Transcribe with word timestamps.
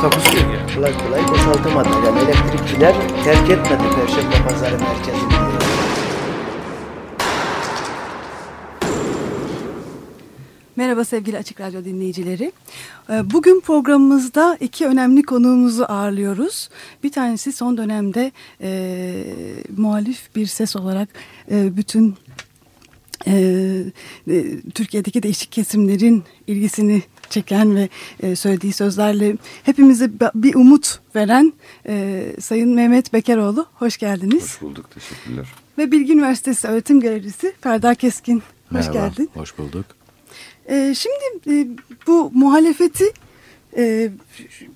Takusu 0.00 0.36
yok 0.36 0.46
ya. 0.54 0.74
kolay 0.74 0.98
kolay 0.98 1.28
boşaltamadı. 1.28 1.88
Yani 2.06 2.18
elektrikçiler 2.18 2.94
terk 3.24 3.50
etmedi 3.50 3.82
Perşembe 3.94 4.48
Pazarı 4.48 4.78
merkezini. 4.78 5.32
Merhaba 10.76 11.04
sevgili 11.04 11.38
Açık 11.38 11.60
Radyo 11.60 11.84
dinleyicileri. 11.84 12.52
Ee, 13.10 13.30
Bugün 13.30 13.60
programımızda 13.60 14.56
iki 14.60 14.86
önemli 14.86 15.22
konuğumuzu 15.22 15.84
ağırlıyoruz. 15.88 16.68
Bir 17.02 17.12
tanesi 17.12 17.52
son 17.52 17.76
dönemde 17.76 18.32
e, 18.60 19.24
muhalif 19.76 20.34
bir 20.36 20.46
ses 20.46 20.76
olarak 20.76 21.08
e, 21.50 21.76
bütün 21.76 22.14
e, 23.26 23.32
e, 24.30 24.60
Türkiye'deki 24.74 25.22
değişik 25.22 25.52
kesimlerin 25.52 26.24
ilgisini 26.46 27.02
çeken 27.30 27.76
ve 27.76 27.88
e, 28.22 28.36
söylediği 28.36 28.72
sözlerle 28.72 29.36
hepimize 29.62 30.10
bir 30.34 30.54
umut 30.54 31.00
veren 31.14 31.52
e, 31.86 32.26
Sayın 32.40 32.74
Mehmet 32.74 33.12
Bekeroğlu. 33.12 33.66
Hoş 33.74 33.98
geldiniz. 33.98 34.42
Hoş 34.42 34.62
bulduk, 34.62 34.90
teşekkürler. 34.90 35.46
Ve 35.78 35.92
Bilgi 35.92 36.12
Üniversitesi 36.12 36.68
öğretim 36.68 37.00
görevlisi 37.00 37.54
Ferda 37.60 37.94
Keskin. 37.94 38.42
Hoş 38.72 38.92
geldin. 38.92 39.30
hoş 39.34 39.58
bulduk. 39.58 39.86
Ee, 40.70 40.94
şimdi 40.96 41.54
e, 41.60 41.66
bu 42.06 42.30
muhalefeti 42.34 43.04
e, 43.76 44.10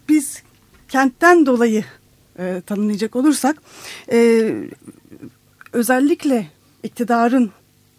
biz 0.08 0.42
kentten 0.88 1.46
dolayı 1.46 1.84
e, 2.38 2.62
tanımlayacak 2.66 3.16
olursak 3.16 3.56
e, 4.12 4.50
özellikle 5.72 6.46
iktidarın 6.82 7.50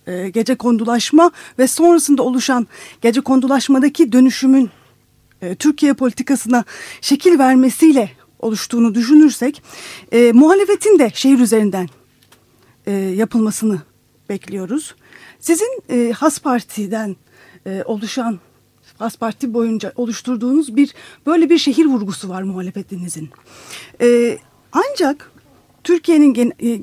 e, 0.07 0.29
gece 0.29 0.55
kondulaşma 0.55 1.31
ve 1.59 1.67
sonrasında 1.67 2.23
oluşan 2.23 2.67
gece 3.01 3.21
kondulaşmadaki 3.21 4.11
dönüşümün 4.11 4.69
e, 5.41 5.55
Türkiye 5.55 5.93
politikasına 5.93 6.63
şekil 7.01 7.39
vermesiyle 7.39 8.11
oluştuğunu 8.39 8.95
düşünürsek 8.95 9.63
e, 10.11 10.31
muhalefetin 10.31 10.99
de 10.99 11.11
şehir 11.13 11.39
üzerinden 11.39 11.89
e, 12.85 12.91
yapılmasını 12.91 13.81
bekliyoruz. 14.29 14.95
Sizin 15.39 15.81
e, 15.89 16.11
Has 16.11 16.39
Parti'den 16.39 17.15
e, 17.67 17.83
oluşan 17.85 18.39
Has 18.99 19.17
Parti 19.17 19.53
boyunca 19.53 19.93
oluşturduğunuz 19.95 20.75
bir 20.75 20.93
böyle 21.25 21.49
bir 21.49 21.57
şehir 21.57 21.85
vurgusu 21.85 22.29
var 22.29 22.41
muhalefetinizin. 22.41 23.29
E, 24.01 24.37
ancak 24.71 25.31
Türkiye'nin 25.85 26.53
e, 26.63 26.81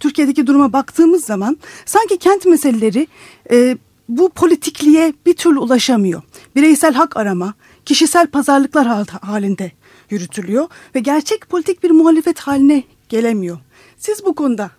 Türkiye'deki 0.00 0.46
duruma 0.46 0.72
baktığımız 0.72 1.24
zaman 1.24 1.58
sanki 1.86 2.18
kent 2.18 2.46
meseleleri 2.46 3.06
e, 3.50 3.78
bu 4.08 4.28
politikliğe 4.28 5.12
bir 5.26 5.34
türlü 5.34 5.58
ulaşamıyor. 5.58 6.22
Bireysel 6.56 6.94
hak 6.94 7.16
arama, 7.16 7.54
kişisel 7.84 8.26
pazarlıklar 8.26 8.86
hal- 8.86 9.06
halinde 9.20 9.72
yürütülüyor 10.10 10.66
ve 10.94 11.00
gerçek 11.00 11.48
politik 11.48 11.82
bir 11.82 11.90
muhalefet 11.90 12.40
haline 12.40 12.82
gelemiyor. 13.08 13.58
Siz 13.98 14.24
bu 14.24 14.34
konuda 14.34 14.70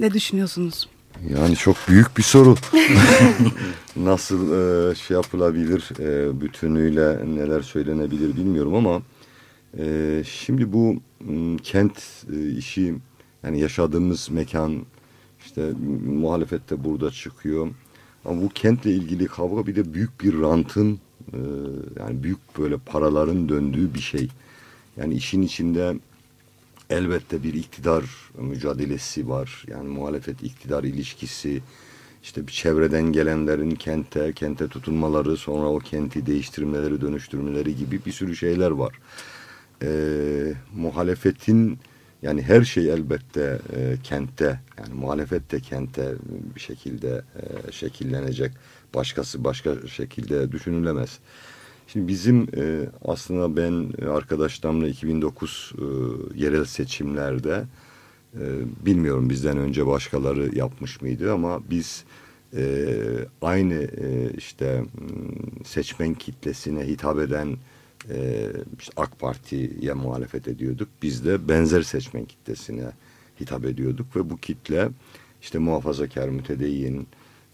ne 0.00 0.14
düşünüyorsunuz? 0.14 0.88
Yani 1.38 1.56
çok 1.56 1.76
büyük 1.88 2.16
bir 2.18 2.22
soru. 2.22 2.54
Nasıl 3.96 4.52
e, 4.52 4.94
şey 4.94 5.14
yapılabilir, 5.14 5.88
e, 5.98 6.40
bütünüyle 6.40 7.18
neler 7.34 7.62
söylenebilir 7.62 8.36
bilmiyorum 8.36 8.74
ama 8.74 9.02
e, 9.78 10.22
şimdi 10.26 10.72
bu 10.72 10.96
m, 11.20 11.56
kent 11.62 12.24
e, 12.32 12.50
işi 12.50 12.94
yani 13.42 13.60
yaşadığımız 13.60 14.30
mekan 14.30 14.86
işte 15.46 15.72
muhalefette 16.06 16.84
burada 16.84 17.10
çıkıyor. 17.10 17.68
Ama 18.24 18.42
bu 18.42 18.48
kentle 18.48 18.90
ilgili 18.90 19.26
kavga 19.26 19.66
bir 19.66 19.76
de 19.76 19.94
büyük 19.94 20.20
bir 20.22 20.40
rantın 20.40 20.98
e, 21.32 21.38
yani 21.98 22.22
büyük 22.22 22.58
böyle 22.58 22.76
paraların 22.76 23.48
döndüğü 23.48 23.94
bir 23.94 24.00
şey. 24.00 24.28
Yani 24.96 25.14
işin 25.14 25.42
içinde 25.42 25.94
elbette 26.90 27.42
bir 27.42 27.54
iktidar 27.54 28.04
mücadelesi 28.38 29.28
var. 29.28 29.64
Yani 29.68 29.88
muhalefet 29.88 30.42
iktidar 30.42 30.84
ilişkisi 30.84 31.62
işte 32.22 32.46
bir 32.46 32.52
çevreden 32.52 33.12
gelenlerin 33.12 33.70
kente, 33.70 34.32
kente 34.32 34.68
tutunmaları, 34.68 35.36
sonra 35.36 35.66
o 35.66 35.78
kenti 35.78 36.26
değiştirmeleri, 36.26 37.00
dönüştürmeleri 37.00 37.76
gibi 37.76 38.00
bir 38.06 38.12
sürü 38.12 38.36
şeyler 38.36 38.70
var. 38.70 38.98
Ee, 39.82 40.54
muhalefetin 40.74 41.78
yani 42.22 42.42
her 42.42 42.62
şey 42.62 42.90
elbette 42.90 43.58
e, 43.76 43.96
kentte 44.02 44.60
yani 44.78 44.94
muhalefet 44.94 45.52
de 45.52 45.60
kente 45.60 46.14
bir 46.54 46.60
şekilde 46.60 47.22
e, 47.68 47.72
şekillenecek. 47.72 48.52
Başkası 48.94 49.44
başka 49.44 49.86
şekilde 49.86 50.52
düşünülemez. 50.52 51.18
Şimdi 51.86 52.08
bizim 52.08 52.42
e, 52.56 52.88
aslında 53.04 53.56
ben 53.56 54.06
arkadaşlarımla 54.08 54.88
2009 54.88 55.72
e, 55.78 55.84
yerel 56.40 56.64
seçimlerde 56.64 57.64
e, 58.34 58.40
bilmiyorum 58.86 59.30
bizden 59.30 59.58
önce 59.58 59.86
başkaları 59.86 60.58
yapmış 60.58 61.02
mıydı 61.02 61.32
ama 61.32 61.60
biz 61.70 62.04
e, 62.56 62.94
aynı 63.42 63.74
e, 63.74 64.30
işte 64.36 64.84
seçmen 65.64 66.14
kitlesine 66.14 66.86
hitap 66.86 67.18
eden 67.18 67.56
e, 68.10 68.50
işte 68.78 68.92
AK 68.96 69.18
Parti'ye 69.18 69.92
muhalefet 69.92 70.48
ediyorduk. 70.48 70.88
Biz 71.02 71.24
de 71.24 71.48
benzer 71.48 71.82
seçmen 71.82 72.24
kitlesine 72.24 72.90
hitap 73.40 73.64
ediyorduk 73.64 74.16
ve 74.16 74.30
bu 74.30 74.36
kitle 74.36 74.88
işte 75.42 75.58
muhafazakar, 75.58 76.28
mütedeyyin, 76.28 77.08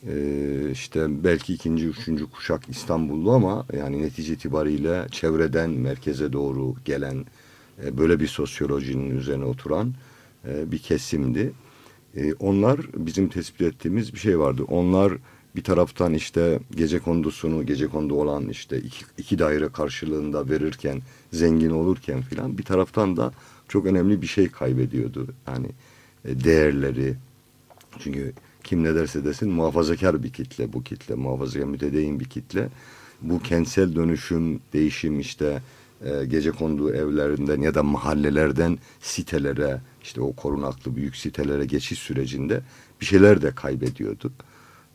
ee, 0.06 0.70
işte 0.72 1.24
belki 1.24 1.54
ikinci, 1.54 1.86
üçüncü 1.86 2.30
kuşak 2.30 2.68
İstanbullu 2.68 3.32
ama 3.32 3.66
yani 3.78 4.02
netice 4.02 4.32
itibariyle 4.32 5.06
çevreden 5.10 5.70
merkeze 5.70 6.32
doğru 6.32 6.74
gelen 6.84 7.24
e, 7.84 7.98
böyle 7.98 8.20
bir 8.20 8.26
sosyolojinin 8.26 9.18
üzerine 9.18 9.44
oturan 9.44 9.94
e, 10.48 10.72
bir 10.72 10.78
kesimdi. 10.78 11.52
E, 12.16 12.32
onlar 12.34 12.80
bizim 12.94 13.28
tespit 13.28 13.62
ettiğimiz 13.62 14.14
bir 14.14 14.18
şey 14.18 14.38
vardı. 14.38 14.64
Onlar 14.68 15.12
bir 15.56 15.62
taraftan 15.62 16.14
işte 16.14 16.60
gece 16.76 16.98
kondusunu, 16.98 17.66
gece 17.66 17.86
kondu 17.86 18.14
olan 18.14 18.48
işte 18.48 18.78
iki, 18.78 19.04
iki 19.18 19.38
daire 19.38 19.68
karşılığında 19.68 20.48
verirken, 20.48 21.02
zengin 21.32 21.70
olurken 21.70 22.22
filan 22.22 22.58
bir 22.58 22.62
taraftan 22.62 23.16
da 23.16 23.32
çok 23.68 23.86
önemli 23.86 24.22
bir 24.22 24.26
şey 24.26 24.48
kaybediyordu. 24.48 25.26
Yani 25.46 25.66
e, 26.24 26.44
değerleri. 26.44 27.14
Çünkü 27.98 28.32
kim 28.64 28.84
ne 28.84 28.94
derse 28.94 29.24
desin 29.24 29.50
muhafazakar 29.50 30.22
bir 30.22 30.32
kitle 30.32 30.72
bu 30.72 30.82
kitle. 30.82 31.14
Muhafazakar 31.14 31.66
mütedeyyin 31.66 32.20
bir 32.20 32.24
kitle. 32.24 32.68
Bu 33.22 33.42
kentsel 33.42 33.96
dönüşüm, 33.96 34.60
değişim 34.72 35.20
işte 35.20 35.62
e, 36.04 36.24
gece 36.24 36.50
konduğu 36.50 36.94
evlerinden 36.94 37.60
ya 37.60 37.74
da 37.74 37.82
mahallelerden 37.82 38.78
sitelere 39.00 39.80
işte 40.02 40.20
o 40.20 40.32
korunaklı 40.32 40.96
büyük 40.96 41.16
sitelere 41.16 41.64
geçiş 41.64 41.98
sürecinde 41.98 42.60
bir 43.00 43.06
şeyler 43.06 43.42
de 43.42 43.50
kaybediyordu. 43.54 44.32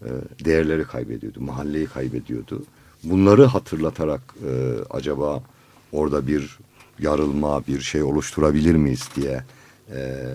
E, 0.06 0.09
değerleri 0.46 0.84
kaybediyordu, 0.84 1.41
mahalleyi 1.41 1.85
kaybediyordu. 1.85 2.64
Bunları 3.03 3.46
hatırlatarak 3.46 4.22
e, 4.47 4.52
acaba 4.90 5.44
orada 5.91 6.28
bir 6.28 6.58
yarılma, 7.00 7.67
bir 7.67 7.82
şey 7.82 8.03
oluşturabilir 8.03 8.76
miyiz 8.76 9.09
diye 9.16 9.44
e, 9.91 10.26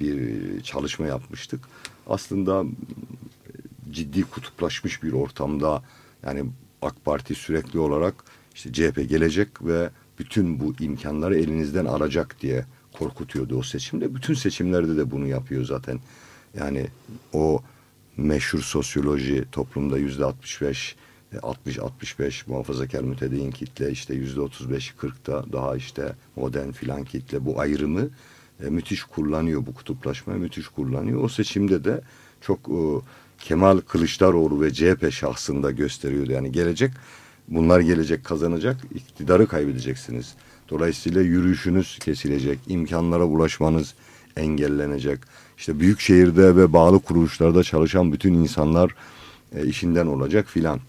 bir 0.00 0.60
çalışma 0.60 1.06
yapmıştık. 1.06 1.60
Aslında 2.06 2.64
ciddi 3.90 4.22
kutuplaşmış 4.22 5.02
bir 5.02 5.12
ortamda 5.12 5.82
yani 6.26 6.44
AK 6.82 7.04
Parti 7.04 7.34
sürekli 7.34 7.78
olarak 7.78 8.14
işte 8.54 8.72
CHP 8.72 9.08
gelecek 9.08 9.48
ve 9.62 9.90
bütün 10.18 10.60
bu 10.60 10.74
imkanları 10.80 11.38
elinizden 11.38 11.84
alacak 11.84 12.36
diye 12.40 12.64
korkutuyordu 12.98 13.58
o 13.58 13.62
seçimde. 13.62 14.14
Bütün 14.14 14.34
seçimlerde 14.34 14.96
de 14.96 15.10
bunu 15.10 15.26
yapıyor 15.26 15.64
zaten. 15.64 16.00
Yani 16.58 16.86
o 17.32 17.62
meşhur 18.16 18.60
sosyoloji 18.60 19.44
toplumda 19.52 19.98
yüzde 19.98 20.24
65 20.24 20.96
60-65 21.34 22.42
muhafazakar 22.46 23.00
mütedeyyin 23.00 23.50
kitle 23.50 23.90
işte 23.90 24.14
yüzde 24.14 24.40
35 24.40 24.94
40'ta 25.00 25.44
daha 25.52 25.76
işte 25.76 26.12
modern 26.36 26.70
filan 26.70 27.04
kitle 27.04 27.44
bu 27.44 27.60
ayrımı 27.60 28.08
e, 28.64 28.64
müthiş 28.70 29.02
kullanıyor 29.02 29.66
bu 29.66 29.74
kutuplaşmayı 29.74 30.40
müthiş 30.40 30.68
kullanıyor. 30.68 31.22
O 31.22 31.28
seçimde 31.28 31.84
de 31.84 32.00
çok 32.40 32.58
e, 32.68 32.80
Kemal 33.38 33.80
Kılıçdaroğlu 33.80 34.60
ve 34.60 34.72
CHP 34.72 35.12
şahsında 35.12 35.70
gösteriyordu. 35.70 36.32
Yani 36.32 36.52
gelecek 36.52 36.90
bunlar 37.48 37.80
gelecek 37.80 38.24
kazanacak 38.24 38.76
iktidarı 38.94 39.46
kaybedeceksiniz. 39.46 40.34
Dolayısıyla 40.68 41.20
yürüyüşünüz 41.20 41.98
kesilecek, 41.98 42.58
imkanlara 42.68 43.24
ulaşmanız 43.24 43.94
engellenecek. 44.36 45.18
İşte 45.58 45.80
büyük 45.80 46.00
şehirde 46.00 46.56
ve 46.56 46.72
bağlı 46.72 46.98
kuruluşlarda 46.98 47.62
çalışan 47.62 48.12
bütün 48.12 48.34
insanlar 48.34 48.94
e, 49.52 49.66
işinden 49.66 50.06
olacak 50.06 50.48
filan. 50.48 50.80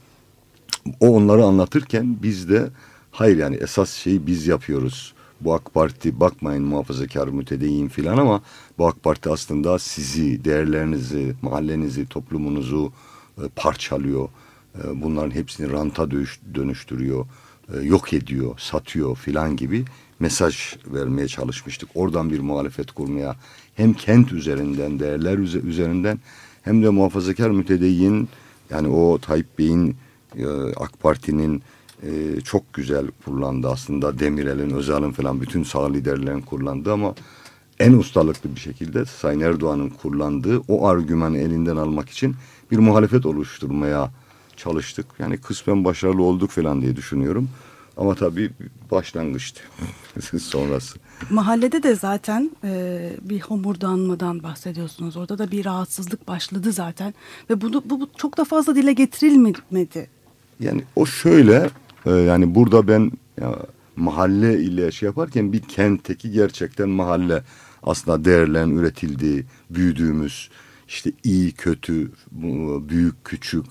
O 0.99 1.07
onları 1.07 1.43
anlatırken 1.43 2.17
biz 2.23 2.49
de 2.49 2.69
hayır 3.11 3.37
yani 3.37 3.55
esas 3.55 3.93
şeyi 3.93 4.27
biz 4.27 4.47
yapıyoruz. 4.47 5.13
Bu 5.41 5.53
AK 5.53 5.73
Parti 5.73 6.19
bakmayın 6.19 6.63
muhafazakar 6.63 7.27
mütedeyyin 7.27 7.87
filan 7.87 8.17
ama 8.17 8.41
bu 8.77 8.87
AK 8.87 9.03
Parti 9.03 9.29
aslında 9.29 9.79
sizi, 9.79 10.45
değerlerinizi, 10.45 11.35
mahallenizi, 11.41 12.07
toplumunuzu 12.07 12.91
e, 13.37 13.41
parçalıyor. 13.55 14.29
E, 14.75 15.01
bunların 15.01 15.31
hepsini 15.31 15.71
ranta 15.71 16.11
dönüştürüyor, 16.55 17.25
e, 17.73 17.79
yok 17.79 18.13
ediyor, 18.13 18.55
satıyor 18.57 19.15
filan 19.15 19.55
gibi 19.55 19.85
mesaj 20.19 20.75
vermeye 20.87 21.27
çalışmıştık. 21.27 21.89
Oradan 21.95 22.29
bir 22.29 22.39
muhalefet 22.39 22.91
kurmaya 22.91 23.35
hem 23.75 23.93
kent 23.93 24.33
üzerinden, 24.33 24.99
değerler 24.99 25.37
üzerinden 25.37 26.19
hem 26.61 26.83
de 26.83 26.89
muhafazakar 26.89 27.49
mütedeyyin 27.49 28.29
yani 28.69 28.87
o 28.87 29.17
Tayyip 29.17 29.59
Bey'in 29.59 29.95
AK 30.77 30.99
Parti'nin 30.99 31.63
çok 32.43 32.73
güzel 32.73 33.05
kullandı 33.25 33.69
aslında 33.69 34.19
Demirel'in, 34.19 34.69
Özal'ın 34.69 35.11
falan 35.11 35.41
bütün 35.41 35.63
sağ 35.63 35.91
liderlerin 35.91 36.41
kullandı 36.41 36.93
ama 36.93 37.15
en 37.79 37.93
ustalıklı 37.93 38.55
bir 38.55 38.59
şekilde 38.59 39.05
Sayın 39.05 39.39
Erdoğan'ın 39.39 39.89
kullandığı 39.89 40.59
o 40.67 40.87
argümanı 40.87 41.37
elinden 41.37 41.75
almak 41.75 42.09
için 42.09 42.35
bir 42.71 42.77
muhalefet 42.77 43.25
oluşturmaya 43.25 44.11
çalıştık. 44.57 45.05
Yani 45.19 45.37
kısmen 45.37 45.85
başarılı 45.85 46.23
olduk 46.23 46.51
falan 46.51 46.81
diye 46.81 46.95
düşünüyorum. 46.95 47.49
Ama 47.97 48.15
tabii 48.15 48.51
başlangıçtı 48.91 49.61
sonrası. 50.39 50.99
Mahallede 51.29 51.83
de 51.83 51.95
zaten 51.95 52.51
e, 52.63 53.11
bir 53.21 53.41
homurdanmadan 53.41 54.43
bahsediyorsunuz. 54.43 55.17
Orada 55.17 55.37
da 55.37 55.51
bir 55.51 55.65
rahatsızlık 55.65 56.27
başladı 56.27 56.71
zaten. 56.71 57.13
Ve 57.49 57.61
bunu, 57.61 57.83
bu, 57.85 58.01
bu 58.01 58.09
çok 58.17 58.37
da 58.37 58.45
fazla 58.45 58.75
dile 58.75 58.93
getirilmedi. 58.93 60.09
Yani 60.59 60.83
o 60.95 61.05
şöyle 61.05 61.69
e, 62.05 62.11
yani 62.11 62.55
burada 62.55 62.87
ben 62.87 63.11
ya, 63.41 63.55
mahalle 63.95 64.59
ile 64.59 64.91
şey 64.91 65.07
yaparken 65.07 65.53
bir 65.53 65.61
kentteki 65.61 66.31
gerçekten 66.31 66.89
mahalle 66.89 67.43
aslında 67.83 68.25
değerlerin 68.25 68.77
üretildiği, 68.77 69.45
büyüdüğümüz 69.69 70.49
işte 70.87 71.11
iyi 71.23 71.51
kötü, 71.51 72.11
büyük 72.89 73.25
küçük 73.25 73.65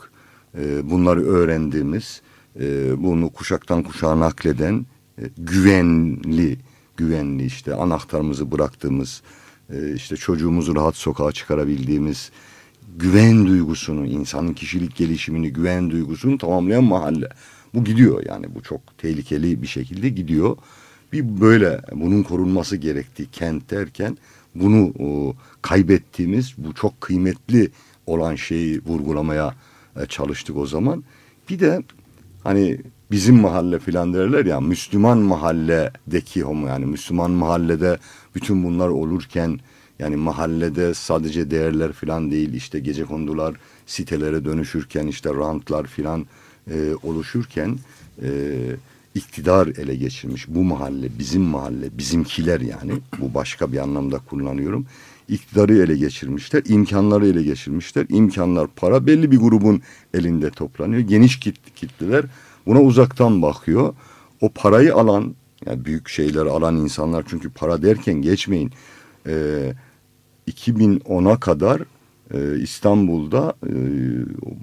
e, 0.58 0.91
bunları 0.91 1.26
öğrendiğimiz, 1.26 2.23
e, 2.61 2.94
bunu 3.03 3.31
kuşaktan 3.31 3.82
kuşağa 3.82 4.20
nakleden 4.20 4.87
e, 5.19 5.23
güvenli, 5.38 6.58
güvenli 6.97 7.44
işte 7.44 7.75
anahtarımızı 7.75 8.53
bıraktığımız, 8.53 9.23
işte 9.94 10.17
çocuğumuzu 10.17 10.76
rahat 10.76 10.97
sokağa 10.97 11.32
çıkarabildiğimiz 11.32 12.31
güven 12.97 13.47
duygusunu, 13.47 14.06
insanın 14.06 14.53
kişilik 14.53 14.97
gelişimini, 14.97 15.53
güven 15.53 15.91
duygusunu 15.91 16.38
tamamlayan 16.38 16.85
mahalle. 16.85 17.29
Bu 17.75 17.85
gidiyor 17.85 18.23
yani 18.26 18.55
bu 18.55 18.62
çok 18.62 18.99
tehlikeli 18.99 19.62
bir 19.62 19.67
şekilde 19.67 20.08
gidiyor. 20.08 20.56
Bir 21.12 21.41
böyle 21.41 21.81
bunun 21.93 22.23
korunması 22.23 22.76
gerektiği 22.76 23.26
kent 23.31 23.70
derken 23.70 24.19
bunu 24.55 24.93
kaybettiğimiz 25.62 26.55
bu 26.58 26.75
çok 26.75 27.00
kıymetli 27.00 27.70
olan 28.06 28.35
şeyi 28.35 28.81
vurgulamaya 28.85 29.49
e, 29.49 29.75
çalıştık 30.08 30.56
o 30.56 30.66
zaman. 30.66 31.04
Bir 31.50 31.60
de 31.60 31.82
hani 32.44 32.78
bizim 33.10 33.40
mahalle 33.40 33.78
filan 33.78 34.14
derler 34.14 34.44
ya 34.44 34.60
Müslüman 34.60 35.19
mahalledeki 35.19 36.43
homo 36.43 36.66
yani 36.66 36.87
Müslüman 36.87 37.31
mahallede 37.31 37.98
bütün 38.34 38.64
bunlar 38.64 38.88
olurken 38.88 39.60
yani 39.98 40.16
mahallede 40.16 40.94
sadece 40.94 41.50
değerler 41.50 41.93
filan 41.93 42.31
değil 42.31 42.54
işte 42.54 42.81
gece 42.81 43.04
kondular 43.04 43.54
sitelere 43.87 44.44
dönüşürken 44.44 45.06
işte 45.06 45.34
rantlar 45.34 45.87
filan 45.87 46.26
e, 46.70 46.94
oluşurken 47.02 47.78
e, 48.22 48.28
iktidar 49.14 49.66
ele 49.66 49.96
geçirmiş 49.96 50.48
bu 50.48 50.64
mahalle 50.64 51.08
bizim 51.19 51.43
mahalle 51.43 51.98
bizimkiler 51.98 52.60
yani 52.60 52.93
bu 53.19 53.34
başka 53.34 53.72
bir 53.72 53.78
anlamda 53.78 54.19
kullanıyorum 54.19 54.87
iktidarı 55.28 55.78
ele 55.78 55.96
geçirmişler, 55.96 56.62
imkanları 56.69 57.26
ele 57.26 57.43
geçirmişler. 57.43 58.06
İmkanlar, 58.08 58.67
para 58.76 59.06
belli 59.06 59.31
bir 59.31 59.38
grubun 59.38 59.82
elinde 60.14 60.50
toplanıyor. 60.50 61.00
Geniş 61.00 61.40
kit 61.40 61.75
kitleler 61.75 62.25
buna 62.67 62.82
uzaktan 62.82 63.43
bakıyor. 63.43 63.94
O 64.40 64.49
parayı 64.49 64.94
alan, 64.94 65.34
yani 65.67 65.84
büyük 65.84 66.08
şeyleri 66.08 66.50
alan 66.50 66.76
insanlar 66.76 67.25
çünkü 67.28 67.50
para 67.50 67.82
derken 67.82 68.14
geçmeyin. 68.14 68.73
E, 69.26 69.73
2010'a 70.50 71.40
kadar 71.40 71.82
e, 72.34 72.61
İstanbul'da 72.61 73.55
e, 73.67 73.72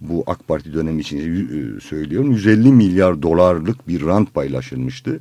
bu 0.02 0.24
AK 0.28 0.48
Parti 0.48 0.74
dönemi 0.74 1.02
için 1.02 1.18
e, 1.18 1.80
söylüyorum 1.80 2.32
150 2.32 2.72
milyar 2.72 3.22
dolarlık 3.22 3.88
bir 3.88 4.06
rant 4.06 4.34
paylaşılmıştı. 4.34 5.20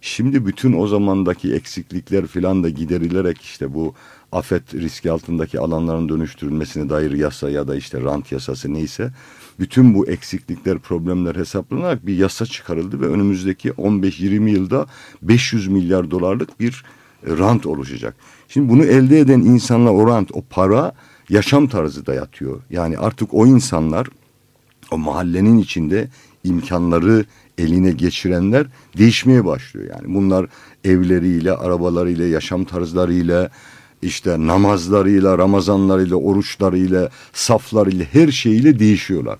Şimdi 0.00 0.46
bütün 0.46 0.72
o 0.72 0.86
zamandaki 0.86 1.54
eksiklikler 1.54 2.26
filan 2.26 2.64
da 2.64 2.68
giderilerek 2.68 3.40
işte 3.40 3.74
bu 3.74 3.94
afet 4.32 4.74
riski 4.74 5.10
altındaki 5.10 5.60
alanların 5.60 6.08
dönüştürülmesine 6.08 6.88
dair 6.88 7.12
yasa 7.12 7.50
ya 7.50 7.68
da 7.68 7.76
işte 7.76 8.00
rant 8.00 8.32
yasası 8.32 8.74
neyse 8.74 9.10
bütün 9.60 9.94
bu 9.94 10.06
eksiklikler 10.06 10.78
problemler 10.78 11.36
hesaplanarak 11.36 12.06
bir 12.06 12.16
yasa 12.16 12.46
çıkarıldı 12.46 13.00
ve 13.00 13.06
önümüzdeki 13.06 13.70
15-20 13.70 14.50
yılda 14.50 14.86
500 15.22 15.68
milyar 15.68 16.10
dolarlık 16.10 16.60
bir 16.60 16.84
rant 17.26 17.66
oluşacak. 17.66 18.16
Şimdi 18.48 18.68
bunu 18.68 18.84
elde 18.84 19.20
eden 19.20 19.40
insanlar 19.40 19.90
o 19.90 20.08
rant 20.08 20.30
o 20.32 20.42
para 20.50 20.92
yaşam 21.28 21.66
tarzı 21.66 22.06
dayatıyor. 22.06 22.60
Yani 22.70 22.98
artık 22.98 23.34
o 23.34 23.46
insanlar 23.46 24.06
o 24.90 24.98
mahallenin 24.98 25.58
içinde 25.58 26.08
imkanları 26.44 27.24
eline 27.58 27.92
geçirenler 27.92 28.66
değişmeye 28.98 29.44
başlıyor. 29.44 29.86
Yani 29.90 30.14
bunlar 30.14 30.46
evleriyle, 30.84 31.52
arabalarıyla, 31.52 32.26
yaşam 32.26 32.64
tarzlarıyla, 32.64 33.50
işte 34.02 34.46
namazlarıyla, 34.46 35.38
Ramazanlarıyla, 35.38 36.16
oruçlarıyla, 36.16 37.10
saflarıyla 37.32 38.04
her 38.12 38.28
şeyiyle 38.28 38.78
değişiyorlar. 38.78 39.38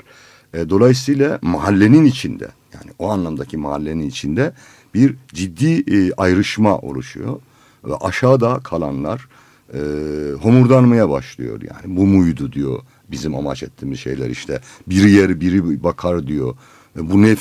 E, 0.55 0.71
dolayısıyla 0.71 1.39
mahallenin 1.43 2.05
içinde 2.05 2.49
yani 2.75 2.93
o 2.99 3.11
anlamdaki 3.11 3.57
mahallenin 3.57 4.09
içinde 4.09 4.53
bir 4.95 5.15
ciddi 5.29 5.97
e, 5.97 6.13
ayrışma 6.17 6.79
oluşuyor. 6.79 7.41
Ve 7.85 7.97
aşağıda 7.97 8.61
kalanlar 8.65 9.29
e, 9.75 9.79
homurdanmaya 10.43 11.11
başlıyor 11.11 11.61
yani 11.63 11.97
bu 11.97 12.07
muydu 12.07 12.53
diyor 12.53 12.81
bizim 13.11 13.35
amaç 13.35 13.63
ettiğimiz 13.63 14.01
şeyler 14.01 14.31
işte 14.31 14.61
biri 14.87 15.11
yer 15.11 15.41
biri 15.41 15.83
bakar 15.85 16.27
diyor 16.27 16.57
e, 16.97 17.11
bu 17.11 17.23
ne 17.23 17.37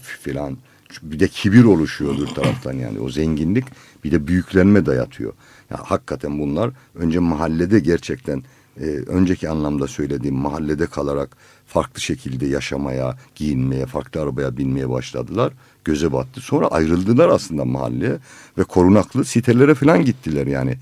filan 0.00 0.56
bir 1.02 1.20
de 1.20 1.28
kibir 1.28 1.64
oluşuyor 1.64 2.18
bir 2.18 2.26
taraftan 2.26 2.72
yani 2.72 3.00
o 3.00 3.08
zenginlik 3.10 3.64
bir 4.04 4.12
de 4.12 4.26
büyüklenme 4.26 4.86
dayatıyor. 4.86 5.32
Ya 5.70 5.78
hakikaten 5.84 6.38
bunlar 6.38 6.70
önce 6.94 7.18
mahallede 7.18 7.80
gerçekten 7.80 8.42
e, 8.80 8.84
önceki 8.86 9.48
anlamda 9.48 9.86
söylediğim 9.86 10.36
mahallede 10.36 10.86
kalarak 10.86 11.36
farklı 11.66 12.00
şekilde 12.00 12.46
yaşamaya, 12.46 13.18
giyinmeye, 13.34 13.86
farklı 13.86 14.20
arabaya 14.20 14.56
binmeye 14.56 14.90
başladılar. 14.90 15.52
Göze 15.84 16.12
battı. 16.12 16.40
Sonra 16.40 16.68
ayrıldılar 16.68 17.28
aslında 17.28 17.64
mahalleye 17.64 18.18
ve 18.58 18.64
korunaklı 18.64 19.24
sitelere 19.24 19.74
falan 19.74 20.04
gittiler 20.04 20.46
yani. 20.46 20.78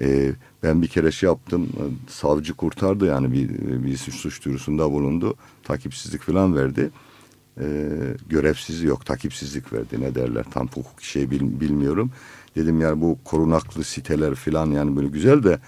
E, 0.00 0.32
ben 0.62 0.82
bir 0.82 0.88
kere 0.88 1.12
şey 1.12 1.26
yaptım. 1.26 1.68
Savcı 2.08 2.54
kurtardı 2.54 3.06
yani 3.06 3.32
bir, 3.32 3.48
bir 3.84 3.96
suç 3.96 4.44
duyurusunda 4.44 4.92
bulundu. 4.92 5.34
Takipsizlik 5.64 6.22
falan 6.22 6.56
verdi. 6.56 6.90
E, 7.60 7.64
görevsiz 8.28 8.82
yok 8.82 9.06
takipsizlik 9.06 9.72
verdi 9.72 10.00
ne 10.00 10.14
derler 10.14 10.44
tam 10.50 10.68
hukuk 10.68 11.02
şey 11.02 11.30
bil, 11.30 11.60
bilmiyorum. 11.60 12.10
Dedim 12.56 12.80
yani 12.80 13.00
bu 13.00 13.18
korunaklı 13.24 13.84
siteler 13.84 14.34
falan 14.34 14.66
yani 14.66 14.96
böyle 14.96 15.08
güzel 15.08 15.42
de 15.42 15.58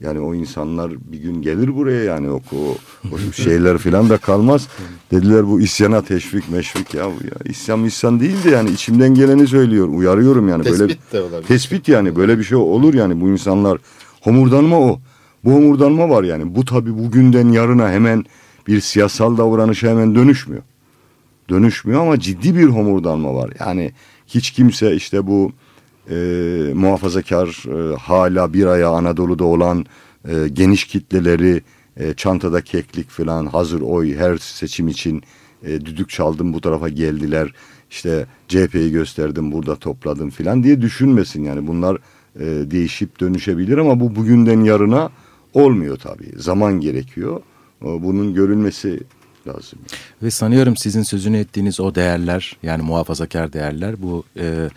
yani 0.00 0.20
o 0.20 0.34
insanlar 0.34 0.92
bir 1.12 1.18
gün 1.18 1.42
gelir 1.42 1.76
buraya 1.76 2.04
yani 2.04 2.30
o, 2.30 2.40
o, 2.52 2.76
o 3.12 3.32
şeyler 3.32 3.78
falan 3.78 4.10
da 4.10 4.18
kalmaz. 4.18 4.68
Dediler 5.10 5.46
bu 5.48 5.60
isyana 5.60 6.02
teşvik 6.02 6.50
meşvik 6.50 6.94
ya, 6.94 7.04
ya 7.04 7.10
isyan 7.44 7.84
isyan 7.84 8.20
değil 8.20 8.44
de 8.44 8.50
yani 8.50 8.70
içimden 8.70 9.14
geleni 9.14 9.46
söylüyor. 9.46 9.88
Uyarıyorum 9.88 10.48
yani 10.48 10.62
tespit 10.62 10.80
böyle. 10.80 10.98
de 11.12 11.20
olabilir. 11.20 11.48
Tespit 11.48 11.88
yani 11.88 12.16
böyle 12.16 12.38
bir 12.38 12.44
şey 12.44 12.58
olur 12.58 12.94
yani 12.94 13.20
bu 13.20 13.28
insanlar 13.28 13.78
homurdanma 14.20 14.80
o. 14.80 15.00
Bu 15.44 15.52
homurdanma 15.52 16.08
var 16.08 16.24
yani. 16.24 16.54
Bu 16.54 16.64
tabi 16.64 16.98
bugünden 16.98 17.48
yarına 17.48 17.90
hemen 17.90 18.24
bir 18.66 18.80
siyasal 18.80 19.38
davranışa 19.38 19.88
hemen 19.88 20.14
dönüşmüyor. 20.14 20.62
Dönüşmüyor 21.50 22.00
ama 22.00 22.20
ciddi 22.20 22.56
bir 22.56 22.64
homurdanma 22.64 23.34
var. 23.34 23.50
Yani 23.60 23.92
hiç 24.26 24.50
kimse 24.50 24.94
işte 24.96 25.26
bu 25.26 25.52
e, 26.10 26.14
muhafazakar 26.74 27.64
e, 27.68 27.96
hala 27.96 28.54
bir 28.54 28.66
aya 28.66 28.88
Anadolu'da 28.88 29.44
olan 29.44 29.86
e, 30.28 30.48
geniş 30.52 30.84
kitleleri 30.84 31.62
e, 31.96 32.14
çantada 32.14 32.60
keklik 32.60 33.10
falan 33.10 33.46
hazır 33.46 33.80
oy 33.80 34.16
her 34.16 34.36
seçim 34.36 34.88
için 34.88 35.22
e, 35.62 35.68
düdük 35.80 36.10
çaldım 36.10 36.52
bu 36.52 36.60
tarafa 36.60 36.88
geldiler 36.88 37.52
işte 37.90 38.26
CHP'yi 38.48 38.90
gösterdim 38.90 39.52
burada 39.52 39.76
topladım 39.76 40.30
falan 40.30 40.62
diye 40.62 40.80
düşünmesin 40.80 41.44
yani 41.44 41.66
bunlar 41.66 41.98
e, 42.40 42.70
değişip 42.70 43.20
dönüşebilir 43.20 43.78
ama 43.78 44.00
bu 44.00 44.16
bugünden 44.16 44.60
yarına 44.60 45.10
olmuyor 45.54 45.96
tabii. 45.96 46.32
Zaman 46.36 46.80
gerekiyor. 46.80 47.40
E, 47.82 47.86
bunun 47.86 48.34
görülmesi 48.34 49.00
lazım. 49.46 49.78
Ve 50.22 50.30
sanıyorum 50.30 50.76
sizin 50.76 51.02
sözünü 51.02 51.38
ettiğiniz 51.38 51.80
o 51.80 51.94
değerler 51.94 52.56
yani 52.62 52.82
muhafazakar 52.82 53.52
değerler 53.52 54.02
bu 54.02 54.24
e, 54.38 54.68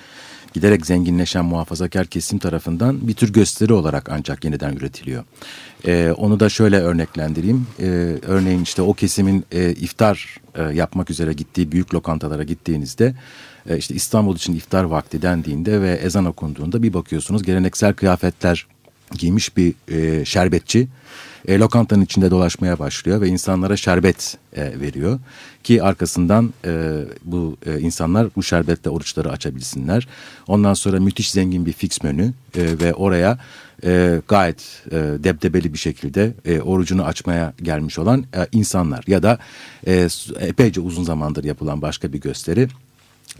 giderek 0.53 0.85
zenginleşen 0.85 1.45
muhafazakar 1.45 2.07
kesim 2.07 2.39
tarafından 2.39 3.07
bir 3.07 3.13
tür 3.13 3.33
gösteri 3.33 3.73
olarak 3.73 4.09
ancak 4.09 4.43
yeniden 4.43 4.73
üretiliyor. 4.73 5.23
E, 5.87 6.11
onu 6.17 6.39
da 6.39 6.49
şöyle 6.49 6.79
örneklendireyim. 6.79 7.67
E, 7.79 7.85
örneğin 8.27 8.63
işte 8.63 8.81
o 8.81 8.93
kesimin 8.93 9.45
e, 9.51 9.69
iftar 9.69 10.37
e, 10.55 10.63
yapmak 10.63 11.09
üzere 11.09 11.33
gittiği 11.33 11.71
büyük 11.71 11.93
lokantalara 11.93 12.43
gittiğinizde 12.43 13.15
e, 13.69 13.77
işte 13.77 13.95
İstanbul 13.95 14.35
için 14.35 14.55
iftar 14.55 14.83
vakti 14.83 15.21
dendiğinde 15.21 15.81
ve 15.81 15.91
ezan 15.91 16.25
okunduğunda 16.25 16.83
bir 16.83 16.93
bakıyorsunuz 16.93 17.43
geleneksel 17.43 17.93
kıyafetler 17.93 18.67
giymiş 19.11 19.57
bir 19.57 19.73
e, 19.91 20.25
şerbetçi 20.25 20.87
e, 21.47 21.59
lokantanın 21.59 22.01
içinde 22.01 22.31
dolaşmaya 22.31 22.79
başlıyor 22.79 23.21
ve 23.21 23.27
insanlara 23.27 23.77
şerbet 23.77 24.37
e, 24.55 24.79
veriyor 24.79 25.19
ki 25.63 25.83
arkasından 25.83 26.53
e, 26.65 27.01
bu 27.23 27.57
e, 27.65 27.79
insanlar 27.79 28.27
bu 28.35 28.43
şerbetle 28.43 28.89
oruçları 28.89 29.31
açabilsinler. 29.31 30.07
Ondan 30.47 30.73
sonra 30.73 30.99
müthiş 30.99 31.31
zengin 31.31 31.65
bir 31.65 31.73
fix 31.73 32.03
menü 32.03 32.33
e, 32.57 32.79
ve 32.79 32.93
oraya 32.93 33.39
e, 33.83 34.21
gayet 34.27 34.83
e, 34.91 34.95
debdebeli 34.95 35.73
bir 35.73 35.77
şekilde 35.77 36.33
e, 36.45 36.61
orucunu 36.61 37.03
açmaya 37.03 37.53
gelmiş 37.61 37.99
olan 37.99 38.25
e, 38.35 38.47
insanlar 38.51 39.03
ya 39.07 39.23
da 39.23 39.39
e, 39.87 40.07
epeyce 40.39 40.81
uzun 40.81 41.03
zamandır 41.03 41.43
yapılan 41.43 41.81
başka 41.81 42.13
bir 42.13 42.21
gösteri 42.21 42.67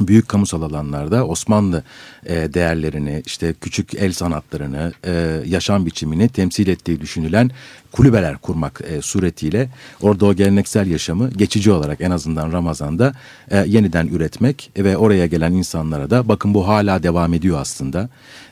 büyük 0.02 0.30
kamusal 0.30 0.62
alanlarda 0.62 1.28
Osmanlı 1.28 1.84
e, 2.26 2.54
değerlerini 2.54 3.24
işte 3.26 3.54
küçük 3.62 3.94
el 3.94 4.14
sanatlarını 4.14 4.94
e, 5.06 5.42
yaşam 5.46 5.86
biçimini 5.86 6.30
temsil 6.30 6.68
ettiği 6.68 7.02
düşünülen 7.02 7.52
kulübeler 7.92 8.38
kurmak 8.38 8.82
e, 8.88 9.02
suretiyle 9.02 9.70
orada 10.02 10.26
o 10.26 10.34
geleneksel 10.34 10.88
yaşamı 10.88 11.30
geçici 11.30 11.72
olarak 11.72 12.02
en 12.02 12.12
azından 12.12 12.52
Ramazan'da 12.52 13.14
e, 13.52 13.58
yeniden 13.58 14.08
üretmek 14.08 14.72
ve 14.78 14.98
oraya 14.98 15.26
gelen 15.26 15.52
insanlara 15.52 16.10
da 16.10 16.28
bakın 16.28 16.54
bu 16.54 16.68
hala 16.68 17.04
devam 17.04 17.34
ediyor 17.34 17.60
aslında. 17.60 18.10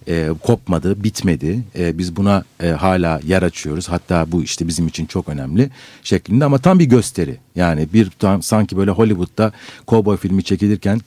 E, 0.08 0.30
kopmadı 0.44 1.04
bitmedi. 1.04 1.60
E, 1.78 1.98
biz 1.98 2.16
buna 2.16 2.44
e, 2.64 2.68
hala 2.68 3.20
yer 3.24 3.44
açıyoruz. 3.44 3.90
Hatta 3.90 4.32
bu 4.32 4.44
işte 4.44 4.68
bizim 4.68 4.88
için 4.88 5.06
çok 5.06 5.30
önemli 5.30 5.70
şeklinde 6.04 6.46
ama 6.46 6.58
tam 6.58 6.80
bir 6.80 6.86
gösteri. 6.86 7.38
Yani 7.56 7.88
bir 7.94 8.10
tam 8.10 8.44
sanki 8.44 8.78
böyle 8.78 8.92
Hollywood'da 8.92 9.52
kovboy 9.86 10.18
filmi 10.18 10.44
çekilirken 10.44 11.02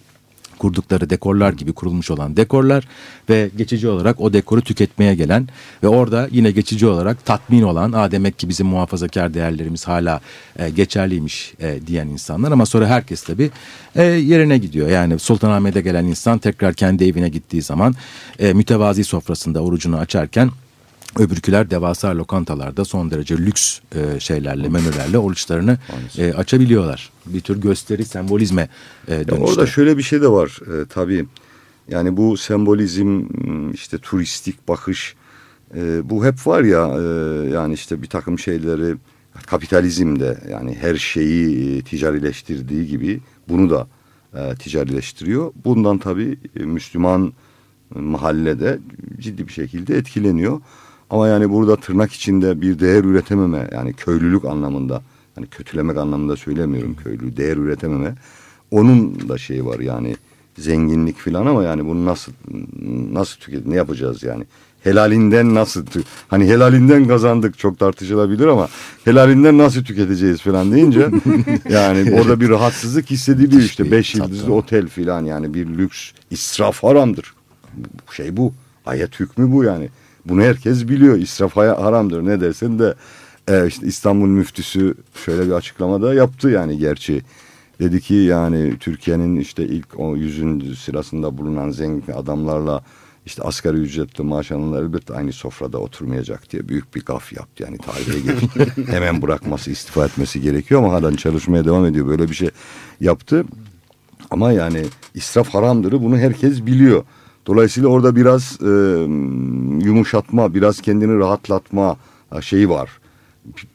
kurdukları 0.58 1.10
dekorlar 1.10 1.52
gibi 1.52 1.72
kurulmuş 1.72 2.10
olan 2.10 2.36
dekorlar 2.36 2.88
ve 3.30 3.50
geçici 3.56 3.88
olarak 3.88 4.20
o 4.20 4.32
dekoru 4.32 4.60
tüketmeye 4.60 5.14
gelen 5.14 5.48
ve 5.82 5.88
orada 5.88 6.28
yine 6.30 6.50
geçici 6.50 6.86
olarak 6.86 7.24
tatmin 7.24 7.62
olan 7.62 7.92
a 7.92 8.10
demek 8.10 8.38
ki 8.38 8.48
bizim 8.48 8.66
muhafazakar 8.66 9.34
değerlerimiz 9.34 9.88
hala 9.88 10.20
e, 10.58 10.70
geçerliymiş 10.70 11.54
e, 11.60 11.86
diyen 11.86 12.08
insanlar 12.08 12.52
ama 12.52 12.66
sonra 12.66 12.86
herkes 12.86 13.22
tabi 13.22 13.50
e, 13.96 14.02
yerine 14.02 14.58
gidiyor. 14.58 14.88
Yani 14.88 15.18
Sultanahmet'e 15.18 15.80
gelen 15.80 16.04
insan 16.04 16.38
tekrar 16.38 16.74
kendi 16.74 17.04
evine 17.04 17.28
gittiği 17.28 17.62
zaman 17.62 17.94
e, 18.38 18.52
mütevazi 18.52 19.04
sofrasında 19.04 19.60
orucunu 19.60 19.96
açarken 19.96 20.50
Öbürküler 21.18 21.70
devasa 21.70 22.16
lokantalarda 22.16 22.84
son 22.84 23.10
derece 23.10 23.38
lüks 23.38 23.80
e, 23.94 24.20
şeylerle, 24.20 24.68
menülerle 24.68 25.18
oruçlarını 25.18 25.78
e, 26.18 26.32
açabiliyorlar. 26.32 27.10
Bir 27.26 27.40
tür 27.40 27.60
gösteri, 27.60 28.04
sembolizme 28.04 28.68
e, 29.08 29.10
dönüştü. 29.10 29.34
orada 29.34 29.66
şöyle 29.66 29.98
bir 29.98 30.02
şey 30.02 30.22
de 30.22 30.28
var 30.28 30.60
e, 30.66 30.86
tabii. 30.86 31.26
Yani 31.88 32.16
bu 32.16 32.36
sembolizm, 32.36 33.22
işte 33.74 33.98
turistik 33.98 34.68
bakış, 34.68 35.14
e, 35.74 36.10
bu 36.10 36.24
hep 36.24 36.46
var 36.46 36.62
ya 36.62 36.86
e, 36.86 37.02
yani 37.48 37.74
işte 37.74 38.02
bir 38.02 38.06
takım 38.06 38.38
şeyleri 38.38 38.94
kapitalizmde 39.46 40.38
yani 40.50 40.74
her 40.80 40.96
şeyi 40.96 41.78
e, 41.78 41.82
ticarileştirdiği 41.82 42.86
gibi 42.86 43.20
bunu 43.48 43.70
da 43.70 43.86
e, 44.34 44.54
ticarileştiriyor. 44.54 45.52
Bundan 45.64 45.98
tabii 45.98 46.38
e, 46.60 46.62
Müslüman 46.62 47.32
mahallede 47.94 48.78
ciddi 49.18 49.48
bir 49.48 49.52
şekilde 49.52 49.96
etkileniyor. 49.96 50.60
Ama 51.10 51.28
yani 51.28 51.50
burada 51.50 51.76
tırnak 51.76 52.12
içinde 52.12 52.60
bir 52.60 52.78
değer 52.78 53.04
üretememe 53.04 53.68
yani 53.72 53.92
köylülük 53.92 54.44
anlamında 54.44 55.02
hani 55.34 55.46
kötülemek 55.46 55.96
anlamında 55.96 56.36
söylemiyorum 56.36 56.96
köylü 57.04 57.36
değer 57.36 57.56
üretememe. 57.56 58.14
Onun 58.70 59.28
da 59.28 59.38
şeyi 59.38 59.66
var 59.66 59.80
yani 59.80 60.16
zenginlik 60.58 61.16
filan 61.16 61.46
ama 61.46 61.64
yani 61.64 61.86
bunu 61.86 62.04
nasıl 62.04 62.32
nasıl 63.12 63.40
tüket 63.40 63.66
ne 63.66 63.74
yapacağız 63.74 64.22
yani? 64.22 64.44
Helalinden 64.84 65.54
nasıl 65.54 65.86
hani 66.28 66.46
helalinden 66.46 67.08
kazandık 67.08 67.58
çok 67.58 67.78
tartışılabilir 67.78 68.46
ama 68.46 68.68
helalinden 69.04 69.58
nasıl 69.58 69.84
tüketeceğiz 69.84 70.40
falan 70.40 70.72
deyince 70.72 71.00
yani 71.70 72.20
orada 72.20 72.40
bir 72.40 72.48
rahatsızlık 72.48 73.10
hissediliyor 73.10 73.62
işte. 73.62 73.90
beş 73.90 74.14
yıldızlı 74.14 74.54
otel 74.54 74.88
filan 74.88 75.24
yani 75.24 75.54
bir 75.54 75.66
lüks 75.66 76.10
israf 76.30 76.82
haramdır. 76.82 77.34
Şey 78.16 78.36
bu 78.36 78.52
ayet 78.86 79.20
hükmü 79.20 79.52
bu 79.52 79.64
yani 79.64 79.88
bunu 80.28 80.42
herkes 80.42 80.88
biliyor. 80.88 81.18
İsraf 81.18 81.56
haramdır 81.56 82.24
ne 82.24 82.40
dersen 82.40 82.78
de 82.78 82.94
e, 83.48 83.66
işte 83.66 83.86
İstanbul 83.86 84.26
müftüsü 84.26 84.94
şöyle 85.24 85.46
bir 85.46 85.52
açıklamada 85.52 86.14
yaptı 86.14 86.50
yani 86.50 86.78
gerçi. 86.78 87.22
Dedi 87.80 88.00
ki 88.00 88.14
yani 88.14 88.78
Türkiye'nin 88.80 89.40
işte 89.40 89.64
ilk 89.64 89.86
o 90.00 90.16
yüzün 90.16 90.74
sırasında 90.74 91.38
bulunan 91.38 91.70
zengin 91.70 92.12
adamlarla 92.12 92.82
işte 93.26 93.42
asgari 93.42 93.76
ücretli 93.76 94.24
maaş 94.24 94.52
alanlar 94.52 94.82
elbette 94.82 95.14
aynı 95.14 95.32
sofrada 95.32 95.78
oturmayacak 95.78 96.52
diye 96.52 96.68
büyük 96.68 96.94
bir 96.94 97.04
gaf 97.04 97.32
yaptı. 97.32 97.62
Yani 97.62 97.78
tarihe 97.78 98.20
geçti. 98.20 98.72
Hemen 98.86 99.22
bırakması, 99.22 99.70
istifa 99.70 100.04
etmesi 100.04 100.40
gerekiyor 100.40 100.82
ama 100.82 100.92
halen 100.92 101.16
çalışmaya 101.16 101.64
devam 101.64 101.86
ediyor. 101.86 102.06
Böyle 102.06 102.28
bir 102.28 102.34
şey 102.34 102.50
yaptı. 103.00 103.44
Ama 104.30 104.52
yani 104.52 104.84
israf 105.14 105.48
haramdır 105.48 105.92
bunu 105.92 106.18
herkes 106.18 106.66
biliyor. 106.66 107.04
Dolayısıyla 107.46 107.88
orada 107.88 108.16
biraz 108.16 108.58
e, 108.62 108.66
yumuşatma, 109.86 110.54
biraz 110.54 110.80
kendini 110.80 111.18
rahatlatma 111.18 111.96
şeyi 112.40 112.68
var. 112.68 112.90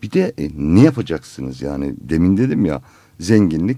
Bir 0.04 0.12
de 0.12 0.34
e, 0.38 0.50
ne 0.56 0.82
yapacaksınız 0.82 1.62
yani 1.62 1.94
demin 2.02 2.38
dedim 2.38 2.66
ya 2.66 2.82
zenginlik 3.20 3.78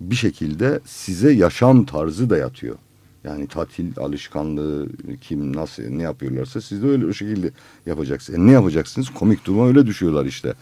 bir 0.00 0.16
şekilde 0.16 0.80
size 0.84 1.32
yaşam 1.32 1.84
tarzı 1.84 2.30
dayatıyor. 2.30 2.76
Yani 3.24 3.46
tatil 3.46 3.98
alışkanlığı 3.98 4.88
kim 5.20 5.56
nasıl 5.56 5.82
ne 5.82 6.02
yapıyorlarsa 6.02 6.60
siz 6.60 6.82
de 6.82 6.86
öyle 6.86 7.06
o 7.06 7.12
şekilde 7.12 7.50
yapacaksınız. 7.86 8.38
E 8.38 8.46
ne 8.46 8.50
yapacaksınız? 8.50 9.10
Komik 9.10 9.44
duruma 9.44 9.66
öyle 9.66 9.86
düşüyorlar 9.86 10.24
işte. 10.24 10.54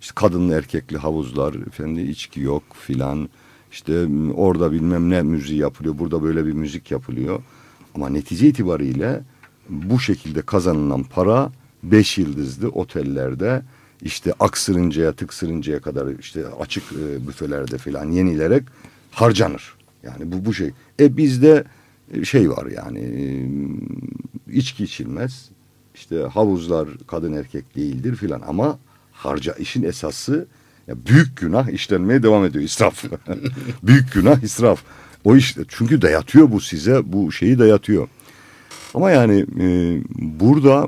İşte 0.00 0.12
kadınlı 0.14 0.54
erkekli 0.54 0.98
havuzlar, 0.98 1.54
efendim 1.54 2.10
içki 2.10 2.40
yok 2.40 2.62
filan. 2.72 3.28
İşte 3.72 4.06
orada 4.34 4.72
bilmem 4.72 5.10
ne 5.10 5.22
müziği 5.22 5.60
yapılıyor, 5.60 5.98
burada 5.98 6.22
böyle 6.22 6.46
bir 6.46 6.52
müzik 6.52 6.90
yapılıyor. 6.90 7.42
Ama 7.94 8.08
netice 8.08 8.48
itibariyle 8.48 9.20
bu 9.68 10.00
şekilde 10.00 10.42
kazanılan 10.42 11.02
para 11.02 11.52
beş 11.82 12.18
yıldızlı 12.18 12.68
otellerde 12.68 13.62
işte 14.02 14.32
aksırıncaya 14.40 15.12
tıksırıncaya 15.12 15.80
kadar 15.80 16.18
işte 16.18 16.46
açık 16.60 16.84
e, 16.92 17.28
büfelerde 17.28 17.78
falan 17.78 18.10
yenilerek 18.10 18.62
harcanır. 19.10 19.74
Yani 20.02 20.32
bu 20.32 20.44
bu 20.44 20.54
şey. 20.54 20.70
E 21.00 21.16
bizde 21.16 21.64
şey 22.24 22.50
var 22.50 22.66
yani 22.66 22.98
e, 22.98 23.22
içki 24.52 24.84
içilmez. 24.84 25.50
İşte 25.94 26.22
havuzlar 26.22 26.88
kadın 27.06 27.32
erkek 27.32 27.76
değildir 27.76 28.16
filan 28.16 28.42
ama 28.46 28.78
harca 29.12 29.52
işin 29.52 29.82
esası 29.82 30.46
ya 30.86 30.94
büyük 31.06 31.36
günah 31.36 31.68
işlenmeye 31.68 32.22
devam 32.22 32.44
ediyor 32.44 32.64
israf. 32.64 33.04
büyük 33.82 34.12
günah 34.12 34.42
israf. 34.42 34.82
O 35.24 35.36
işte 35.36 35.62
çünkü 35.68 36.02
dayatıyor 36.02 36.52
bu 36.52 36.60
size 36.60 37.12
bu 37.12 37.32
şeyi 37.32 37.58
dayatıyor. 37.58 38.08
Ama 38.94 39.10
yani 39.10 39.46
e, 39.60 40.00
burada 40.18 40.86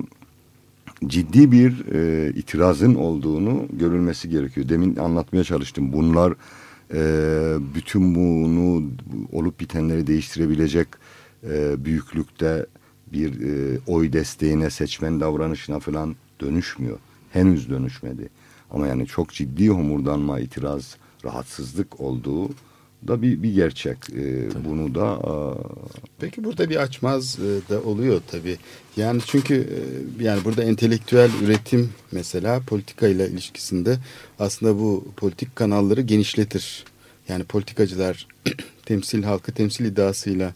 ciddi 1.06 1.52
bir 1.52 1.86
e, 1.92 2.30
itirazın 2.30 2.94
olduğunu 2.94 3.66
görülmesi 3.72 4.28
gerekiyor. 4.28 4.68
Demin 4.68 4.96
anlatmaya 4.96 5.44
çalıştım. 5.44 5.92
Bunlar 5.92 6.34
e, 6.94 7.00
bütün 7.74 8.14
bunu 8.14 8.90
olup 9.32 9.60
bitenleri 9.60 10.06
değiştirebilecek 10.06 10.88
e, 11.50 11.84
büyüklükte 11.84 12.66
bir 13.12 13.40
e, 13.40 13.78
oy 13.86 14.12
desteğine, 14.12 14.70
seçmen 14.70 15.20
davranışına 15.20 15.80
falan 15.80 16.16
dönüşmüyor. 16.40 16.98
Henüz 17.32 17.70
dönüşmedi. 17.70 18.28
Ama 18.70 18.86
yani 18.86 19.06
çok 19.06 19.32
ciddi 19.32 19.68
homurdanma, 19.68 20.40
itiraz, 20.40 20.96
rahatsızlık 21.24 22.00
olduğu 22.00 22.50
da 23.08 23.22
bir, 23.22 23.42
bir 23.42 23.54
gerçek. 23.54 23.96
E, 24.10 24.48
bunu 24.64 24.94
da 24.94 25.06
a... 25.06 25.58
Peki 26.20 26.44
burada 26.44 26.70
bir 26.70 26.76
açmaz 26.76 27.38
e, 27.38 27.70
da 27.70 27.82
oluyor 27.82 28.20
tabii. 28.30 28.56
Yani 28.96 29.20
çünkü 29.26 29.54
e, 29.54 30.24
yani 30.24 30.44
burada 30.44 30.62
entelektüel 30.62 31.30
üretim 31.44 31.90
mesela 32.12 32.60
politika 32.60 33.08
ile 33.08 33.28
ilişkisinde 33.28 33.98
aslında 34.38 34.78
bu 34.78 35.04
politik 35.16 35.56
kanalları 35.56 36.00
genişletir. 36.00 36.84
Yani 37.28 37.44
politikacılar 37.44 38.26
temsil 38.84 39.22
halkı 39.22 39.52
temsil 39.52 39.84
iddiasıyla 39.84 40.54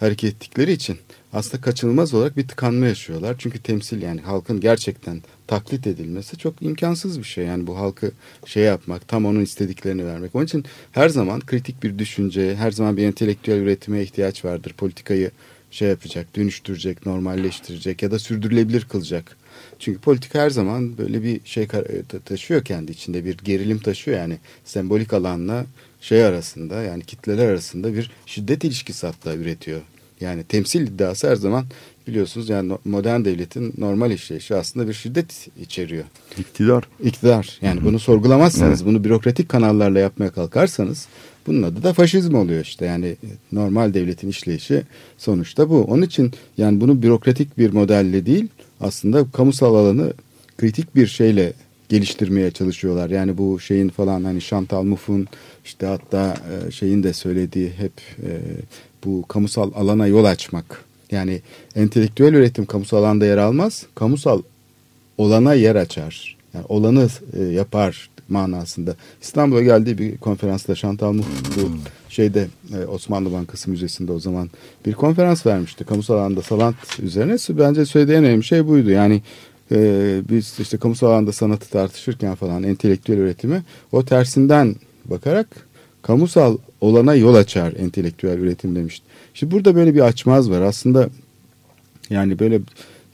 hareket 0.00 0.34
ettikleri 0.34 0.72
için 0.72 0.98
aslında 1.32 1.60
kaçınılmaz 1.60 2.14
olarak 2.14 2.36
bir 2.36 2.48
tıkanma 2.48 2.86
yaşıyorlar. 2.86 3.36
Çünkü 3.38 3.58
temsil 3.58 4.02
yani 4.02 4.20
halkın 4.20 4.60
gerçekten 4.60 5.22
taklit 5.46 5.86
edilmesi 5.86 6.38
çok 6.38 6.62
imkansız 6.62 7.18
bir 7.18 7.24
şey. 7.24 7.44
Yani 7.44 7.66
bu 7.66 7.78
halkı 7.78 8.10
şey 8.46 8.62
yapmak, 8.62 9.08
tam 9.08 9.26
onun 9.26 9.40
istediklerini 9.40 10.06
vermek. 10.06 10.34
Onun 10.34 10.44
için 10.44 10.64
her 10.92 11.08
zaman 11.08 11.40
kritik 11.40 11.82
bir 11.82 11.98
düşünce, 11.98 12.56
her 12.56 12.70
zaman 12.70 12.96
bir 12.96 13.04
entelektüel 13.04 13.58
üretime 13.58 14.02
ihtiyaç 14.02 14.44
vardır. 14.44 14.72
Politikayı 14.72 15.30
şey 15.70 15.88
yapacak, 15.88 16.36
dönüştürecek, 16.36 17.06
normalleştirecek 17.06 18.02
ya 18.02 18.10
da 18.10 18.18
sürdürülebilir 18.18 18.84
kılacak. 18.84 19.36
Çünkü 19.78 20.00
politika 20.00 20.38
her 20.38 20.50
zaman 20.50 20.98
böyle 20.98 21.22
bir 21.22 21.40
şey 21.44 21.64
e, 21.64 22.18
taşıyor 22.24 22.64
kendi 22.64 22.92
içinde 22.92 23.24
bir 23.24 23.38
gerilim 23.38 23.78
taşıyor 23.78 24.18
yani 24.18 24.38
sembolik 24.64 25.12
alanla 25.12 25.66
şey 26.00 26.24
arasında 26.24 26.82
yani 26.82 27.04
kitleler 27.04 27.48
arasında 27.48 27.94
bir 27.94 28.10
şiddet 28.26 28.64
ilişkisi 28.64 29.06
hatta 29.06 29.34
üretiyor. 29.34 29.80
Yani 30.20 30.44
temsil 30.44 30.86
iddiası 30.86 31.30
her 31.30 31.36
zaman 31.36 31.64
biliyorsunuz 32.06 32.48
yani 32.48 32.72
modern 32.84 33.24
devletin 33.24 33.74
normal 33.78 34.10
işleyişi 34.10 34.54
aslında 34.54 34.88
bir 34.88 34.92
şiddet 34.92 35.48
içeriyor. 35.62 36.04
İktidar. 36.38 36.84
İktidar. 37.04 37.58
Yani 37.62 37.84
bunu 37.84 37.98
sorgulamazsanız, 37.98 38.80
evet. 38.80 38.90
bunu 38.90 39.04
bürokratik 39.04 39.48
kanallarla 39.48 39.98
yapmaya 39.98 40.30
kalkarsanız 40.30 41.08
bunun 41.46 41.62
adı 41.62 41.82
da 41.82 41.92
faşizm 41.92 42.34
oluyor 42.34 42.64
işte. 42.64 42.84
Yani 42.84 43.16
normal 43.52 43.94
devletin 43.94 44.28
işleyişi 44.28 44.82
sonuçta 45.18 45.70
bu. 45.70 45.84
Onun 45.84 46.02
için 46.02 46.32
yani 46.58 46.80
bunu 46.80 47.02
bürokratik 47.02 47.58
bir 47.58 47.72
modelle 47.72 48.26
değil, 48.26 48.46
aslında 48.80 49.24
kamusal 49.32 49.74
alanı 49.74 50.12
kritik 50.58 50.96
bir 50.96 51.06
şeyle 51.06 51.52
geliştirmeye 51.88 52.50
çalışıyorlar. 52.50 53.10
Yani 53.10 53.38
bu 53.38 53.60
şeyin 53.60 53.88
falan 53.88 54.24
hani 54.24 54.40
Chantal 54.40 54.82
Mouffe'un 54.82 55.26
işte 55.64 55.86
hatta 55.86 56.34
e, 56.68 56.70
şeyin 56.70 57.02
de 57.02 57.12
söylediği 57.12 57.70
hep 57.70 57.92
e, 58.22 58.30
bu 59.04 59.24
kamusal 59.28 59.70
alana 59.74 60.06
yol 60.06 60.24
açmak. 60.24 60.84
Yani 61.10 61.40
entelektüel 61.76 62.34
üretim 62.34 62.66
kamusal 62.66 62.98
alanda 62.98 63.26
yer 63.26 63.38
almaz. 63.38 63.86
Kamusal 63.94 64.42
olana 65.18 65.54
yer 65.54 65.76
açar. 65.76 66.36
Yani 66.54 66.64
olanı 66.68 67.08
e, 67.32 67.42
yapar 67.42 68.10
manasında. 68.28 68.96
İstanbul'a 69.22 69.62
geldiği 69.62 69.98
bir 69.98 70.18
konferansta 70.18 70.74
Chantal 70.74 71.12
Mouffe 71.12 71.56
bu 71.56 71.70
şeyde 72.08 72.48
Osmanlı 72.88 73.32
Bankası 73.32 73.70
Müzesi'nde 73.70 74.12
o 74.12 74.18
zaman 74.18 74.50
bir 74.86 74.92
konferans 74.92 75.46
vermişti. 75.46 75.84
Kamusal 75.84 76.14
alanda 76.14 76.42
salat 76.42 76.74
üzerine. 77.02 77.36
Bence 77.50 77.86
söylediği 77.86 78.16
en 78.16 78.24
önemli 78.24 78.44
şey 78.44 78.66
buydu. 78.66 78.90
Yani 78.90 79.22
e, 79.72 80.20
biz 80.30 80.54
işte 80.60 80.76
kamusal 80.76 81.06
alanda 81.06 81.32
sanatı 81.32 81.70
tartışırken 81.70 82.34
falan 82.34 82.62
entelektüel 82.62 83.18
üretimi 83.18 83.62
o 83.92 84.04
tersinden 84.04 84.76
bakarak 85.04 85.46
kamusal 86.02 86.56
olana 86.80 87.14
yol 87.14 87.34
açar 87.34 87.72
entelektüel 87.78 88.38
üretim 88.38 88.76
demişti. 88.76 89.06
Şimdi 89.34 89.54
burada 89.54 89.74
böyle 89.74 89.94
bir 89.94 90.00
açmaz 90.00 90.50
var. 90.50 90.60
Aslında 90.60 91.08
yani 92.10 92.38
böyle 92.38 92.60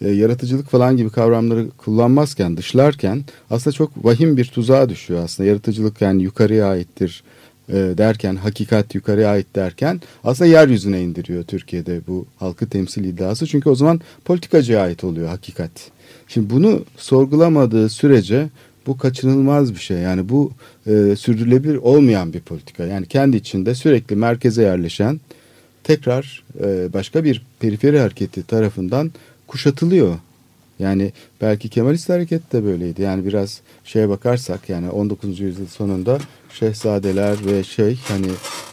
e, 0.01 0.11
yaratıcılık 0.11 0.69
falan 0.69 0.97
gibi 0.97 1.11
kavramları 1.11 1.71
kullanmazken, 1.71 2.57
dışlarken 2.57 3.25
aslında 3.51 3.75
çok 3.75 4.05
vahim 4.05 4.37
bir 4.37 4.45
tuzağa 4.45 4.89
düşüyor 4.89 5.25
aslında. 5.25 5.49
Yaratıcılık 5.49 6.01
yani 6.01 6.23
yukarıya 6.23 6.67
aittir 6.67 7.25
e, 7.69 7.75
derken, 7.75 8.37
hakikat 8.37 8.95
yukarıya 8.95 9.31
ait 9.31 9.47
derken 9.57 10.01
aslında 10.25 10.51
yeryüzüne 10.51 11.03
indiriyor 11.03 11.45
Türkiye'de 11.45 12.01
bu 12.07 12.27
halkı 12.37 12.69
temsil 12.69 13.05
iddiası. 13.05 13.47
Çünkü 13.47 13.69
o 13.69 13.75
zaman 13.75 14.01
politikacıya 14.25 14.83
ait 14.83 15.05
oluyor 15.05 15.29
hakikat. 15.29 15.71
Şimdi 16.35 16.50
bunu 16.50 16.85
sorgulamadığı 16.97 17.88
sürece 17.88 18.49
bu 18.87 18.99
kaçınılmaz 18.99 19.75
bir 19.75 19.79
şey. 19.81 19.99
Yani 19.99 20.29
bu 20.29 20.53
e, 20.87 21.17
sürdürülebilir 21.17 21.76
olmayan 21.76 22.33
bir 22.33 22.41
politika. 22.41 22.85
Yani 22.85 23.07
kendi 23.07 23.37
içinde 23.37 23.75
sürekli 23.75 24.17
merkeze 24.17 24.62
yerleşen 24.62 25.21
tekrar 25.85 26.44
e, 26.64 26.92
başka 26.92 27.25
bir 27.25 27.42
periferi 27.61 27.99
hareketi 27.99 28.42
tarafından 28.42 29.12
kuşatılıyor. 29.47 30.14
Yani 30.79 31.12
belki 31.40 31.68
Kemalist 31.68 32.09
hareket 32.09 32.53
de 32.53 32.64
böyleydi. 32.64 33.03
Yani 33.03 33.27
biraz 33.27 33.61
şeye 33.85 34.09
bakarsak 34.09 34.68
yani 34.68 34.90
19. 34.90 35.40
yüzyıl 35.40 35.66
sonunda 35.66 36.18
şehzadeler 36.51 37.37
ve 37.47 37.64
şey 37.64 37.99
hani 38.09 38.29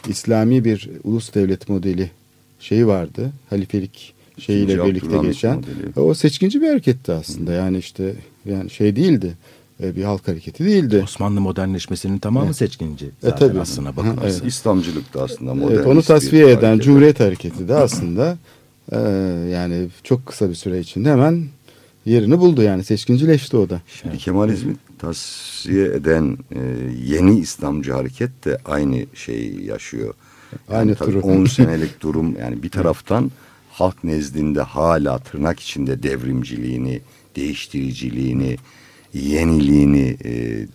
İslami 0.07 0.65
bir 0.65 0.89
ulus 1.03 1.33
devlet 1.33 1.69
modeli 1.69 2.11
şeyi 2.59 2.87
vardı. 2.87 3.31
Halifelik 3.49 4.13
şeyiyle 4.37 4.73
İkinci 4.73 4.89
birlikte 4.89 5.17
geçen. 5.17 5.55
Modeli. 5.55 5.99
O 5.99 6.13
seçkinci 6.13 6.61
bir 6.61 6.67
hareketti 6.67 7.11
aslında. 7.11 7.53
Yani 7.53 7.77
işte 7.77 8.15
yani 8.45 8.69
şey 8.69 8.95
değildi. 8.95 9.37
E, 9.83 9.95
bir 9.95 10.03
halk 10.03 10.27
hareketi 10.27 10.65
değildi. 10.65 11.01
Osmanlı 11.03 11.41
modernleşmesinin 11.41 12.17
tamamı 12.17 12.45
evet. 12.45 12.55
seçkinci 12.55 13.09
zaten 13.21 13.45
e, 13.45 13.49
tabii. 13.49 13.59
aslına 13.59 13.95
bakılırsa. 13.95 14.27
Evet. 14.27 14.41
İslamcılık 14.45 15.13
da 15.13 15.23
aslında 15.23 15.53
modern. 15.53 15.75
Evet, 15.75 15.87
onu 15.87 16.01
tasfiye 16.01 16.51
eden 16.51 16.67
hareket. 16.67 16.85
Cumhuriyet 16.85 17.19
Hareketi 17.19 17.67
de 17.67 17.75
aslında 17.75 18.37
e, 18.91 18.99
yani 19.51 19.87
çok 20.03 20.25
kısa 20.25 20.49
bir 20.49 20.55
süre 20.55 20.79
içinde 20.79 21.11
hemen 21.11 21.43
yerini 22.05 22.39
buldu 22.39 22.61
yani 22.61 22.83
seçkincileşti 22.83 23.57
o 23.57 23.69
da. 23.69 23.81
Şimdi 24.01 24.17
Kemalizmi 24.17 24.75
tasfiye 24.99 25.85
eden 25.85 26.37
e, 26.51 26.59
yeni 27.05 27.39
İslamcı 27.39 27.93
hareket 27.93 28.45
de 28.45 28.57
aynı 28.65 29.05
şeyi 29.13 29.65
yaşıyor. 29.65 30.13
Yani 30.69 30.79
aynı 30.79 30.95
tabii 30.95 31.19
10 31.19 31.45
senelik 31.45 32.01
durum 32.01 32.35
yani 32.39 32.63
bir 32.63 32.69
taraftan 32.69 33.31
halk 33.71 34.03
nezdinde 34.03 34.61
hala 34.61 35.19
tırnak 35.19 35.59
içinde 35.59 36.03
devrimciliğini, 36.03 37.01
değiştiriciliğini, 37.35 38.57
yeniliğini 39.13 40.17
e, 40.23 40.31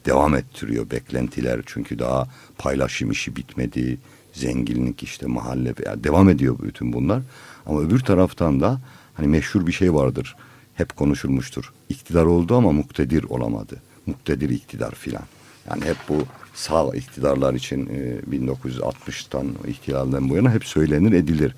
devam 0.07 0.35
ettiriyor 0.35 0.91
beklentiler. 0.91 1.61
Çünkü 1.67 1.99
daha 1.99 2.29
paylaşım 2.59 3.11
işi 3.11 3.37
bitmedi, 3.37 3.99
zenginlik 4.33 5.03
işte 5.03 5.27
mahalle 5.27 5.75
yani 5.87 6.05
devam 6.05 6.29
ediyor 6.29 6.57
bütün 6.63 6.93
bunlar. 6.93 7.23
Ama 7.67 7.81
öbür 7.81 8.01
taraftan 8.01 8.61
da 8.61 8.81
hani 9.15 9.29
meşhur 9.29 9.67
bir 9.67 9.73
şey 9.73 9.95
vardır. 9.95 10.37
Hep 10.75 10.97
konuşulmuştur. 10.97 11.73
İktidar 11.89 12.25
oldu 12.25 12.57
ama 12.57 12.73
muktedir 12.73 13.25
olamadı. 13.25 13.83
Muktedir 14.07 14.49
iktidar 14.49 14.95
filan. 14.95 15.25
Yani 15.71 15.85
hep 15.85 15.97
bu 16.09 16.23
sağ 16.55 16.97
iktidarlar 16.97 17.55
için 17.55 17.87
e, 17.87 18.37
1960'tan 18.37 19.47
ihtilalden 19.67 20.31
bu 20.31 20.37
yana 20.37 20.53
hep 20.55 20.65
söylenir 20.65 21.13
edilir. 21.13 21.55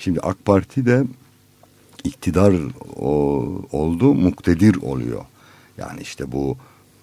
Şimdi 0.00 0.20
AK 0.20 0.44
Parti 0.44 0.86
de 0.86 1.04
iktidar 2.04 2.54
o, 2.96 3.08
oldu, 3.72 4.14
muktedir 4.14 4.76
oluyor. 4.76 5.24
Yani 5.78 6.00
işte 6.00 6.32
bu 6.32 6.56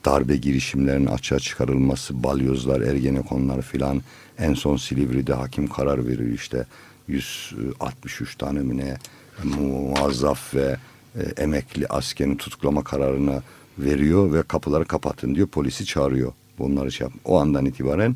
darbe 0.05 0.37
girişimlerinin 0.37 1.05
açığa 1.05 1.39
çıkarılması, 1.39 2.23
balyozlar, 2.23 2.81
ergenekonlar 2.81 3.61
filan 3.61 4.01
en 4.39 4.53
son 4.53 4.77
Silivri'de 4.77 5.33
hakim 5.33 5.67
karar 5.67 6.07
veriyor 6.07 6.29
işte 6.29 6.65
163 7.07 8.35
tane 8.35 8.59
mi 8.59 8.97
muazzaf 9.43 10.55
ve 10.55 10.77
e, 11.15 11.21
emekli 11.41 11.87
askerin 11.87 12.35
tutuklama 12.35 12.83
kararını 12.83 13.41
veriyor 13.77 14.33
ve 14.33 14.43
kapıları 14.43 14.85
kapatın 14.85 15.35
diyor 15.35 15.47
polisi 15.47 15.85
çağırıyor. 15.85 16.33
Bunları 16.59 16.91
şey 16.91 17.05
yap. 17.05 17.13
O 17.25 17.39
andan 17.39 17.65
itibaren 17.65 18.15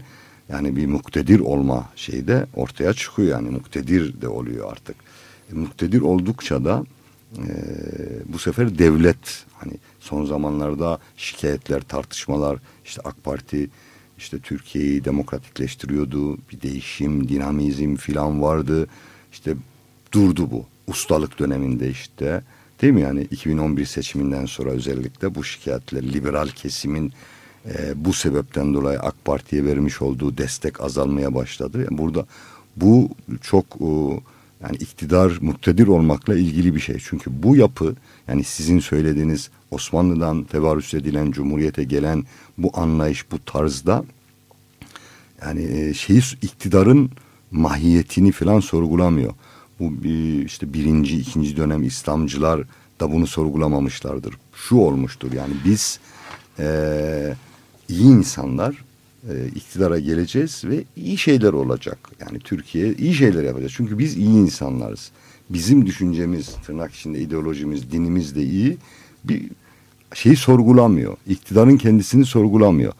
yani 0.51 0.75
bir 0.75 0.85
muktedir 0.85 1.39
olma 1.39 1.89
şeyi 1.95 2.27
de 2.27 2.45
ortaya 2.55 2.93
çıkıyor 2.93 3.29
yani 3.29 3.49
muktedir 3.49 4.21
de 4.21 4.27
oluyor 4.27 4.71
artık. 4.71 4.95
E, 5.51 5.55
muktedir 5.55 6.01
oldukça 6.01 6.65
da 6.65 6.85
e, 7.37 7.45
bu 8.25 8.39
sefer 8.39 8.77
devlet 8.77 9.45
hani 9.53 9.73
son 9.99 10.25
zamanlarda 10.25 10.99
şikayetler, 11.17 11.81
tartışmalar 11.81 12.59
işte 12.85 13.01
AK 13.03 13.23
Parti 13.23 13.69
işte 14.17 14.39
Türkiye'yi 14.39 15.05
demokratikleştiriyordu. 15.05 16.37
Bir 16.37 16.61
değişim, 16.61 17.29
dinamizm 17.29 17.95
filan 17.95 18.41
vardı. 18.41 18.87
İşte 19.31 19.55
durdu 20.11 20.51
bu. 20.51 20.65
Ustalık 20.87 21.39
döneminde 21.39 21.89
işte. 21.89 22.41
Değil 22.81 22.93
mi 22.93 23.01
yani 23.01 23.21
2011 23.31 23.85
seçiminden 23.85 24.45
sonra 24.45 24.69
özellikle 24.69 25.35
bu 25.35 25.43
şikayetler 25.43 26.03
liberal 26.13 26.47
kesimin 26.47 27.13
e, 27.65 28.05
bu 28.05 28.13
sebepten 28.13 28.73
dolayı 28.73 28.99
AK 28.99 29.25
Parti'ye 29.25 29.65
vermiş 29.65 30.01
olduğu 30.01 30.37
destek 30.37 30.81
azalmaya 30.81 31.35
başladı. 31.35 31.77
Yani 31.77 31.97
burada 31.97 32.25
bu 32.75 33.09
çok 33.41 33.65
e, 33.65 33.89
yani 34.63 34.75
iktidar 34.79 35.37
muktedir 35.41 35.87
olmakla 35.87 36.35
ilgili 36.35 36.75
bir 36.75 36.79
şey. 36.79 36.97
Çünkü 37.03 37.43
bu 37.43 37.55
yapı 37.55 37.95
yani 38.27 38.43
sizin 38.43 38.79
söylediğiniz 38.79 39.49
Osmanlı'dan 39.71 40.43
tevarüs 40.43 40.93
edilen 40.93 41.31
Cumhuriyete 41.31 41.83
gelen 41.83 42.25
bu 42.57 42.71
anlayış 42.73 43.31
bu 43.31 43.45
tarzda 43.45 44.03
yani 45.45 45.63
e, 45.63 45.93
şeyi 45.93 46.21
iktidarın 46.41 47.11
mahiyetini 47.51 48.31
falan 48.31 48.59
sorgulamıyor. 48.59 49.33
Bu 49.79 50.07
işte 50.45 50.73
birinci, 50.73 51.17
ikinci 51.17 51.57
dönem 51.57 51.83
İslamcılar 51.83 52.61
da 52.99 53.11
bunu 53.11 53.27
sorgulamamışlardır. 53.27 54.37
Şu 54.53 54.75
olmuştur 54.75 55.31
yani 55.31 55.53
biz 55.65 55.99
e, 56.59 57.35
iyi 57.91 58.03
insanlar 58.03 58.75
e, 59.29 59.47
iktidara 59.55 59.99
geleceğiz 59.99 60.61
ve 60.65 60.83
iyi 60.95 61.17
şeyler 61.17 61.53
olacak. 61.53 61.97
Yani 62.19 62.39
Türkiye 62.39 62.93
iyi 62.93 63.13
şeyler 63.13 63.43
yapacak. 63.43 63.69
Çünkü 63.73 63.99
biz 63.99 64.17
iyi 64.17 64.29
insanlarız. 64.29 65.11
Bizim 65.49 65.85
düşüncemiz, 65.85 66.49
tırnak 66.65 66.93
içinde 66.93 67.19
ideolojimiz, 67.19 67.91
dinimiz 67.91 68.35
de 68.35 68.43
iyi. 68.43 68.77
Bir 69.23 69.43
şeyi 70.13 70.35
sorgulamıyor. 70.35 71.17
İktidarın 71.27 71.77
kendisini 71.77 72.25
sorgulamıyor. 72.25 72.93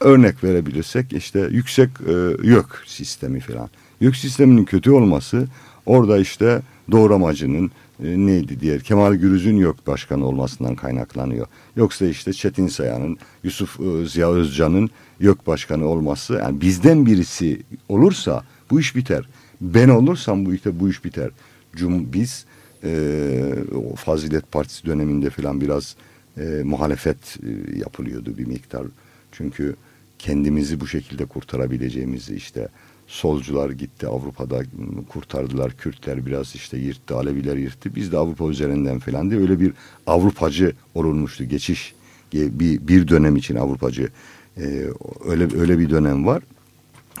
örnek 0.00 0.44
verebilirsek 0.44 1.12
işte 1.12 1.48
yüksek 1.50 1.90
e, 2.08 2.12
YÖK 2.42 2.82
sistemi 2.86 3.40
falan. 3.40 3.70
YÖK 4.00 4.16
sisteminin 4.16 4.64
kötü 4.64 4.90
olması 4.90 5.46
orada 5.86 6.18
işte 6.18 6.62
doğramacının 6.90 7.70
e, 8.04 8.26
neydi 8.26 8.60
diğer 8.60 8.80
Kemal 8.80 9.14
Gürüz'ün 9.14 9.56
YÖK 9.56 9.86
başkanı 9.86 10.26
olmasından 10.26 10.74
kaynaklanıyor. 10.74 11.46
Yoksa 11.76 12.06
işte 12.06 12.32
Çetin 12.32 12.66
Sayan'ın, 12.66 13.18
Yusuf 13.44 13.80
e, 13.80 14.06
Ziya 14.06 14.30
Özcan'ın 14.30 14.90
YÖK 15.20 15.46
başkanı 15.46 15.86
olması 15.86 16.34
yani 16.34 16.60
bizden 16.60 17.06
birisi 17.06 17.62
olursa 17.88 18.44
bu 18.70 18.80
iş 18.80 18.96
biter. 18.96 19.28
Ben 19.60 19.88
olursam 19.88 20.46
bu 20.46 20.54
işte 20.54 20.80
bu 20.80 20.88
iş 20.88 21.04
biter. 21.04 21.30
Cum 21.76 22.12
biz 22.12 22.46
e, 22.84 23.54
o 23.74 23.94
Fazilet 23.94 24.52
Partisi 24.52 24.86
döneminde 24.86 25.30
falan 25.30 25.60
biraz 25.60 25.96
e, 26.38 26.42
muhalefet 26.64 27.38
e, 27.42 27.78
yapılıyordu 27.78 28.38
bir 28.38 28.46
miktar. 28.46 28.86
Çünkü 29.32 29.76
kendimizi 30.18 30.80
bu 30.80 30.86
şekilde 30.86 31.24
kurtarabileceğimizi 31.24 32.34
işte 32.34 32.68
solcular 33.12 33.70
gitti 33.70 34.06
Avrupa'da 34.06 34.62
kurtardılar. 35.08 35.76
Kürtler 35.76 36.26
biraz 36.26 36.54
işte 36.54 36.78
yırttı, 36.78 37.16
Aleviler 37.16 37.56
yırttı. 37.56 37.94
Biz 37.94 38.12
de 38.12 38.18
Avrupa 38.18 38.48
üzerinden 38.48 38.98
falan 38.98 39.30
diye 39.30 39.40
öyle 39.40 39.60
bir 39.60 39.72
Avrupacı 40.06 40.72
olunmuştu. 40.94 41.44
Geçiş 41.44 41.94
bir, 42.32 42.88
bir 42.88 43.08
dönem 43.08 43.36
için 43.36 43.56
Avrupacı 43.56 44.08
e, 44.56 44.86
öyle 45.24 45.58
öyle 45.60 45.78
bir 45.78 45.90
dönem 45.90 46.26
var. 46.26 46.42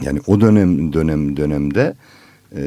Yani 0.00 0.20
o 0.26 0.40
dönem 0.40 0.92
dönem 0.92 1.36
dönemde 1.36 1.94
e, 2.56 2.64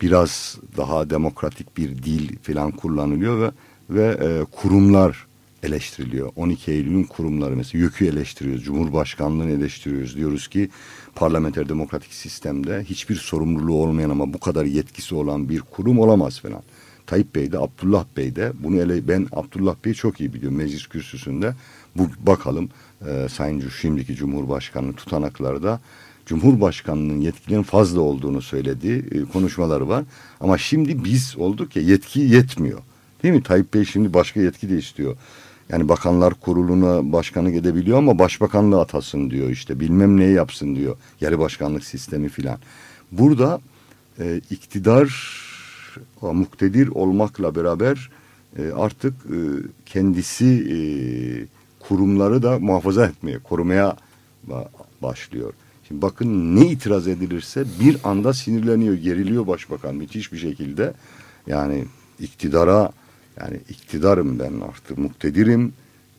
biraz 0.00 0.58
daha 0.76 1.10
demokratik 1.10 1.76
bir 1.76 1.88
dil 2.02 2.36
falan 2.42 2.70
kullanılıyor 2.70 3.40
ve 3.40 3.50
ve 3.90 4.18
e, 4.20 4.44
kurumlar 4.44 5.26
eleştiriliyor. 5.62 6.32
12 6.36 6.72
Eylül'ün 6.72 7.04
kurumları 7.04 7.56
mesela 7.56 7.84
YÖK'ü 7.84 8.06
eleştiriyoruz, 8.06 8.64
Cumhurbaşkanlığını 8.64 9.50
eleştiriyoruz. 9.50 10.16
Diyoruz 10.16 10.48
ki 10.48 10.68
parlamenter 11.14 11.68
demokratik 11.68 12.14
sistemde 12.14 12.84
hiçbir 12.84 13.14
sorumluluğu 13.14 13.82
olmayan 13.82 14.10
ama 14.10 14.32
bu 14.32 14.40
kadar 14.40 14.64
yetkisi 14.64 15.14
olan 15.14 15.48
bir 15.48 15.60
kurum 15.60 15.98
olamaz 15.98 16.40
falan. 16.40 16.62
Tayyip 17.06 17.34
Bey 17.34 17.52
de 17.52 17.58
Abdullah 17.58 18.04
Bey 18.16 18.36
de 18.36 18.52
bunu 18.62 18.76
ele 18.76 19.08
ben 19.08 19.26
Abdullah 19.32 19.74
Bey'i 19.84 19.94
çok 19.94 20.20
iyi 20.20 20.34
biliyorum 20.34 20.58
meclis 20.58 20.86
kürsüsünde. 20.86 21.54
Bu 21.96 22.08
bakalım 22.26 22.68
e, 23.08 23.28
Sayın 23.28 23.68
şimdiki 23.80 24.14
Cumhurbaşkanı 24.14 24.92
tutanaklarda 24.92 25.80
Cumhurbaşkanının 26.26 27.20
yetkilerin 27.20 27.62
fazla 27.62 28.00
olduğunu 28.00 28.42
söylediği 28.42 29.04
e, 29.10 29.24
konuşmaları 29.24 29.88
var. 29.88 30.04
Ama 30.40 30.58
şimdi 30.58 31.04
biz 31.04 31.34
olduk 31.38 31.76
ya 31.76 31.82
yetki 31.82 32.20
yetmiyor. 32.20 32.80
Değil 33.22 33.34
mi? 33.34 33.42
Tayyip 33.42 33.74
Bey 33.74 33.84
şimdi 33.84 34.14
başka 34.14 34.40
yetki 34.40 34.70
de 34.70 34.78
istiyor. 34.78 35.16
Yani 35.72 35.88
bakanlar 35.88 36.34
kuruluna 36.34 37.12
başkanlık 37.12 37.54
edebiliyor 37.54 37.98
ama 37.98 38.18
başbakanlığı 38.18 38.80
atasın 38.80 39.30
diyor 39.30 39.50
işte 39.50 39.80
bilmem 39.80 40.16
neyi 40.16 40.34
yapsın 40.34 40.76
diyor. 40.76 40.96
Yarı 41.20 41.38
başkanlık 41.38 41.84
sistemi 41.84 42.28
filan. 42.28 42.58
Burada 43.12 43.60
e, 44.18 44.40
iktidar 44.50 45.38
muktedir 46.22 46.88
olmakla 46.88 47.54
beraber 47.54 48.10
e, 48.58 48.72
artık 48.72 49.14
e, 49.14 49.38
kendisi 49.86 50.46
e, 50.46 50.78
kurumları 51.80 52.42
da 52.42 52.58
muhafaza 52.58 53.06
etmeye, 53.06 53.38
korumaya 53.38 53.96
başlıyor. 55.02 55.52
Şimdi 55.88 56.02
bakın 56.02 56.56
ne 56.56 56.66
itiraz 56.66 57.08
edilirse 57.08 57.64
bir 57.80 57.96
anda 58.04 58.32
sinirleniyor, 58.32 58.94
geriliyor 58.94 59.46
başbakan 59.46 59.94
müthiş 59.94 60.32
bir 60.32 60.38
şekilde. 60.38 60.92
Yani 61.46 61.84
iktidara 62.20 62.92
yani 63.40 63.60
iktidarım 63.68 64.38
ben 64.38 64.52
artık 64.60 64.98
muktedirim. 64.98 65.72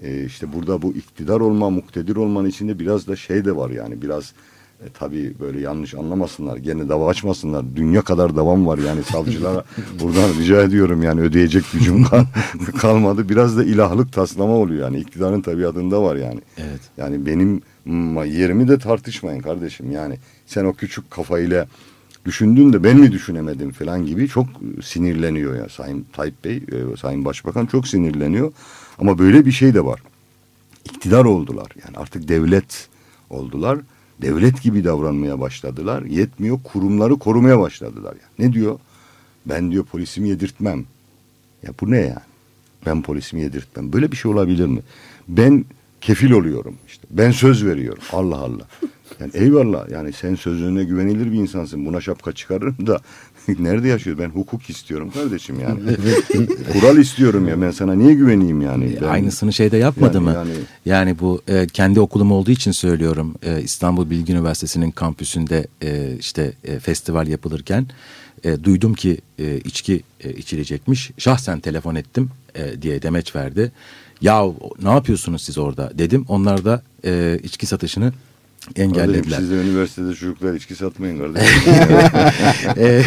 Ee, 0.03 0.25
işte 0.25 0.53
burada 0.53 0.81
bu 0.81 0.93
iktidar 0.93 1.39
olma, 1.39 1.69
muktedir 1.69 2.15
olmanın 2.15 2.49
içinde 2.49 2.79
biraz 2.79 3.07
da 3.07 3.15
şey 3.15 3.45
de 3.45 3.55
var 3.55 3.69
yani 3.69 4.01
biraz 4.01 4.33
e, 4.81 4.85
tabii 4.93 5.33
böyle 5.39 5.59
yanlış 5.59 5.93
anlamasınlar. 5.93 6.57
Gene 6.57 6.89
dava 6.89 7.09
açmasınlar. 7.09 7.65
Dünya 7.75 8.01
kadar 8.01 8.35
davam 8.35 8.67
var 8.67 8.77
yani 8.77 9.03
savcılara 9.03 9.63
buradan 9.99 10.29
rica 10.39 10.61
ediyorum 10.63 11.03
yani 11.03 11.21
ödeyecek 11.21 11.63
gücüm 11.73 12.03
kal 12.03 12.25
kalmadı. 12.77 13.29
Biraz 13.29 13.57
da 13.57 13.63
ilahlık 13.63 14.13
taslama 14.13 14.53
oluyor 14.53 14.83
yani 14.83 14.99
iktidarın 14.99 15.41
tabiatında 15.41 16.03
var 16.03 16.15
yani. 16.15 16.41
Evet. 16.57 16.81
Yani 16.97 17.25
benim 17.25 17.61
yerimi 18.25 18.67
de 18.67 18.79
tartışmayın 18.79 19.41
kardeşim 19.41 19.91
yani 19.91 20.17
sen 20.45 20.65
o 20.65 20.73
küçük 20.73 21.11
kafayla 21.11 21.67
düşündün 22.25 22.73
de 22.73 22.83
ben 22.83 22.97
mi 22.97 23.11
düşünemedim 23.11 23.71
falan 23.71 24.05
gibi 24.05 24.27
çok 24.27 24.47
sinirleniyor 24.83 25.55
ya 25.55 25.69
Sayın 25.69 26.05
Tayyip 26.13 26.43
Bey, 26.43 26.55
e, 26.57 26.97
Sayın 26.97 27.25
Başbakan 27.25 27.65
çok 27.65 27.87
sinirleniyor. 27.87 28.53
Ama 28.99 29.19
böyle 29.19 29.45
bir 29.45 29.51
şey 29.51 29.73
de 29.73 29.85
var. 29.85 29.99
İktidar 30.85 31.25
oldular 31.25 31.67
yani 31.85 31.97
artık 31.97 32.27
devlet 32.27 32.87
oldular. 33.29 33.79
Devlet 34.21 34.63
gibi 34.63 34.83
davranmaya 34.83 35.39
başladılar. 35.39 36.01
Yetmiyor 36.01 36.59
kurumları 36.63 37.15
korumaya 37.15 37.59
başladılar. 37.59 38.15
Yani. 38.21 38.47
Ne 38.47 38.53
diyor? 38.53 38.79
Ben 39.45 39.71
diyor 39.71 39.85
polisimi 39.85 40.29
yedirtmem. 40.29 40.85
Ya 41.63 41.73
bu 41.81 41.91
ne 41.91 41.99
yani? 41.99 42.19
Ben 42.85 43.01
polisimi 43.01 43.41
yedirtmem. 43.41 43.93
Böyle 43.93 44.11
bir 44.11 44.17
şey 44.17 44.31
olabilir 44.31 44.65
mi? 44.65 44.81
Ben 45.27 45.65
kefil 46.01 46.31
oluyorum 46.31 46.75
işte. 46.87 47.07
Ben 47.09 47.31
söz 47.31 47.65
veriyorum. 47.65 48.03
Allah 48.11 48.37
Allah. 48.37 48.67
Yani 49.19 49.31
eyvallah 49.33 49.89
yani 49.89 50.13
sen 50.13 50.35
sözüne 50.35 50.83
güvenilir 50.83 51.31
bir 51.31 51.37
insansın. 51.37 51.85
Buna 51.85 52.01
şapka 52.01 52.31
çıkarırım 52.31 52.87
da 52.87 52.99
nerede 53.59 53.87
yaşıyor? 53.87 54.17
Ben 54.17 54.29
hukuk 54.29 54.69
istiyorum 54.69 55.11
kardeşim 55.13 55.59
yani. 55.59 55.79
Kural 56.73 56.97
istiyorum 56.97 57.47
ya 57.47 57.61
ben 57.61 57.71
sana 57.71 57.93
niye 57.93 58.13
güveneyim 58.13 58.61
yani? 58.61 58.97
Ben, 59.01 59.07
Aynısını 59.07 59.53
şeyde 59.53 59.77
yapmadı 59.77 60.17
yani, 60.17 60.25
mı? 60.25 60.33
Yani, 60.33 60.51
yani 60.85 61.19
bu 61.19 61.41
e, 61.47 61.67
kendi 61.67 61.99
okulum 61.99 62.31
olduğu 62.31 62.51
için 62.51 62.71
söylüyorum. 62.71 63.35
E, 63.43 63.61
İstanbul 63.61 64.09
Bilgi 64.09 64.33
Üniversitesi'nin 64.33 64.91
kampüsünde 64.91 65.67
e, 65.83 66.15
işte 66.19 66.53
e, 66.63 66.79
festival 66.79 67.27
yapılırken 67.27 67.87
e, 68.43 68.63
duydum 68.63 68.93
ki 68.93 69.17
e, 69.39 69.57
içki 69.57 70.03
e, 70.23 70.33
içilecekmiş. 70.33 71.11
Şahsen 71.17 71.59
telefon 71.59 71.95
ettim 71.95 72.29
e, 72.55 72.81
diye 72.81 73.01
demeç 73.01 73.35
verdi. 73.35 73.71
Ya 74.21 74.45
ne 74.81 74.89
yapıyorsunuz 74.89 75.41
siz 75.41 75.57
orada 75.57 75.91
dedim. 75.97 76.25
Onlar 76.27 76.65
da 76.65 76.83
e, 77.05 77.39
içki 77.43 77.65
satışını 77.65 78.13
engellediler. 78.75 79.23
Kardeşim, 79.23 79.39
siz 79.39 79.51
de 79.51 79.55
üniversitede 79.55 80.13
çocuklar 80.13 80.53
içki 80.53 80.75
satmayın 80.75 81.19
kardeşim. 81.19 81.73
e, 82.83 83.03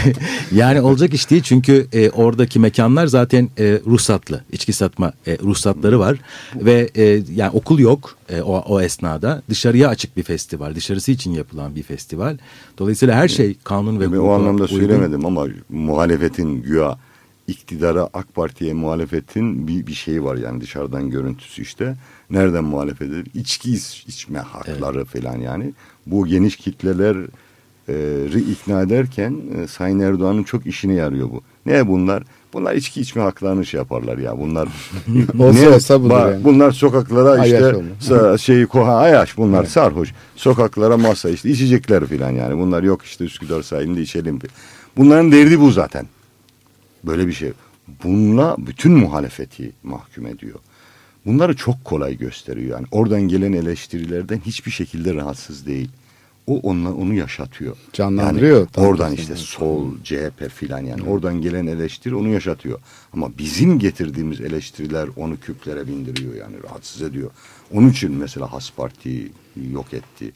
yani 0.53 0.81
olacak 0.81 1.14
iş 1.14 1.31
değil 1.31 1.42
çünkü 1.42 1.87
e, 1.92 2.11
oradaki 2.11 2.59
mekanlar 2.59 3.07
zaten 3.07 3.49
e, 3.59 3.81
ruhsatlı. 3.87 4.45
içki 4.53 4.73
satma 4.73 5.12
e, 5.27 5.38
ruhsatları 5.38 5.99
var 6.01 6.16
ve 6.55 6.90
e, 6.97 7.23
yani 7.35 7.51
okul 7.51 7.79
yok 7.79 8.16
e, 8.29 8.42
o, 8.42 8.59
o 8.59 8.81
esnada. 8.81 9.42
Dışarıya 9.49 9.88
açık 9.88 10.16
bir 10.16 10.23
festival. 10.23 10.75
Dışarısı 10.75 11.12
için 11.12 11.31
yapılan 11.31 11.77
bir 11.77 11.83
festival. 11.83 12.37
Dolayısıyla 12.79 13.14
her 13.14 13.29
şey 13.29 13.57
kanun 13.64 14.01
ve 14.01 14.12
Ben 14.12 14.16
o 14.16 14.31
anlamda 14.31 14.69
söylemedim 14.69 15.27
ama 15.27 15.47
muhalefetin 15.69 16.62
güya 16.62 16.99
iktidara 17.49 18.09
AK 18.15 18.35
Parti'ye 18.35 18.73
muhalefetin 18.73 19.69
bir, 19.69 19.87
bir 19.87 19.95
şeyi 19.95 20.25
var 20.25 20.37
yani 20.37 20.61
dışarıdan 20.61 21.11
görüntüsü 21.11 21.63
işte. 21.63 21.97
Nereden 22.31 22.65
muhalefet 22.65 23.09
edilir? 23.09 23.27
İçki 23.35 23.73
içme 24.07 24.39
hakları 24.39 24.99
evet. 24.99 25.23
falan 25.23 25.39
yani. 25.39 25.73
Bu 26.07 26.27
geniş 26.27 26.57
kitleleri 26.57 27.27
ikna 28.51 28.83
ederken 28.83 29.37
e, 29.57 29.67
Sayın 29.67 30.01
Erdoğan'ın 30.01 30.43
çok 30.43 30.67
işine 30.67 30.95
yarıyor 30.95 31.31
bu. 31.31 31.43
Ne 31.67 31.89
bunlar? 31.89 32.23
Bunlar 32.53 32.75
içki 32.75 33.01
içme 33.01 33.23
haklarını 33.23 33.67
şey 33.67 33.79
yaparlar 33.79 34.19
ya. 34.19 34.39
Bunlar 34.39 34.69
olsa 35.39 35.61
ne? 35.61 35.69
olsa 35.69 36.03
budur 36.03 36.11
yani. 36.11 36.45
Bunlar 36.45 36.71
sokaklara 36.71 37.47
işte 37.47 38.39
şeyi 38.39 38.67
koha 38.67 38.97
ayaş 38.97 39.37
bunlar 39.37 39.61
evet. 39.61 39.71
sarhoş. 39.71 40.13
Sokaklara 40.37 40.97
masa 40.97 41.31
işte 41.31 41.51
içecekler 41.51 42.07
falan 42.07 42.31
yani. 42.31 42.59
Bunlar 42.59 42.83
yok 42.83 43.05
işte 43.05 43.25
Üsküdar 43.25 43.63
sahilinde 43.63 44.03
içelim. 44.03 44.39
Bunların 44.97 45.33
derdi 45.33 45.61
bu 45.61 45.71
zaten. 45.71 46.07
Böyle 47.07 47.27
bir 47.27 47.33
şey. 47.33 47.53
Bununla 48.05 48.57
bütün 48.59 48.92
muhalefeti 48.92 49.73
mahkum 49.83 50.27
ediyor. 50.27 50.59
Bunları 51.27 51.57
çok 51.57 51.85
kolay 51.85 52.19
gösteriyor 52.19 52.71
yani. 52.71 52.87
Oradan 52.90 53.23
gelen 53.23 53.53
eleştirilerden 53.53 54.40
hiçbir 54.47 54.71
şekilde 54.71 55.14
rahatsız 55.14 55.66
değil. 55.66 55.88
O 56.47 56.61
onunla, 56.61 56.95
onu 56.95 57.14
yaşatıyor. 57.14 57.77
Canlandırıyor. 57.92 58.69
Yani 58.77 58.87
oradan 58.87 59.12
işte 59.12 59.37
sol, 59.37 59.90
CHP 60.05 60.51
filan 60.55 60.79
yani. 60.79 61.01
Evet. 61.01 61.09
Oradan 61.09 61.40
gelen 61.40 61.66
eleştiri 61.66 62.14
onu 62.14 62.29
yaşatıyor. 62.29 62.81
Ama 63.12 63.38
bizim 63.38 63.79
getirdiğimiz 63.79 64.40
eleştiriler 64.40 65.09
onu 65.16 65.40
küplere 65.40 65.87
bindiriyor 65.87 66.35
yani 66.35 66.57
rahatsız 66.62 67.03
ediyor. 67.03 67.31
Onun 67.73 67.90
için 67.90 68.12
mesela 68.12 68.53
Has 68.53 68.73
Parti 68.73 69.33
yok 69.73 69.95
etti. 69.95 70.33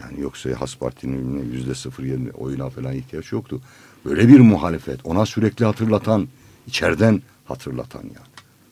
Yani 0.00 0.20
yoksa 0.20 0.60
Has 0.60 0.76
Parti'nin 0.76 1.52
yüzde 1.52 1.74
sıfır 1.74 2.04
yerine 2.04 2.30
oyuna 2.30 2.70
falan 2.70 2.94
ihtiyaç 2.94 3.32
yoktu. 3.32 3.60
Böyle 4.08 4.28
bir 4.28 4.40
muhalefet 4.40 5.06
ona 5.06 5.26
sürekli 5.26 5.64
hatırlatan, 5.64 6.28
içeriden 6.66 7.22
hatırlatan 7.44 8.02
yani. 8.02 8.26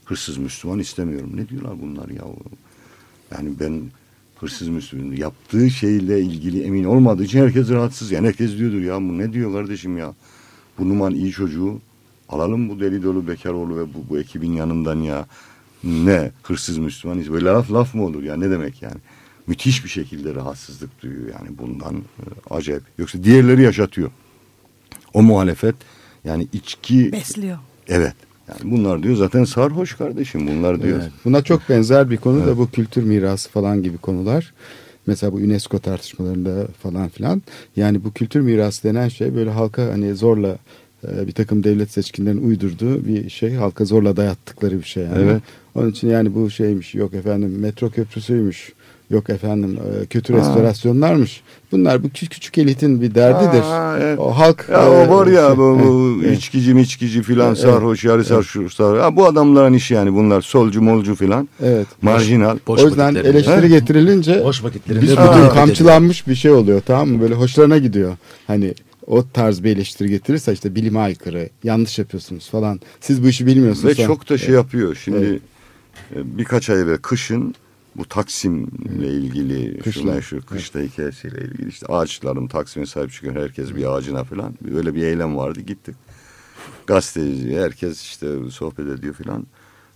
Hırsız 0.04 0.36
Müslüman 0.36 0.78
istemiyorum. 0.78 1.30
Ne 1.34 1.48
diyorlar 1.48 1.80
bunlar 1.82 2.08
ya? 2.08 2.24
Yani 3.30 3.50
ben 3.60 3.82
hırsız 4.40 4.68
Müslüman 4.68 5.16
yaptığı 5.16 5.70
şeyle 5.70 6.20
ilgili 6.20 6.62
emin 6.62 6.84
olmadığı 6.84 7.24
için 7.24 7.40
herkes 7.40 7.70
rahatsız. 7.70 8.10
Yani 8.10 8.26
herkes 8.26 8.58
diyordur 8.58 8.80
ya 8.80 8.96
bu 8.96 9.18
ne 9.18 9.32
diyor 9.32 9.52
kardeşim 9.52 9.98
ya? 9.98 10.14
Bu 10.78 10.88
Numan 10.88 11.14
iyi 11.14 11.30
çocuğu 11.30 11.80
alalım 12.28 12.68
bu 12.68 12.80
deli 12.80 13.02
dolu 13.02 13.28
Bekaroğlu 13.28 13.76
ve 13.76 13.94
bu, 13.94 14.08
bu 14.10 14.18
ekibin 14.18 14.52
yanından 14.52 14.96
ya. 14.96 15.26
Ne 15.84 16.30
hırsız 16.42 16.78
Müslüman 16.78 17.32
böyle 17.32 17.44
laf 17.44 17.72
laf 17.72 17.94
mı 17.94 18.04
olur 18.04 18.22
ya 18.22 18.36
ne 18.36 18.50
demek 18.50 18.82
yani? 18.82 19.00
müthiş 19.46 19.84
bir 19.84 19.88
şekilde 19.88 20.34
rahatsızlık 20.34 21.02
duyuyor 21.02 21.32
yani 21.40 21.58
bundan 21.58 21.94
e, 21.96 22.24
acayip. 22.50 22.82
Yoksa 22.98 23.24
diğerleri 23.24 23.62
yaşatıyor. 23.62 24.10
O 25.14 25.22
muhalefet 25.22 25.74
yani 26.24 26.48
içki 26.52 27.12
Besliyor. 27.12 27.58
evet. 27.88 28.14
Yani 28.48 28.72
bunlar 28.72 29.02
diyor 29.02 29.16
zaten 29.16 29.44
sarhoş 29.44 29.94
kardeşim 29.94 30.48
bunlar 30.48 30.82
diyor. 30.82 31.00
Evet. 31.02 31.10
Buna 31.24 31.42
çok 31.42 31.68
benzer 31.68 32.10
bir 32.10 32.16
konu 32.16 32.46
da 32.46 32.58
bu 32.58 32.70
kültür 32.70 33.02
mirası 33.02 33.50
falan 33.50 33.82
gibi 33.82 33.98
konular. 33.98 34.54
Mesela 35.06 35.32
bu 35.32 35.36
UNESCO 35.36 35.78
tartışmalarında 35.78 36.66
falan 36.82 37.08
filan. 37.08 37.42
Yani 37.76 38.04
bu 38.04 38.12
kültür 38.12 38.40
mirası 38.40 38.82
denen 38.82 39.08
şey 39.08 39.34
böyle 39.34 39.50
halka 39.50 39.82
hani 39.82 40.14
zorla 40.14 40.58
e, 41.08 41.26
bir 41.26 41.32
takım 41.32 41.64
devlet 41.64 41.90
seçkinlerin 41.90 42.48
uydurduğu 42.48 43.04
bir 43.06 43.30
şey. 43.30 43.54
Halka 43.54 43.84
zorla 43.84 44.16
dayattıkları 44.16 44.78
bir 44.78 44.84
şey 44.86 45.02
yani. 45.02 45.22
Evet. 45.22 45.42
Onun 45.74 45.90
için 45.90 46.08
yani 46.08 46.34
bu 46.34 46.50
şeymiş 46.50 46.94
yok 46.94 47.14
efendim 47.14 47.58
metro 47.58 47.90
köprüsüymüş. 47.90 48.72
Yok 49.10 49.30
efendim 49.30 49.78
e, 50.02 50.06
kötü 50.06 50.32
Ha. 50.32 50.38
restorasyonlarmış. 50.38 51.42
Bunlar 51.72 52.02
bu 52.02 52.08
küçük, 52.08 52.30
küçük 52.32 52.58
elitin 52.58 53.00
bir 53.02 53.14
derdidir. 53.14 53.60
Ha, 53.62 53.98
evet. 54.00 54.18
O 54.18 54.30
halk 54.30 54.66
Ya 54.72 54.82
e, 54.82 54.86
o 54.86 55.18
var 55.18 55.26
ya 55.26 55.46
şey- 55.48 55.56
bu, 55.56 55.80
bu 55.84 56.20
Evet. 56.24 56.38
içkici 56.38 56.74
miçkici 56.74 57.22
filan 57.22 57.46
Evet. 57.48 57.58
sarhoş 57.58 58.04
yarı 58.04 58.24
sarhoş 58.24 58.74
sarhoş. 58.74 59.00
Ha, 59.00 59.16
bu 59.16 59.26
adamların 59.26 59.72
işi 59.72 59.94
yani 59.94 60.14
bunlar 60.14 60.40
solcu 60.40 60.82
molcu 60.82 61.14
filan 61.14 61.48
Evet. 61.62 61.86
marjinal. 62.02 62.58
Boş 62.66 62.80
o 62.82 62.86
yüzden 62.88 63.14
eleştiri 63.14 63.68
getirilince 63.68 64.44
Boş 64.44 64.64
vakitlerinde 64.64 65.02
bir 65.02 65.16
bunu 65.16 65.36
bütün 65.36 65.48
kamçılanmış 65.48 66.28
bir 66.28 66.34
şey 66.34 66.50
oluyor 66.50 66.82
tamam 66.86 67.08
mı? 67.08 67.20
Böyle 67.20 67.34
hoşlarına 67.34 67.78
gidiyor. 67.78 68.16
Hani 68.46 68.74
o 69.06 69.24
tarz 69.32 69.64
bir 69.64 69.76
eleştiri 69.76 70.08
getirirse 70.10 70.52
işte 70.52 70.74
bilime 70.74 70.98
aykırı, 70.98 71.48
yanlış 71.64 71.98
yapıyorsunuz 71.98 72.50
falan. 72.50 72.80
Siz 73.00 73.24
bu 73.24 73.28
işi 73.28 73.46
bilmiyorsunuz. 73.46 73.86
Ve 73.86 73.94
falan. 73.94 74.06
çok 74.06 74.28
da 74.30 74.38
şey 74.38 74.54
yapıyor. 74.54 75.00
Şimdi 75.04 75.26
Evet. 75.26 75.40
e, 76.26 76.38
birkaç 76.38 76.70
ay 76.70 76.80
evvel 76.80 76.96
kışın 76.98 77.54
bu 77.96 78.04
Taksim'le 78.04 79.02
ilgili 79.02 79.78
Kışla. 79.78 79.92
şu 80.02 80.06
meşhur 80.06 80.40
kışla 80.42 80.80
hikayesiyle 80.80 81.44
ilgili 81.44 81.68
işte 81.68 81.86
ağaçların 81.86 82.46
Taksim'e 82.46 82.86
sahip 82.86 83.12
çıkıyor 83.12 83.36
herkes 83.36 83.74
bir 83.74 83.84
ağacına 83.96 84.24
falan. 84.24 84.54
Öyle 84.74 84.94
bir 84.94 85.02
eylem 85.02 85.36
vardı 85.36 85.60
gittik. 85.60 85.96
Gazeteci 86.86 87.56
herkes 87.60 88.02
işte 88.02 88.28
sohbet 88.50 88.86
ediyor 88.98 89.14
filan. 89.14 89.46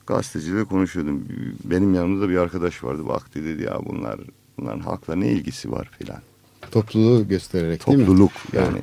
Gazeteciyle 0.07 0.65
konuşuyordum. 0.65 1.25
Benim 1.65 1.95
yanımda 1.95 2.29
bir 2.29 2.37
arkadaş 2.37 2.85
vardı. 2.85 3.09
Baktı 3.09 3.45
dedi 3.45 3.63
ya 3.63 3.79
bunlar 3.87 4.21
bunların 4.59 4.81
halkla 4.81 5.15
ne 5.17 5.33
ilgisi 5.33 5.73
var 5.73 5.91
filan. 5.99 6.19
Topluluğu 6.71 7.29
göstererek 7.29 7.87
değil 7.87 7.99
mi? 7.99 8.07
Topluluk 8.07 8.33
Evet. 8.53 8.65
yani. 8.67 8.83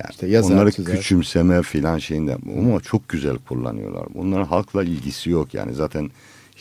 yani 0.00 0.10
İşte 0.10 0.26
yazar, 0.26 0.54
onları 0.54 0.72
çizer. 0.72 0.96
küçümseme 0.96 1.62
filan 1.62 1.98
şeyinden 1.98 2.38
ama 2.58 2.80
çok 2.80 3.08
güzel 3.08 3.38
kullanıyorlar. 3.38 4.06
Bunların 4.14 4.44
halkla 4.44 4.82
ilgisi 4.84 5.30
yok 5.30 5.54
yani 5.54 5.74
zaten 5.74 6.10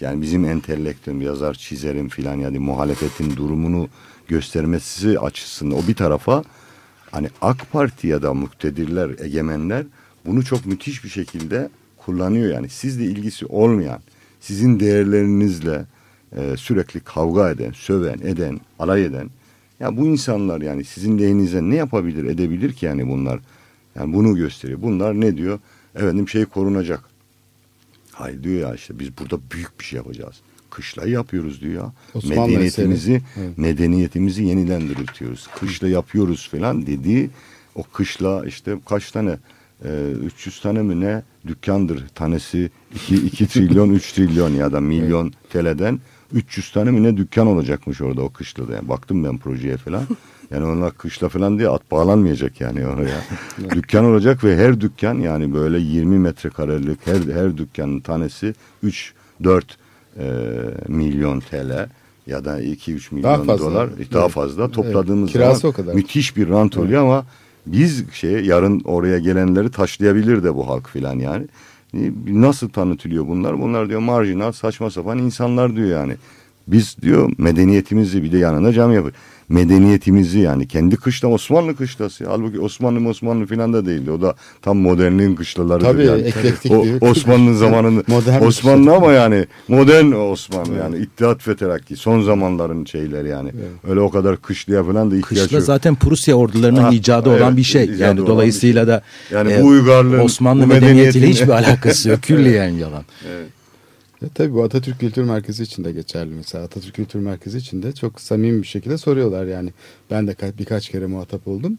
yani 0.01 0.21
bizim 0.21 0.45
entelektüel 0.45 1.21
yazar 1.21 1.53
çizerim 1.53 2.09
filan 2.09 2.35
yani 2.35 2.59
muhalefetin 2.59 3.35
durumunu 3.35 3.87
göstermesi 4.27 5.19
açısından 5.19 5.77
o 5.77 5.87
bir 5.87 5.95
tarafa 5.95 6.43
hani 7.11 7.29
AK 7.41 7.71
Parti 7.71 8.07
ya 8.07 8.21
da 8.21 8.33
muktedirler, 8.33 9.09
egemenler 9.19 9.85
bunu 10.25 10.45
çok 10.45 10.65
müthiş 10.65 11.03
bir 11.03 11.09
şekilde 11.09 11.69
kullanıyor 11.97 12.53
yani 12.53 12.69
sizle 12.69 13.05
ilgisi 13.05 13.45
olmayan, 13.45 13.99
sizin 14.39 14.79
değerlerinizle 14.79 15.85
e, 16.35 16.57
sürekli 16.57 16.99
kavga 16.99 17.49
eden, 17.49 17.71
söven, 17.71 18.19
eden, 18.23 18.59
alay 18.79 19.05
eden 19.05 19.29
ya 19.79 19.97
bu 19.97 20.07
insanlar 20.07 20.61
yani 20.61 20.83
sizin 20.83 21.19
lehinize 21.19 21.61
ne 21.61 21.75
yapabilir, 21.75 22.25
edebilir 22.25 22.73
ki 22.73 22.85
yani 22.85 23.09
bunlar? 23.09 23.39
Yani 23.95 24.13
bunu 24.13 24.35
gösteriyor. 24.35 24.81
Bunlar 24.81 25.21
ne 25.21 25.37
diyor? 25.37 25.59
Efendim 25.95 26.29
şey 26.29 26.45
korunacak. 26.45 27.10
Hayır 28.21 28.43
diyor 28.43 28.69
ya 28.69 28.75
işte 28.75 28.99
biz 28.99 29.17
burada 29.17 29.39
büyük 29.51 29.79
bir 29.79 29.85
şey 29.85 29.97
yapacağız. 29.97 30.35
Kışlayı 30.69 31.11
yapıyoruz 31.11 31.61
diyor 31.61 31.73
ya. 31.73 31.93
Osmanlı 32.13 32.47
medeniyetimizi, 32.47 33.13
eseri. 33.13 33.23
Evet. 33.39 33.57
medeniyetimizi 33.57 34.43
yeniden 34.43 34.81
diriltiyoruz. 34.81 35.47
Kışla 35.59 35.87
yapıyoruz 35.87 36.49
falan 36.49 36.85
dediği 36.85 37.29
o 37.75 37.83
kışla 37.83 38.45
işte 38.45 38.75
kaç 38.89 39.11
tane 39.11 39.37
e, 39.85 40.11
300 40.25 40.61
tane 40.61 40.81
mi 40.81 40.99
ne 40.99 41.23
dükkandır 41.47 42.07
tanesi 42.07 42.69
2, 42.95 43.15
2 43.15 43.47
trilyon 43.47 43.89
3 43.89 44.11
trilyon 44.11 44.49
ya 44.49 44.71
da 44.71 44.79
milyon 44.79 45.33
TL'den 45.49 45.99
300 46.33 46.71
tane 46.71 46.91
mi 46.91 47.03
ne 47.03 47.17
dükkan 47.17 47.47
olacakmış 47.47 48.01
orada 48.01 48.21
o 48.21 48.29
kışlada. 48.29 48.73
Yani 48.73 48.89
baktım 48.89 49.23
ben 49.23 49.37
projeye 49.37 49.77
falan. 49.77 50.03
Yani 50.51 50.65
onlar 50.65 50.91
kışla 50.97 51.29
falan 51.29 51.59
diye 51.59 51.69
at 51.69 51.91
bağlanmayacak 51.91 52.61
yani 52.61 52.87
oraya. 52.87 53.21
dükkan 53.75 54.05
olacak 54.05 54.43
ve 54.43 54.57
her 54.57 54.81
dükkan 54.81 55.15
yani 55.15 55.53
böyle 55.53 55.79
20 55.79 56.19
metrekarelik 56.19 56.99
her 57.07 57.33
her 57.33 57.57
dükkanın 57.57 57.99
tanesi 57.99 58.53
3 58.83 59.13
4 59.43 59.77
e, 60.19 60.23
milyon 60.87 61.39
TL 61.39 61.89
ya 62.27 62.45
da 62.45 62.61
2-3 62.61 63.15
milyon 63.15 63.43
fazla. 63.43 63.65
dolar 63.65 63.89
daha 64.13 64.23
Evet. 64.23 64.31
fazla 64.33 64.71
topladığımız 64.71 65.31
Kirası 65.31 65.59
zaman 65.61 65.73
o 65.73 65.75
kadar. 65.75 65.93
müthiş 65.93 66.37
bir 66.37 66.49
rant 66.49 66.77
oluyor 66.77 67.01
ama 67.01 67.25
biz 67.65 68.11
şey 68.13 68.31
yarın 68.45 68.79
oraya 68.85 69.19
gelenleri 69.19 69.71
taşlayabilir 69.71 70.43
de 70.43 70.55
bu 70.55 70.67
halk 70.69 70.89
filan 70.89 71.19
yani. 71.19 71.47
E, 71.93 71.99
Nasıl 72.27 72.69
tanıtılıyor 72.69 73.27
bunlar? 73.27 73.61
Bunlar 73.61 73.89
diyor 73.89 73.99
marjinal 73.99 74.51
saçma 74.51 74.89
sapan 74.89 75.17
insanlar 75.17 75.75
diyor 75.75 75.87
yani. 75.87 76.13
Biz 76.67 76.95
diyor 77.01 77.31
medeniyetimizi 77.37 78.23
bir 78.23 78.31
de 78.31 78.37
yanına 78.37 78.73
cam 78.73 78.93
yapıyor. 78.93 79.13
Medeniyetimizi 79.51 80.39
yani 80.39 80.67
kendi 80.67 80.95
kışla 80.95 81.27
Osmanlı 81.27 81.75
kışlası. 81.75 82.25
Halbuki 82.27 82.59
Osmanlı 82.59 83.09
Osmanlı 83.09 83.45
filan 83.45 83.73
da 83.73 83.85
değildi. 83.85 84.11
O 84.11 84.21
da 84.21 84.35
tam 84.61 84.77
modernliğin 84.77 85.35
kışlaları. 85.35 85.83
Tabii, 85.83 86.05
yani. 86.05 86.21
eklektik 86.21 86.71
O. 86.71 86.85
Osmanlı 87.01 87.51
Modern 88.07 88.45
Osmanlı 88.45 88.95
ama 88.95 89.11
yani 89.11 89.45
modern 89.67 90.11
Osmanlı 90.11 90.77
yani 90.77 90.97
İttihat 90.97 91.47
ve 91.47 91.55
Terakki 91.55 91.95
son 91.95 92.21
zamanların 92.21 92.85
şeyleri 92.85 93.29
yani. 93.29 93.51
Öyle 93.89 93.99
o 93.99 94.09
kadar 94.09 94.37
kışlıya 94.41 94.83
falan 94.83 95.11
da 95.11 95.15
ihtiyaç 95.15 95.43
Kışla 95.43 95.57
yok. 95.57 95.65
zaten 95.65 95.95
Prusya 95.95 96.35
ordularının 96.35 96.81
Ha, 96.81 96.89
icadı 96.91 97.29
evet, 97.29 97.41
olan 97.41 97.57
bir 97.57 97.63
şey. 97.63 97.89
Yani 97.99 98.17
dolayısıyla 98.17 98.87
da 98.87 99.01
Yani 99.31 99.53
e, 99.53 99.61
bu 99.61 99.67
uygarlığın, 99.67 100.19
Osmanlı 100.19 100.63
bu 100.63 100.67
medeniyetiyle 100.67 101.27
hiçbir 101.27 101.49
alakası 101.49 102.09
yok. 102.09 102.21
Külliyen 102.23 102.69
yalan. 102.69 103.03
Ya 104.21 104.29
tabii 104.33 104.53
bu 104.53 104.63
Atatürk 104.63 104.99
Kültür 104.99 105.23
Merkezi 105.23 105.63
için 105.63 105.83
de 105.83 105.91
geçerli 105.91 106.33
mesela. 106.33 106.63
Atatürk 106.63 106.95
Kültür 106.95 107.19
Merkezi 107.19 107.57
için 107.57 107.83
de 107.83 107.91
çok 107.91 108.21
samimi 108.21 108.61
bir 108.61 108.67
şekilde 108.67 108.97
soruyorlar 108.97 109.45
yani. 109.45 109.69
Ben 110.11 110.27
de 110.27 110.31
ka- 110.31 110.57
birkaç 110.57 110.89
kere 110.89 111.05
muhatap 111.05 111.47
oldum. 111.47 111.77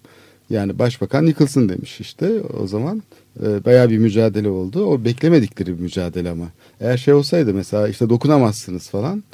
Yani 0.50 0.78
başbakan 0.78 1.26
yıkılsın 1.26 1.68
demiş 1.68 2.00
işte 2.00 2.40
o 2.40 2.66
zaman. 2.66 3.02
E, 3.42 3.64
bayağı 3.64 3.90
bir 3.90 3.98
mücadele 3.98 4.48
oldu. 4.48 4.84
O 4.86 5.04
beklemedikleri 5.04 5.76
bir 5.78 5.82
mücadele 5.82 6.30
ama. 6.30 6.48
Eğer 6.80 6.96
şey 6.96 7.14
olsaydı 7.14 7.54
mesela 7.54 7.88
işte 7.88 8.08
dokunamazsınız 8.10 8.88
falan. 8.90 9.24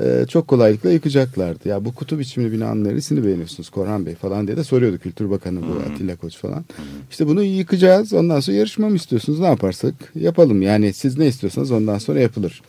E, 0.00 0.24
çok 0.28 0.48
kolaylıkla 0.48 0.90
yıkacaklardı. 0.90 1.68
Ya 1.68 1.84
bu 1.84 1.94
kutu 1.94 2.18
biçimli 2.18 2.52
binanın 2.52 2.84
neresini 2.84 3.24
beğeniyorsunuz 3.24 3.70
Korhan 3.70 4.06
Bey 4.06 4.14
falan 4.14 4.46
diye 4.46 4.56
de 4.56 4.64
soruyordu 4.64 4.98
Kültür 4.98 5.30
Bakanı 5.30 5.60
bu 5.62 5.92
Atilla 5.92 6.16
Koç 6.16 6.36
falan. 6.36 6.64
İşte 7.10 7.26
bunu 7.26 7.42
yıkacağız 7.42 8.12
ondan 8.12 8.40
sonra 8.40 8.56
yarışma 8.56 8.88
mı 8.88 8.96
istiyorsunuz 8.96 9.40
ne 9.40 9.46
yaparsak 9.46 9.94
yapalım. 10.14 10.62
Yani 10.62 10.92
siz 10.92 11.18
ne 11.18 11.26
istiyorsanız 11.26 11.70
ondan 11.70 11.98
sonra 11.98 12.20
yapılır. 12.20 12.62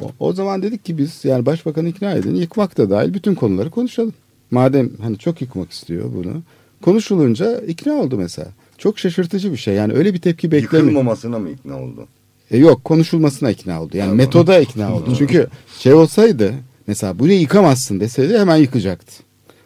O, 0.00 0.10
o 0.18 0.32
zaman 0.32 0.62
dedik 0.62 0.84
ki 0.84 0.98
biz 0.98 1.24
yani 1.24 1.46
başbakanı 1.46 1.88
ikna 1.88 2.12
edin 2.12 2.34
yıkmak 2.34 2.78
da 2.78 2.90
dahil 2.90 3.14
bütün 3.14 3.34
konuları 3.34 3.70
konuşalım. 3.70 4.14
Madem 4.50 4.90
hani 5.02 5.18
çok 5.18 5.42
yıkmak 5.42 5.70
istiyor 5.70 6.10
bunu. 6.14 6.42
Konuşulunca 6.82 7.60
ikna 7.60 7.94
oldu 7.94 8.16
mesela. 8.16 8.48
Çok 8.78 8.98
şaşırtıcı 8.98 9.52
bir 9.52 9.56
şey. 9.56 9.74
Yani 9.74 9.92
öyle 9.92 10.14
bir 10.14 10.20
tepki 10.20 10.52
beklemiyor. 10.52 10.82
Yıkılmamasına 10.82 11.38
mı 11.38 11.50
ikna 11.50 11.82
oldu? 11.82 12.06
E 12.52 12.58
yok 12.58 12.84
konuşulmasına 12.84 13.50
ikna 13.50 13.82
oldu. 13.82 13.96
Yani 13.96 14.14
metoda 14.14 14.60
ikna 14.60 14.94
oldu. 14.94 15.14
Çünkü 15.18 15.46
şey 15.78 15.94
olsaydı 15.94 16.54
mesela 16.86 17.18
burayı 17.18 17.40
yıkamazsın 17.40 18.00
deseydi 18.00 18.38
hemen 18.38 18.56
yıkacaktı. 18.56 19.22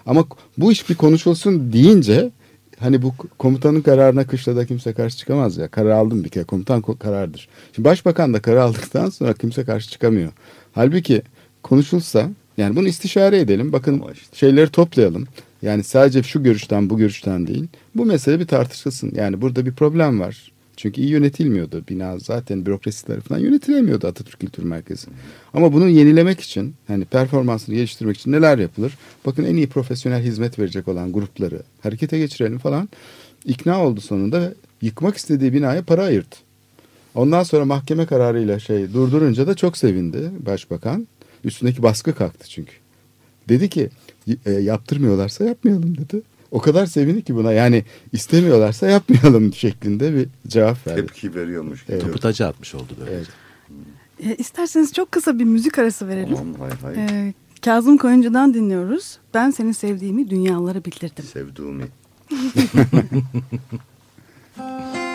Ama 0.06 0.24
bu 0.58 0.72
iş 0.72 0.90
bir 0.90 0.94
konuşulsun 0.94 1.72
deyince 1.72 2.30
hani 2.80 3.02
bu 3.02 3.14
komutanın 3.38 3.80
kararına 3.80 4.26
kışlada 4.26 4.66
kimse 4.66 4.92
karşı 4.92 5.16
çıkamaz 5.16 5.56
ya. 5.56 5.68
Karar 5.68 5.90
aldım 5.90 6.24
bir 6.24 6.28
kere 6.28 6.44
komutan 6.44 6.80
ko- 6.80 6.98
karardır. 6.98 7.48
Şimdi 7.72 7.88
başbakan 7.88 8.34
da 8.34 8.42
karar 8.42 8.56
aldıktan 8.56 9.08
sonra 9.10 9.32
kimse 9.32 9.64
karşı 9.64 9.90
çıkamıyor. 9.90 10.32
Halbuki 10.72 11.22
konuşulsa 11.62 12.30
yani 12.56 12.76
bunu 12.76 12.88
istişare 12.88 13.38
edelim. 13.38 13.72
Bakın 13.72 14.02
işte. 14.14 14.36
şeyleri 14.36 14.70
toplayalım. 14.70 15.26
Yani 15.62 15.84
sadece 15.84 16.22
şu 16.22 16.42
görüşten 16.42 16.90
bu 16.90 16.98
görüşten 16.98 17.46
değil. 17.46 17.66
Bu 17.94 18.04
mesele 18.04 18.40
bir 18.40 18.46
tartışılsın. 18.46 19.12
Yani 19.14 19.40
burada 19.40 19.66
bir 19.66 19.72
problem 19.72 20.20
var. 20.20 20.52
Çünkü 20.76 21.00
iyi 21.00 21.10
yönetilmiyordu. 21.10 21.84
Bina 21.88 22.18
zaten 22.18 22.66
bürokrasi 22.66 23.06
tarafından 23.06 23.38
yönetilemiyordu 23.40 24.06
Atatürk 24.06 24.40
Kültür 24.40 24.62
Merkezi. 24.62 25.06
Ama 25.54 25.72
bunu 25.72 25.88
yenilemek 25.88 26.40
için, 26.40 26.74
hani 26.86 27.04
performansını 27.04 27.74
geliştirmek 27.74 28.16
için 28.16 28.32
neler 28.32 28.58
yapılır? 28.58 28.98
Bakın 29.26 29.44
en 29.44 29.56
iyi 29.56 29.66
profesyonel 29.66 30.22
hizmet 30.22 30.58
verecek 30.58 30.88
olan 30.88 31.12
grupları 31.12 31.62
harekete 31.80 32.18
geçirelim 32.18 32.58
falan. 32.58 32.88
İkna 33.44 33.84
oldu 33.84 34.00
sonunda 34.00 34.54
yıkmak 34.82 35.16
istediği 35.16 35.52
binaya 35.52 35.82
para 35.82 36.02
ayırdı. 36.04 36.36
Ondan 37.14 37.42
sonra 37.42 37.64
mahkeme 37.64 38.06
kararıyla 38.06 38.58
şey 38.58 38.92
durdurunca 38.94 39.46
da 39.46 39.54
çok 39.54 39.76
sevindi 39.76 40.30
başbakan. 40.46 41.08
Üstündeki 41.44 41.82
baskı 41.82 42.14
kalktı 42.14 42.48
çünkü. 42.48 42.72
Dedi 43.48 43.68
ki 43.68 43.90
"Y- 44.26 44.36
e, 44.46 44.50
yaptırmıyorlarsa 44.52 45.44
yapmayalım 45.44 45.96
dedi. 45.98 46.22
O 46.56 46.60
kadar 46.60 46.86
sevindi 46.86 47.24
ki 47.24 47.34
buna 47.34 47.52
yani 47.52 47.84
istemiyorlarsa 48.12 48.86
yapmayalım 48.86 49.52
şeklinde 49.54 50.14
bir 50.14 50.28
cevap 50.46 50.86
verdi. 50.86 51.00
Tepki 51.00 51.34
veriyormuş. 51.34 51.86
gibi. 51.86 51.98
Topu 51.98 52.18
taca 52.18 52.48
atmış 52.48 52.74
oldu 52.74 52.92
böyle. 53.00 53.10
Evet. 53.10 53.26
E, 54.24 54.36
isterseniz 54.36 54.92
çok 54.92 55.12
kısa 55.12 55.38
bir 55.38 55.44
müzik 55.44 55.78
arası 55.78 56.08
verelim. 56.08 56.36
Tamam 56.36 56.54
hay 56.60 56.94
hay. 56.94 57.04
E, 57.28 57.34
Kazım 57.64 57.96
Koyuncu'dan 57.96 58.54
dinliyoruz. 58.54 59.18
Ben 59.34 59.50
seni 59.50 59.74
sevdiğimi 59.74 60.30
dünyalara 60.30 60.84
bildirdim. 60.84 61.24
Sevduğumu. 61.24 61.82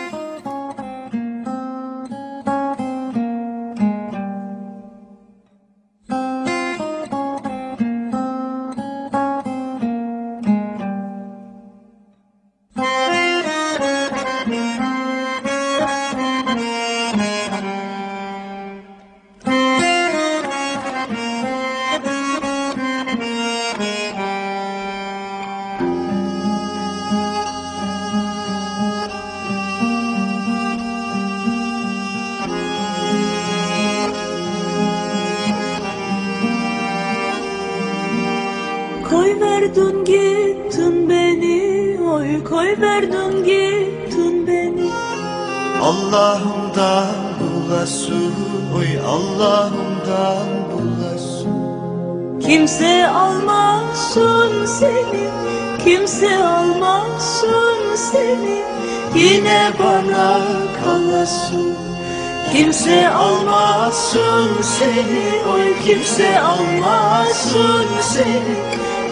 seni 64.82 65.42
Oy 65.54 65.74
kimse 65.84 66.40
almasın 66.40 67.86
seni. 68.00 68.56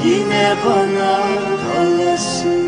Yine 0.04 0.54
bana 0.66 1.20
kalasın 1.72 2.59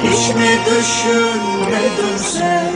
Hiç 0.03 0.35
mi 0.35 0.59
düşünmedin 0.67 2.17
sen? 2.17 2.73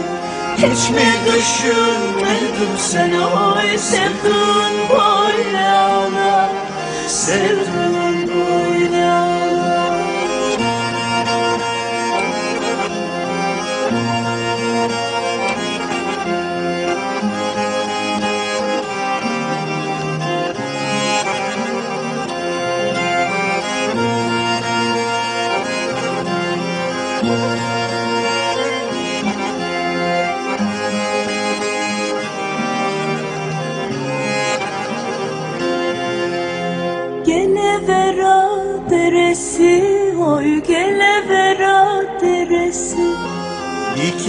Hiç 0.57 0.91
mi 0.91 1.13
düşünmedin 1.27 2.77
sen? 2.79 3.13
Oy 3.13 3.79
sevdin 3.79 4.75
böyle 4.91 5.69
ağlar. 5.71 6.51
Sevdin 7.09 8.08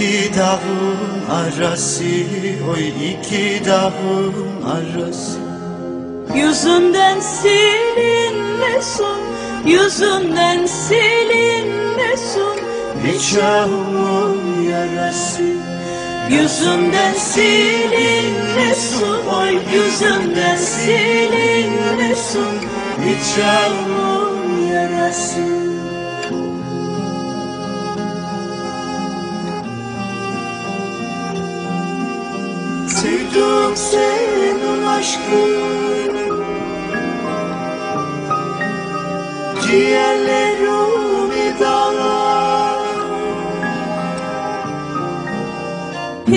İki 0.00 0.34
dağın 0.38 0.98
arası 1.30 2.04
Oy 2.70 2.88
iki 2.88 3.64
dağın 3.66 4.34
arası. 4.66 5.38
Yüzünden 6.34 7.20
silinmesin 7.20 9.04
Yüzünden 9.66 10.66
silinmesin 10.66 12.56
Nikahımın 13.04 14.62
yarası. 14.62 15.42
Yüzünden 16.30 17.14
silinmesin 17.14 19.06
Oy 19.40 19.58
yüzünden 19.74 20.56
silinmesin 20.56 22.44
Nikahımın 23.04 24.66
yarası 24.72 25.59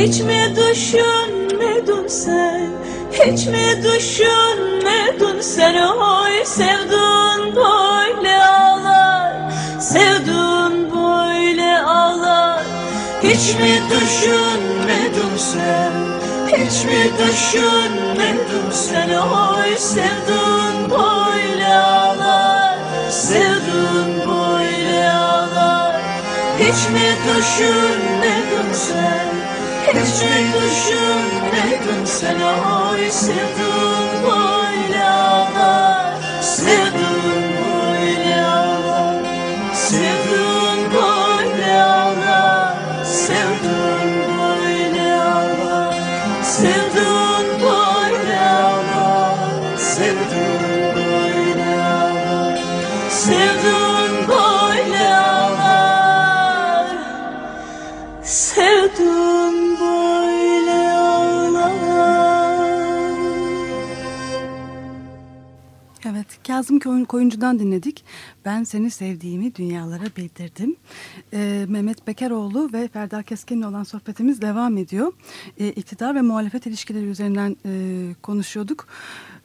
Hiç 0.03 0.19
mi 0.19 0.53
düşünmedin 0.55 2.07
sen? 2.07 2.69
Hiç 3.11 3.45
mi 3.47 3.83
düşünmedin 3.83 5.41
sen? 5.41 5.75
Oy 5.87 6.45
sevdun 6.45 7.55
böyle 7.55 8.45
ağlar. 8.45 9.51
Sevdun 9.79 10.91
böyle 10.91 11.79
ağlar. 11.81 12.59
Hiç 13.23 13.55
mi 13.55 13.81
düşünmedin 13.89 15.37
sen? 15.37 15.91
Hiç 16.47 16.85
mi 16.85 17.11
düşünmedin 17.19 18.71
sen? 18.71 19.09
Oy 19.09 19.77
sevdin 19.77 20.89
böyle 20.89 21.75
ağlar. 21.75 22.77
Sevdin 23.09 24.21
böyle 24.27 25.11
ağlar. 25.11 25.95
Hiç 26.59 26.89
mi 26.89 27.15
düşünmedin 27.27 28.73
sen 28.73 29.42
Hiç 29.93 30.21
mi 30.21 30.53
düşünmedin 30.53 32.05
sen 32.05 32.39
Oy 32.41 33.11
sevdin 33.11 34.62
Koyun- 66.69 67.05
Koyuncu'dan 67.05 67.59
dinledik. 67.59 68.03
Ben 68.45 68.63
seni 68.63 68.91
sevdiğimi 68.91 69.55
dünyalara 69.55 70.03
bildirdim. 70.17 70.75
Ee, 71.33 71.65
Mehmet 71.69 72.07
Bekeroğlu 72.07 72.69
ve 72.73 72.87
Ferda 72.87 73.23
Keskin'le 73.23 73.61
olan 73.63 73.83
sohbetimiz 73.83 74.41
devam 74.41 74.77
ediyor. 74.77 75.13
Ee, 75.59 75.67
iktidar 75.67 76.15
ve 76.15 76.21
muhalefet 76.21 76.65
ilişkileri 76.65 77.05
üzerinden 77.05 77.57
e, 77.65 77.71
konuşuyorduk. 78.21 78.87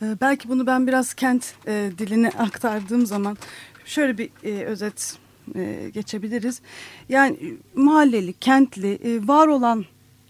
Ee, 0.03 0.17
belki 0.21 0.49
bunu 0.49 0.67
ben 0.67 0.87
biraz 0.87 1.15
kent 1.15 1.55
e, 1.67 1.91
diline 1.99 2.29
aktardığım 2.39 3.07
zaman 3.07 3.37
şöyle 3.85 4.19
bir 4.19 4.31
e, 4.45 4.65
özet 4.65 5.17
e, 5.55 5.91
geçebiliriz. 5.95 6.61
Yani 7.09 7.37
e, 7.37 7.81
mahalleli, 7.81 8.33
kentli, 8.33 8.93
e, 9.05 9.29
var 9.29 9.49
olan 9.49 9.85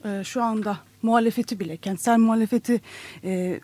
e, 0.04 0.24
şu 0.24 0.42
anda 0.42 0.78
muhalefeti 1.02 1.60
bile, 1.60 1.76
kentsel 1.76 2.18
muhalefeti 2.18 2.80
e, 3.24 3.60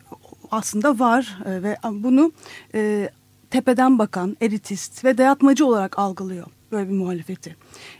aslında 0.55 0.99
var 0.99 1.39
e, 1.45 1.63
ve 1.63 1.77
bunu 1.85 2.33
e, 2.75 3.11
tepeden 3.51 3.99
bakan, 3.99 4.37
elitist 4.41 5.05
ve 5.05 5.19
dayatmacı 5.19 5.67
olarak 5.67 5.99
algılıyor 5.99 6.47
böyle 6.73 6.89
bir 6.89 6.95
muhalefeti. 6.95 7.57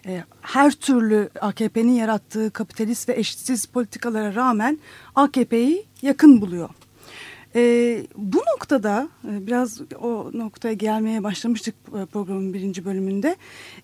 E, 0.07 0.25
her 0.41 0.73
türlü 0.73 1.31
AKP'nin 1.41 1.93
yarattığı 1.93 2.51
kapitalist 2.51 3.09
ve 3.09 3.17
eşitsiz 3.17 3.67
politikalara 3.67 4.35
rağmen 4.35 4.79
AKP'yi 5.15 5.87
yakın 6.03 6.41
buluyor. 6.41 6.69
E, 7.57 7.63
bu 8.17 8.39
noktada 8.39 9.09
e, 9.29 9.47
biraz 9.47 9.81
o 10.01 10.31
noktaya 10.35 10.75
gelmeye 10.75 11.25
başlamıştık 11.25 11.75
e, 11.89 12.07
programın 12.07 12.55
birinci 12.55 12.85
bölümünde. 12.85 13.37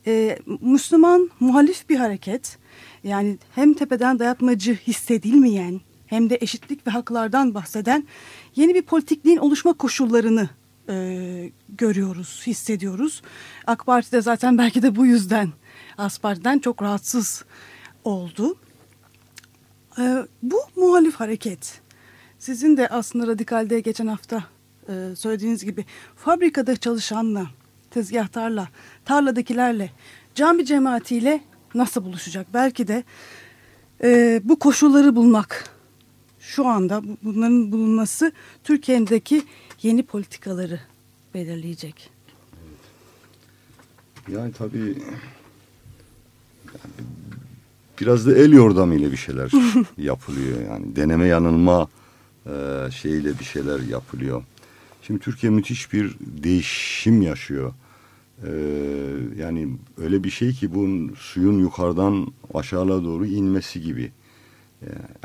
E, 0.07 0.39
Müslüman 0.61 1.31
muhalif 1.41 1.89
bir 1.89 1.97
hareket 1.97 2.59
yani 3.05 3.39
hem 3.55 3.75
tepeden 3.75 4.19
dayatmacı 4.19 4.75
hissedilmeyen 4.75 5.81
hem 6.07 6.31
de 6.31 6.39
eşitlik 6.41 6.87
ve 6.87 6.91
haklardan 6.91 7.55
bahseden 7.55 8.07
yeni 8.57 8.75
bir 8.75 8.83
politikliğin 8.83 9.39
oluşma 9.39 9.73
koşullarını 9.73 10.49
e, 10.89 11.53
görüyoruz, 11.69 12.43
hissediyoruz. 12.47 13.23
AK 13.67 13.87
Parti 13.87 14.13
de 14.13 14.23
zaten 14.23 14.59
belki 14.59 14.83
de 14.83 14.97
bu 14.97 15.07
yüzden 15.07 15.49
AS 15.99 16.19
Parti'den 16.19 16.59
çok 16.59 16.83
rahatsız 16.83 17.45
oldu. 18.05 18.57
E, 19.99 20.17
bu 20.43 20.61
muhalif 20.77 21.15
hareket 21.15 21.81
sizin 22.39 22.77
de 22.77 22.89
aslında 22.89 23.27
Radikal'de 23.27 23.81
geçen 23.81 24.07
hafta 24.07 24.45
e, 24.89 25.17
söylediğiniz 25.17 25.65
gibi 25.65 25.85
fabrikada 26.17 26.77
çalışanla, 26.77 27.47
tezgahtarla, 27.91 28.69
tarladakilerle, 29.05 29.91
cami 30.35 30.67
cemaatiyle 30.67 31.41
nasıl 31.75 32.05
buluşacak? 32.05 32.47
Belki 32.55 32.89
de 32.89 33.05
e, 34.03 34.41
bu 34.45 34.59
koşulları 34.59 35.17
bulmak 35.17 35.80
şu 36.41 36.67
anda 36.67 37.03
bunların 37.23 37.73
bulunması 37.73 38.33
Türkiye'deki 38.65 39.43
yeni 39.83 40.03
politikaları 40.03 40.81
belirleyecek. 41.35 42.11
Yani 44.33 44.53
tabii 44.53 44.99
biraz 48.01 48.27
da 48.27 48.37
el 48.37 48.53
yordamıyla 48.53 49.13
bir 49.13 49.17
şeyler 49.17 49.51
yapılıyor 49.99 50.61
yani 50.71 50.97
deneme 50.97 51.27
yanılma 51.27 51.89
e, 52.47 52.89
şeyle 52.91 53.39
bir 53.39 53.45
şeyler 53.45 53.81
yapılıyor. 53.81 54.43
Şimdi 55.03 55.21
Türkiye 55.21 55.53
müthiş 55.53 55.93
bir 55.93 56.17
değişim 56.21 57.23
yaşıyor. 57.23 57.73
Ee, 58.47 58.51
yani 59.39 59.69
öyle 59.99 60.25
bir 60.25 60.31
şey 60.31 60.53
ki 60.53 60.75
bunun 60.75 61.15
suyun 61.15 61.59
yukarıdan 61.59 62.27
aşağıya 62.55 63.05
doğru 63.05 63.27
inmesi 63.27 63.83
gibi. 63.83 64.13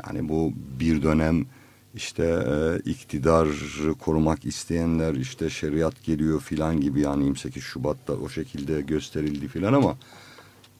Yani 0.06 0.28
bu 0.28 0.52
bir 0.80 1.02
dönem 1.02 1.46
işte 1.94 2.24
e, 2.24 2.90
iktidarı 2.90 3.94
korumak 3.94 4.44
isteyenler 4.44 5.14
işte 5.14 5.50
şeriat 5.50 6.04
geliyor 6.04 6.40
filan 6.40 6.80
gibi 6.80 7.00
yani 7.00 7.24
28 7.24 7.62
Şubat'ta 7.62 8.12
o 8.12 8.28
şekilde 8.28 8.80
gösterildi 8.80 9.48
filan 9.48 9.72
ama 9.72 9.96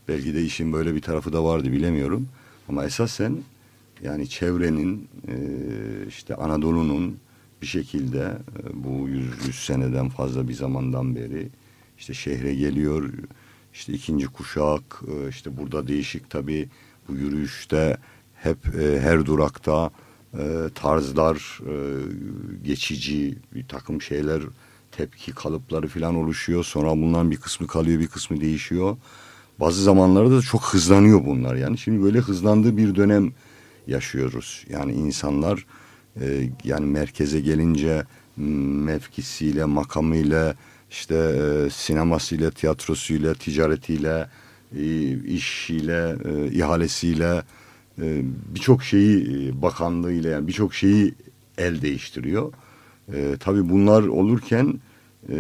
belki 0.09 0.35
de 0.35 0.43
işin 0.43 0.73
böyle 0.73 0.95
bir 0.95 1.03
tarafı 1.03 1.33
da 1.33 1.45
vardı 1.45 1.73
bilemiyorum. 1.73 2.29
Ama 2.69 2.85
esasen 2.85 3.37
yani 4.03 4.29
çevrenin 4.29 5.09
e, 5.29 5.37
işte 6.09 6.35
Anadolu'nun 6.35 7.17
bir 7.63 7.67
şekilde 7.67 8.23
e, 8.23 8.85
bu 8.85 9.09
100, 9.09 9.47
100 9.47 9.57
seneden 9.57 10.09
fazla 10.09 10.49
bir 10.49 10.55
zamandan 10.55 11.17
beri 11.17 11.49
işte 11.99 12.15
şehre 12.15 12.55
geliyor. 12.55 13.13
İşte 13.75 13.93
ikinci 13.93 14.27
kuşak 14.27 15.03
e, 15.09 15.29
işte 15.29 15.57
burada 15.57 15.89
değişik 15.89 16.31
tabii 16.31 16.69
bu 17.09 17.15
yürüyüşte 17.15 17.97
hep 18.47 18.75
e, 18.81 19.01
her 19.01 19.27
durakta 19.27 19.91
e, 20.39 20.45
tarzlar 20.75 21.61
e, 21.63 21.75
geçici 22.65 23.39
bir 23.55 23.69
takım 23.69 24.03
şeyler 24.03 24.43
tepki 24.93 25.33
kalıpları 25.33 25.89
falan 25.89 26.15
oluşuyor. 26.15 26.65
Sonra 26.65 26.91
bundan 26.91 27.31
bir 27.31 27.37
kısmı 27.37 27.67
kalıyor 27.67 28.01
bir 28.01 28.09
kısmı 28.09 28.41
değişiyor. 28.41 28.97
Bazı 29.61 29.83
zamanlarda 29.83 30.37
da 30.37 30.43
çok 30.43 30.65
hızlanıyor 30.65 31.25
bunlar 31.25 31.55
yani. 31.55 31.79
Şimdi 31.79 32.03
böyle 32.03 32.19
hızlandığı 32.19 32.77
bir 32.77 32.95
dönem 32.95 33.33
yaşıyoruz. 33.87 34.65
Yani 34.69 34.93
insanlar 34.93 35.67
e, 36.21 36.51
yani 36.65 36.87
merkeze 36.87 37.41
gelince 37.41 38.05
mevkisiyle, 38.37 39.65
makamıyla, 39.65 40.55
işte 40.91 41.15
e, 41.15 41.71
sinemasıyla, 41.71 42.51
tiyatrosuyla, 42.51 43.35
ticaretiyle, 43.35 44.29
e, 44.77 45.13
işiyle, 45.25 46.17
e, 46.25 46.53
ihalesiyle, 46.53 47.43
e, 48.03 48.23
birçok 48.55 48.83
şeyi 48.83 49.49
e, 49.49 49.63
bakanlığıyla 49.63 50.31
yani 50.31 50.47
birçok 50.47 50.75
şeyi 50.75 51.15
el 51.59 51.83
değiştiriyor. 51.83 52.53
E, 53.13 53.37
tabii 53.41 53.69
bunlar 53.69 54.03
olurken 54.03 54.81
e, 55.33 55.39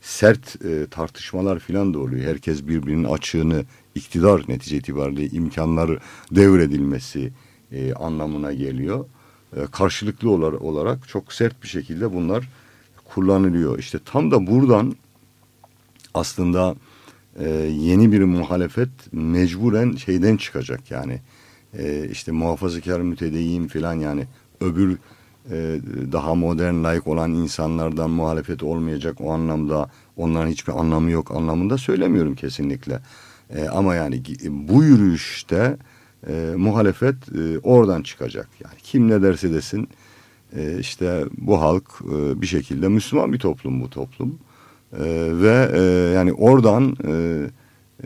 sert 0.00 0.64
e, 0.64 0.86
tartışmalar 0.86 1.58
filan 1.58 1.94
da 1.94 1.98
oluyor. 1.98 2.24
Herkes 2.24 2.66
birbirinin 2.66 3.04
açığını 3.04 3.64
iktidar 3.94 4.44
netice 4.48 4.76
itibariyle 4.76 5.26
imkanları 5.26 5.98
devredilmesi 6.30 7.32
e, 7.72 7.94
anlamına 7.94 8.52
geliyor. 8.52 9.04
E, 9.56 9.66
karşılıklı 9.72 10.30
olarak, 10.30 11.08
çok 11.08 11.32
sert 11.32 11.62
bir 11.62 11.68
şekilde 11.68 12.12
bunlar 12.12 12.48
kullanılıyor. 13.04 13.78
İşte 13.78 13.98
tam 14.04 14.30
da 14.30 14.46
buradan 14.46 14.96
aslında 16.14 16.74
e, 17.38 17.48
yeni 17.78 18.12
bir 18.12 18.24
muhalefet 18.24 18.88
mecburen 19.12 19.92
şeyden 19.92 20.36
çıkacak 20.36 20.90
yani 20.90 21.20
e, 21.78 22.08
işte 22.08 22.32
muhafazakar 22.32 23.00
mütedeyyin 23.00 23.68
filan 23.68 23.94
yani 23.94 24.26
öbür 24.60 24.98
e, 25.50 25.80
daha 26.12 26.34
modern 26.34 26.84
layık 26.84 27.06
olan 27.06 27.32
insanlardan 27.34 28.10
muhalefet 28.10 28.62
olmayacak 28.62 29.20
o 29.20 29.32
anlamda 29.32 29.90
onların 30.16 30.50
hiçbir 30.50 30.80
anlamı 30.80 31.10
yok 31.10 31.30
anlamında 31.30 31.78
söylemiyorum 31.78 32.34
kesinlikle. 32.34 33.00
E, 33.56 33.68
ama 33.68 33.94
yani 33.94 34.22
bu 34.50 34.84
yürüyüşte 34.84 35.76
e, 36.28 36.52
muhalefet 36.56 37.14
e, 37.14 37.58
oradan 37.58 38.02
çıkacak. 38.02 38.48
Yani 38.64 38.74
kim 38.82 39.08
ne 39.08 39.22
derse 39.22 39.52
desin 39.52 39.88
e, 40.56 40.78
işte 40.78 41.24
bu 41.38 41.60
halk 41.60 41.84
e, 42.04 42.42
bir 42.42 42.46
şekilde 42.46 42.88
Müslüman 42.88 43.32
bir 43.32 43.38
toplum 43.38 43.80
bu 43.80 43.90
toplum. 43.90 44.38
E, 44.92 45.04
ve 45.32 45.70
e, 45.72 45.82
yani 46.14 46.32
oradan 46.32 46.96
e, 47.06 47.44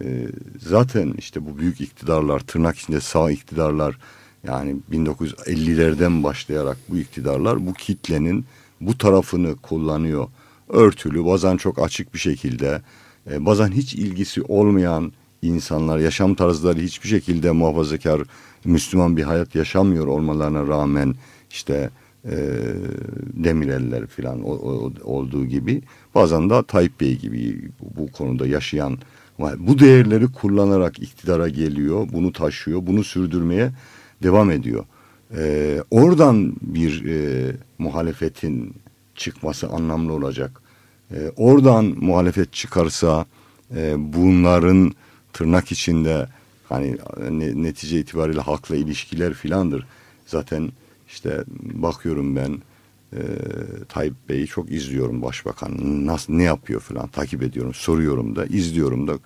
e, 0.01 0.29
zaten 0.59 1.15
işte 1.19 1.47
bu 1.47 1.59
büyük 1.59 1.81
iktidarlar 1.81 2.41
tırnak 2.41 2.79
içinde 2.79 3.01
sağ 3.01 3.31
iktidarlar 3.31 3.99
yani 4.47 4.77
1950'lerden 4.93 6.23
başlayarak 6.23 6.77
bu 6.89 6.99
iktidarlar 6.99 7.67
bu 7.67 7.73
kitlenin 7.73 8.45
bu 8.81 8.99
tarafını 8.99 9.57
kullanıyor. 9.57 10.29
Örtülü 10.69 11.25
bazen 11.25 11.57
çok 11.57 11.79
açık 11.79 12.15
bir 12.15 12.19
şekilde 12.19 12.83
e, 13.31 13.47
bazen 13.47 13.69
hiç 13.69 13.95
ilgisi 13.95 14.43
olmayan 14.43 15.13
insanlar 15.43 15.99
yaşam 15.99 16.35
tarzları 16.35 16.81
hiçbir 16.81 17.09
şekilde 17.09 17.51
muhafazakar 17.51 18.23
Müslüman 18.65 19.17
bir 19.17 19.23
hayat 19.23 19.55
yaşamıyor 19.55 20.07
olmalarına 20.07 20.67
rağmen 20.67 21.15
işte 21.51 21.91
e, 22.25 22.37
Demireller 23.33 24.07
falan 24.07 24.43
o, 24.43 24.51
o, 24.51 24.93
olduğu 25.05 25.47
gibi 25.47 25.83
bazen 26.15 26.51
de 26.51 26.63
Tayyip 26.63 27.01
Bey 27.01 27.19
gibi 27.19 27.71
bu 27.97 28.13
konuda 28.13 28.47
yaşayan 28.47 28.99
bu 29.39 29.79
değerleri 29.79 30.33
kullanarak 30.33 30.99
iktidara 30.99 31.49
geliyor, 31.49 32.09
bunu 32.13 32.33
taşıyor, 32.33 32.87
bunu 32.87 33.05
sürdürmeye 33.05 33.71
devam 34.23 34.51
ediyor. 34.51 34.85
Ee, 35.37 35.83
oradan 35.91 36.57
bir 36.63 37.05
e, 37.05 37.53
muhalefetin 37.79 38.75
çıkması 39.15 39.69
anlamlı 39.69 40.13
olacak. 40.13 40.63
Ee, 41.15 41.33
oradan 41.37 41.85
muhalefet 41.85 42.53
çıkarsa 42.53 43.27
e, 43.77 43.95
bunların 43.99 44.93
tırnak 45.33 45.73
içinde 45.73 46.29
hani 46.69 46.97
ne, 47.31 47.63
netice 47.63 48.01
itibariyle 48.01 48.41
halkla 48.41 48.77
ilişkiler 48.77 49.35
filandır. 49.35 49.87
Zaten 50.27 50.73
işte 51.09 51.45
bakıyorum 51.63 52.37
ben 52.37 52.59
e, 53.15 53.23
Tayyip 53.89 54.15
Bey'i 54.29 54.47
çok 54.47 54.73
izliyorum 54.73 55.23
başbakan. 55.23 55.77
Nasıl 56.07 56.33
ne 56.33 56.43
yapıyor 56.43 56.81
falan 56.81 57.09
takip 57.09 57.43
ediyorum, 57.43 57.75
soruyorum 57.75 58.37
da, 58.37 58.47
izliyorum 58.47 59.09
da. 59.09 59.19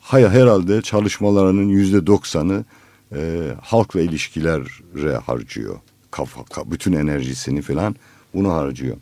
Hayır 0.00 0.28
herhalde 0.28 0.82
çalışmalarının 0.82 1.68
yüzde 1.68 2.06
doksanı 2.06 2.64
e, 3.12 3.50
halkla 3.62 4.00
ilişkilere 4.00 5.16
harcıyor. 5.16 5.78
Kafa, 6.10 6.70
bütün 6.70 6.92
enerjisini 6.92 7.62
falan 7.62 7.96
bunu 8.34 8.52
harcıyor. 8.52 8.96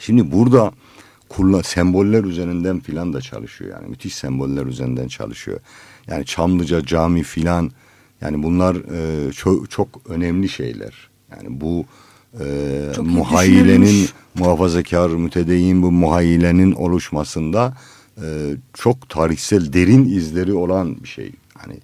Şimdi 0.00 0.32
burada 0.32 0.72
kullan 1.28 1.62
semboller 1.62 2.24
üzerinden 2.24 2.80
filan 2.80 3.12
da 3.12 3.20
çalışıyor 3.20 3.70
yani 3.70 3.88
müthiş 3.88 4.14
semboller 4.14 4.66
üzerinden 4.66 5.08
çalışıyor. 5.08 5.60
Yani 6.06 6.24
Çamlıca 6.24 6.84
cami 6.84 7.22
filan 7.22 7.70
yani 8.20 8.42
bunlar 8.42 8.76
e, 8.76 9.32
çok 9.32 9.70
çok 9.70 9.88
önemli 10.08 10.48
şeyler. 10.48 11.10
Yani 11.30 11.60
bu 11.60 11.86
e, 12.40 12.92
Çok 12.96 13.06
muhayyilenin 13.06 14.08
muhafazakar 14.34 15.10
mütedeyyin 15.10 15.82
bu 15.82 15.92
muhayyilenin 15.92 16.72
oluşmasında 16.72 17.76
e, 18.22 18.56
çok 18.74 19.08
tarihsel 19.08 19.72
derin 19.72 20.04
izleri 20.04 20.52
olan 20.52 21.02
bir 21.02 21.08
şey. 21.08 21.32
Hani 21.54 21.78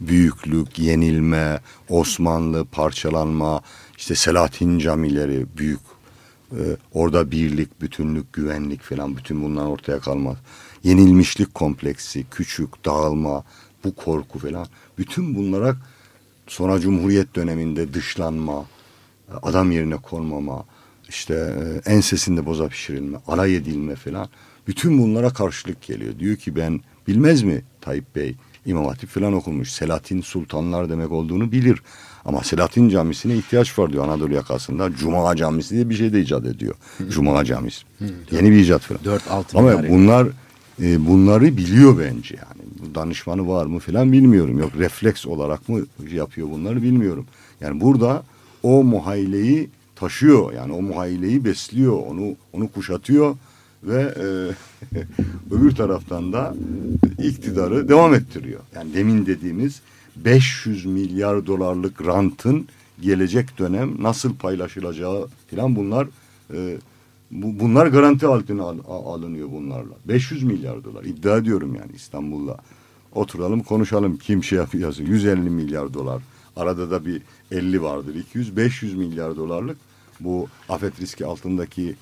büyüklük, 0.00 0.78
yenilme, 0.78 1.60
Osmanlı 1.88 2.64
parçalanma, 2.64 3.60
işte 3.98 4.14
Selahattin 4.14 4.78
camileri 4.78 5.46
büyük. 5.56 5.80
E, 6.52 6.62
orada 6.92 7.30
birlik, 7.30 7.80
bütünlük, 7.80 8.32
güvenlik 8.32 8.82
falan 8.82 9.16
bütün 9.16 9.42
bunlar 9.42 9.66
ortaya 9.66 9.98
kalmaz. 9.98 10.36
Yenilmişlik 10.84 11.54
kompleksi, 11.54 12.24
küçük, 12.30 12.84
dağılma, 12.84 13.44
bu 13.84 13.94
korku 13.94 14.38
falan. 14.38 14.66
Bütün 14.98 15.34
bunlara 15.34 15.76
sonra 16.46 16.80
Cumhuriyet 16.80 17.34
döneminde 17.34 17.94
dışlanma, 17.94 18.64
adam 19.42 19.70
yerine 19.70 19.96
konmama, 19.96 20.64
işte 21.08 21.34
e, 21.34 21.90
ensesinde 21.90 22.46
boza 22.46 22.68
pişirilme, 22.68 23.18
alay 23.26 23.56
edilme 23.56 23.94
falan. 23.94 24.28
Bütün 24.66 25.02
bunlara 25.02 25.30
karşılık 25.30 25.82
geliyor. 25.82 26.18
Diyor 26.18 26.36
ki 26.36 26.56
ben 26.56 26.80
bilmez 27.08 27.42
mi 27.42 27.62
Tayyip 27.80 28.16
Bey 28.16 28.34
İmam 28.66 28.86
Hatip 28.86 29.10
falan 29.10 29.32
okumuş. 29.32 29.70
Selahattin 29.72 30.20
Sultanlar 30.20 30.90
demek 30.90 31.12
olduğunu 31.12 31.52
bilir. 31.52 31.82
Ama 32.24 32.44
Selahattin 32.44 32.88
Camisi'ne 32.88 33.36
ihtiyaç 33.36 33.78
var 33.78 33.92
diyor 33.92 34.04
Anadolu 34.04 34.34
yakasında. 34.34 34.92
Cuma 34.92 35.36
Camisi 35.36 35.74
diye 35.74 35.90
bir 35.90 35.94
şey 35.94 36.12
de 36.12 36.20
icat 36.20 36.46
ediyor. 36.46 36.74
Cuma 37.08 37.44
Camisi. 37.44 37.82
Yeni 38.30 38.50
bir 38.50 38.56
icat 38.56 38.82
falan. 38.82 39.04
Dört 39.04 39.30
altın 39.30 39.58
Ama 39.58 39.70
minare. 39.70 39.90
bunlar 39.90 40.28
e, 40.82 41.06
bunları 41.06 41.56
biliyor 41.56 41.98
bence 41.98 42.36
yani. 42.36 42.94
Danışmanı 42.94 43.48
var 43.48 43.66
mı 43.66 43.78
falan 43.78 44.12
bilmiyorum. 44.12 44.58
Yok 44.58 44.70
refleks 44.78 45.26
olarak 45.26 45.68
mı 45.68 45.80
yapıyor 46.12 46.50
bunları 46.50 46.82
bilmiyorum. 46.82 47.26
Yani 47.60 47.80
burada 47.80 48.22
o 48.62 48.84
muhayleyi 48.84 49.68
taşıyor. 49.96 50.52
Yani 50.52 50.72
o 50.72 50.82
muhayleyi 50.82 51.44
besliyor. 51.44 51.92
Onu 51.92 52.36
onu 52.52 52.68
kuşatıyor 52.68 53.36
ve 53.82 54.02
e, 54.02 54.24
öbür 55.54 55.74
taraftan 55.74 56.32
da 56.32 56.54
iktidarı 57.18 57.88
devam 57.88 58.14
ettiriyor. 58.14 58.60
Yani 58.74 58.94
demin 58.94 59.26
dediğimiz 59.26 59.80
500 60.16 60.86
milyar 60.86 61.46
dolarlık 61.46 62.06
rantın 62.06 62.68
gelecek 63.00 63.58
dönem 63.58 64.02
nasıl 64.02 64.34
paylaşılacağı 64.34 65.28
falan 65.50 65.76
bunlar 65.76 66.08
e, 66.54 66.78
bu, 67.30 67.60
bunlar 67.60 67.86
garanti 67.86 68.26
altına 68.26 68.62
al- 68.62 68.78
alınıyor 68.88 69.48
bunlarla. 69.50 69.94
500 70.08 70.42
milyar 70.42 70.84
dolar 70.84 71.04
iddia 71.04 71.36
ediyorum 71.36 71.74
yani 71.74 71.90
İstanbul'da. 71.94 72.56
Oturalım 73.14 73.60
konuşalım 73.60 74.16
kim 74.16 74.44
şey 74.44 74.58
yapıyorsa 74.58 75.02
150 75.02 75.50
milyar 75.50 75.94
dolar. 75.94 76.22
Arada 76.60 76.90
da 76.90 77.06
bir 77.06 77.22
50 77.50 77.82
vardır 77.82 78.14
200 78.14 78.56
500 78.56 78.94
milyar 78.94 79.36
dolarlık 79.36 79.76
bu 80.20 80.48
afet 80.68 81.00
riski 81.00 81.26
altındaki 81.26 81.96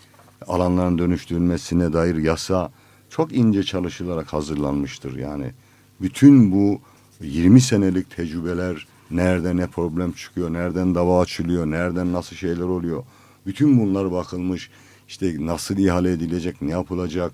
alanların 0.46 0.98
dönüştürülmesine 0.98 1.92
dair 1.92 2.14
yasa 2.14 2.70
çok 3.10 3.32
ince 3.32 3.62
çalışılarak 3.62 4.32
hazırlanmıştır. 4.32 5.16
Yani 5.16 5.52
bütün 6.00 6.52
bu 6.52 6.80
20 7.20 7.60
senelik 7.60 8.16
tecrübeler 8.16 8.86
nerede 9.10 9.56
ne 9.56 9.66
problem 9.66 10.12
çıkıyor, 10.12 10.52
nereden 10.52 10.94
dava 10.94 11.20
açılıyor, 11.20 11.66
nereden 11.66 12.12
nasıl 12.12 12.36
şeyler 12.36 12.64
oluyor. 12.64 13.04
Bütün 13.46 13.80
bunlar 13.80 14.12
bakılmış. 14.12 14.70
İşte 15.08 15.46
nasıl 15.46 15.76
ihale 15.76 16.12
edilecek, 16.12 16.62
ne 16.62 16.70
yapılacak, 16.70 17.32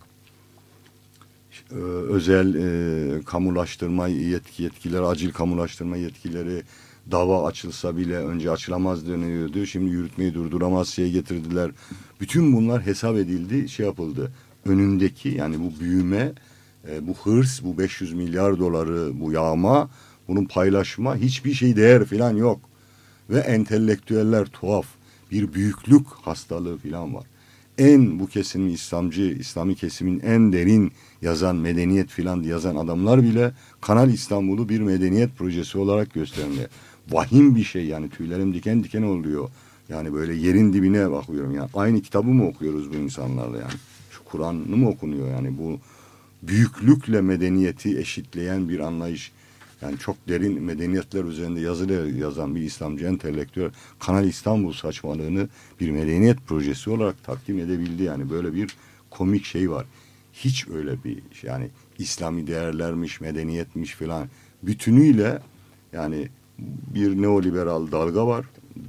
e, 1.71 1.75
özel 2.15 2.55
e, 2.55 3.23
kamulaştırma 3.23 4.09
yetki 4.09 4.63
yetkileri, 4.63 5.03
acil 5.03 5.33
kamulaştırma 5.33 5.97
yetkileri 5.97 6.63
dava 7.11 7.47
açılsa 7.47 7.97
bile 7.97 8.17
önce 8.17 8.51
açılamaz 8.51 9.09
deniyordu. 9.09 9.67
Şimdi 9.67 9.91
yürütmeyi 9.91 10.35
durduramaz 10.35 10.89
şeye 10.89 11.09
getirdiler. 11.11 11.71
Bütün 12.21 12.57
bunlar 12.57 12.87
hesap 12.87 13.17
edildi, 13.17 13.69
şey 13.69 13.87
yapıldı. 13.87 14.33
Önündeki 14.67 15.29
yani 15.29 15.57
bu 15.61 15.81
büyüme, 15.81 16.33
e, 16.89 17.07
bu 17.07 17.15
hırs, 17.15 17.63
bu 17.63 17.79
500 17.79 18.13
milyar 18.13 18.59
doları, 18.59 19.21
bu 19.21 19.33
yağma, 19.33 19.91
bunun 20.29 20.45
paylaşma 20.45 21.17
hiçbir 21.17 21.55
şey 21.55 21.77
değer 21.77 22.05
falan 22.05 22.37
yok. 22.37 22.61
Ve 23.31 23.39
entelektüeller 23.39 24.47
tuhaf. 24.47 24.87
Bir 25.31 25.53
büyüklük 25.53 26.07
hastalığı 26.07 26.79
falan 26.79 27.15
var 27.15 27.25
en 27.79 28.19
bu 28.19 28.27
kesimin 28.27 28.71
İslamcı, 28.71 29.23
İslami 29.23 29.75
kesimin 29.75 30.21
en 30.21 30.53
derin 30.53 30.93
yazan 31.23 31.57
medeniyet 31.57 32.11
filan 32.11 32.43
yazan 32.43 32.77
adamlar 32.77 33.23
bile 33.23 33.53
Kanal 33.81 34.11
İstanbul'u 34.11 34.69
bir 34.69 34.81
medeniyet 34.81 35.37
projesi 35.37 35.79
olarak 35.79 36.15
göstermeye. 36.15 36.69
Vahim 37.11 37.57
bir 37.57 37.65
şey 37.65 37.87
yani 37.87 38.11
tüylerim 38.11 38.55
diken 38.55 38.85
diken 38.85 39.03
oluyor. 39.03 39.49
Yani 39.89 40.13
böyle 40.13 40.35
yerin 40.35 40.73
dibine 40.73 41.11
bakıyorum 41.11 41.55
yani. 41.55 41.69
Aynı 41.75 42.01
kitabı 42.01 42.29
mı 42.29 42.49
okuyoruz 42.49 42.93
bu 42.93 42.97
insanlarla 42.97 43.59
yani? 43.59 43.75
Şu 44.11 44.25
Kur'an'ı 44.25 44.77
mı 44.77 44.89
okunuyor 44.89 45.31
yani 45.31 45.59
bu 45.59 45.79
büyüklükle 46.43 47.21
medeniyeti 47.21 47.99
eşitleyen 47.99 48.69
bir 48.69 48.81
anlayış. 48.81 49.33
Yani 49.83 49.99
çok 49.99 50.17
derin 50.29 50.63
medeniyetler 50.63 51.25
üzerinde 51.25 51.61
yazılar 51.61 52.05
yazan 52.05 52.55
bir 52.55 52.61
İslamcı 52.61 53.05
entelektüel 53.05 53.71
Kanal 53.99 54.29
İstanbul 54.29 54.73
saçmalığını 54.73 55.49
bir 55.81 55.91
medeniyet 55.91 56.47
projesi 56.47 56.91
olarak 56.91 57.25
takdim 57.25 57.59
edebildi. 57.59 58.03
Yani 58.03 58.31
böyle 58.31 58.55
bir 58.55 58.77
komik 59.11 59.45
şey 59.45 59.71
var. 59.71 59.87
Hiç 60.33 60.69
öyle 60.69 61.05
bir 61.05 61.23
şey. 61.33 61.51
Yani 61.51 61.69
İslami 61.99 62.47
değerlermiş, 62.47 63.21
medeniyetmiş 63.21 63.95
falan 63.95 64.29
bütünüyle 64.63 65.39
yani 65.93 66.29
bir 66.95 67.23
neoliberal 67.23 67.93
dalga 67.93 68.27
var. 68.27 68.47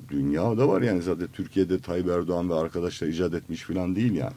Dünyada 0.09 0.67
var 0.67 0.81
yani 0.81 1.01
zaten 1.01 1.27
Türkiye'de 1.33 1.79
Tayyip 1.79 2.09
Erdoğan 2.09 2.49
ve 2.49 2.53
arkadaşlar 2.53 3.07
icat 3.07 3.33
etmiş 3.33 3.61
falan 3.61 3.95
değil 3.95 4.13
yani. 4.13 4.33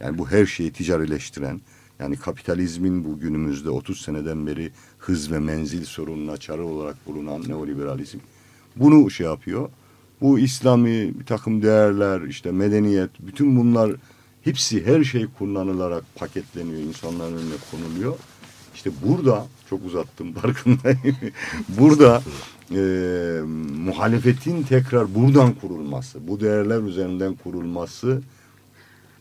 Yani 0.00 0.18
bu 0.18 0.28
her 0.28 0.46
şeyi 0.46 0.72
ticarileştiren, 0.72 1.60
yani 1.98 2.16
kapitalizmin 2.16 3.04
bu 3.04 3.18
günümüzde 3.18 3.70
30 3.70 4.00
seneden 4.00 4.46
beri 4.46 4.70
hız 4.98 5.32
ve 5.32 5.38
menzil 5.38 5.84
sorununa 5.84 6.36
çare 6.36 6.62
olarak 6.62 7.06
bulunan 7.06 7.48
neoliberalizm 7.48 8.18
bunu 8.76 9.10
şey 9.10 9.26
yapıyor. 9.26 9.68
Bu 10.20 10.38
İslami 10.38 11.20
bir 11.20 11.26
takım 11.26 11.62
değerler, 11.62 12.20
işte 12.20 12.52
medeniyet, 12.52 13.10
bütün 13.20 13.56
bunlar 13.56 13.92
hepsi 14.42 14.86
her 14.86 15.04
şey 15.04 15.26
kullanılarak 15.38 16.04
paketleniyor, 16.14 16.80
insanların 16.80 17.36
önüne 17.36 17.54
konuluyor. 17.70 18.16
İşte 18.74 18.90
burada 19.06 19.46
çok 19.70 19.84
uzattım 19.84 20.32
farkındayım. 20.32 21.16
burada 21.68 22.22
e, 22.74 22.80
muhalefetin 23.84 24.62
tekrar 24.62 25.14
buradan 25.14 25.52
kurulması, 25.52 26.28
bu 26.28 26.40
değerler 26.40 26.82
üzerinden 26.82 27.34
kurulması 27.34 28.22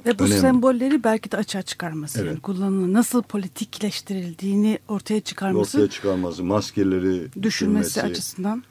Ve 0.05 0.19
bu 0.19 0.23
Önemli. 0.23 0.39
sembolleri 0.39 1.03
belki 1.03 1.31
de 1.31 1.37
açığa 1.37 1.61
çıkarması. 1.61 2.19
Evet. 2.19 2.29
Yani 2.29 2.39
kullanımı 2.39 2.93
nasıl 2.93 3.23
politikleştirildiğini 3.23 4.79
ortaya 4.87 5.19
çıkarması, 5.21 5.77
ortaya 5.77 5.89
çıkarması, 5.89 6.43
maskeleri 6.43 7.03
düşürmesi 7.03 7.43
düşürmesi. 7.43 8.01
açısından. 8.01 8.63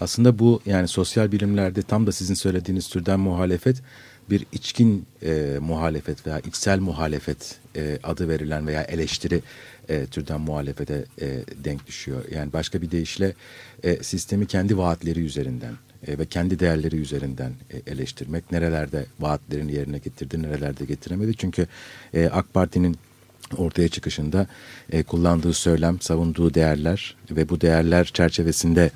Aslında 0.00 0.38
bu 0.38 0.60
yani 0.66 0.88
sosyal 0.88 1.32
bilimlerde 1.32 1.82
tam 1.82 2.06
da 2.06 2.12
sizin 2.12 2.34
söylediğiniz 2.34 2.88
türden 2.88 3.20
muhalefet 3.20 3.82
bir 4.30 4.46
içkin 4.52 5.06
e, 5.22 5.58
muhalefet 5.60 6.26
veya 6.26 6.38
içsel 6.40 6.78
muhalefet 6.78 7.58
e, 7.76 7.98
adı 8.02 8.28
verilen 8.28 8.66
veya 8.66 8.82
eleştiri 8.82 9.42
e, 9.88 10.06
türden 10.06 10.40
muhalefete 10.40 11.04
e, 11.20 11.26
denk 11.64 11.86
düşüyor. 11.86 12.24
Yani 12.34 12.52
başka 12.52 12.82
bir 12.82 12.90
deyişle 12.90 13.34
e, 13.82 14.02
sistemi 14.02 14.46
kendi 14.46 14.78
vaatleri 14.78 15.20
üzerinden 15.20 15.72
e, 16.06 16.18
ve 16.18 16.26
kendi 16.26 16.60
değerleri 16.60 16.96
üzerinden 16.96 17.52
e, 17.70 17.92
eleştirmek. 17.92 18.52
Nerelerde 18.52 19.06
vaatlerini 19.20 19.72
yerine 19.72 19.98
getirdi, 19.98 20.42
nerelerde 20.42 20.84
getiremedi. 20.84 21.36
Çünkü 21.36 21.66
e, 22.14 22.26
AK 22.26 22.54
Parti'nin 22.54 22.96
ortaya 23.56 23.88
çıkışında 23.88 24.46
e, 24.92 25.02
kullandığı 25.02 25.52
söylem, 25.52 26.00
savunduğu 26.00 26.54
değerler 26.54 27.16
ve 27.30 27.48
bu 27.48 27.60
değerler 27.60 28.04
çerçevesinde 28.04 28.90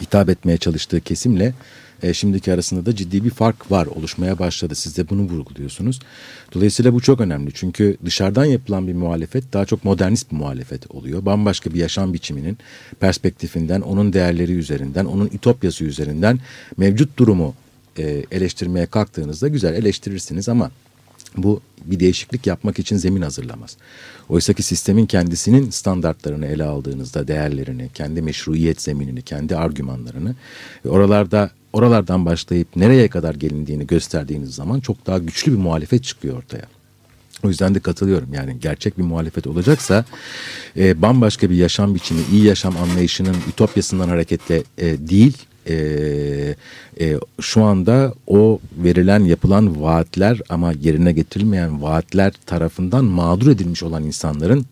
hitap 0.00 0.28
etmeye 0.28 0.58
çalıştığı 0.58 1.00
kesimle 1.00 1.54
e, 2.02 2.14
şimdiki 2.14 2.52
arasında 2.52 2.86
da 2.86 2.96
ciddi 2.96 3.24
bir 3.24 3.30
fark 3.30 3.70
var 3.70 3.86
oluşmaya 3.86 4.38
başladı. 4.38 4.74
Siz 4.74 4.96
de 4.96 5.08
bunu 5.08 5.22
vurguluyorsunuz. 5.22 6.00
Dolayısıyla 6.54 6.94
bu 6.94 7.00
çok 7.00 7.20
önemli. 7.20 7.50
Çünkü 7.54 7.96
dışarıdan 8.04 8.44
yapılan 8.44 8.88
bir 8.88 8.94
muhalefet 8.94 9.52
daha 9.52 9.64
çok 9.64 9.84
modernist 9.84 10.32
bir 10.32 10.36
muhalefet 10.36 10.90
oluyor. 10.90 11.24
Bambaşka 11.26 11.74
bir 11.74 11.78
yaşam 11.78 12.14
biçiminin 12.14 12.58
perspektifinden, 13.00 13.80
onun 13.80 14.12
değerleri 14.12 14.52
üzerinden, 14.52 15.04
onun 15.04 15.26
ütopyası 15.26 15.84
üzerinden 15.84 16.40
mevcut 16.76 17.18
durumu 17.18 17.54
e, 17.98 18.24
eleştirmeye 18.30 18.86
kalktığınızda 18.86 19.48
güzel 19.48 19.74
eleştirirsiniz 19.74 20.48
ama 20.48 20.70
bu 21.36 21.60
bir 21.84 22.00
değişiklik 22.00 22.46
yapmak 22.46 22.78
için 22.78 22.96
zemin 22.96 23.22
hazırlamaz. 23.22 23.76
Oysa 24.28 24.52
ki 24.52 24.62
sistemin 24.62 25.06
kendisinin 25.06 25.70
standartlarını 25.70 26.46
ele 26.46 26.64
aldığınızda 26.64 27.28
değerlerini, 27.28 27.90
kendi 27.94 28.22
meşruiyet 28.22 28.82
zeminini, 28.82 29.22
kendi 29.22 29.56
argümanlarını 29.56 30.34
ve 30.84 30.88
oralarda 30.88 31.50
oralardan 31.76 32.26
başlayıp 32.26 32.76
nereye 32.76 33.08
kadar 33.08 33.34
gelindiğini 33.34 33.86
gösterdiğiniz 33.86 34.54
zaman 34.54 34.80
çok 34.80 35.06
daha 35.06 35.18
güçlü 35.18 35.52
bir 35.52 35.58
muhalefet 35.58 36.04
çıkıyor 36.04 36.38
ortaya. 36.38 36.66
O 37.44 37.48
yüzden 37.48 37.74
de 37.74 37.80
katılıyorum. 37.80 38.34
Yani 38.34 38.60
gerçek 38.60 38.98
bir 38.98 39.02
muhalefet 39.02 39.46
olacaksa 39.46 40.04
e, 40.76 41.02
bambaşka 41.02 41.50
bir 41.50 41.56
yaşam 41.56 41.94
biçimi, 41.94 42.20
iyi 42.32 42.44
yaşam 42.44 42.76
anlayışının 42.76 43.36
ütopyasından 43.48 44.08
hareketle 44.08 44.62
e, 44.78 45.08
değil, 45.08 45.36
e, 45.68 45.74
e, 47.00 47.16
şu 47.40 47.62
anda 47.62 48.14
o 48.26 48.60
verilen 48.76 49.20
yapılan 49.20 49.82
vaatler 49.82 50.40
ama 50.48 50.72
yerine 50.72 51.12
getirilmeyen 51.12 51.82
vaatler 51.82 52.32
tarafından 52.46 53.04
mağdur 53.04 53.50
edilmiş 53.50 53.82
olan 53.82 54.04
insanların 54.04 54.66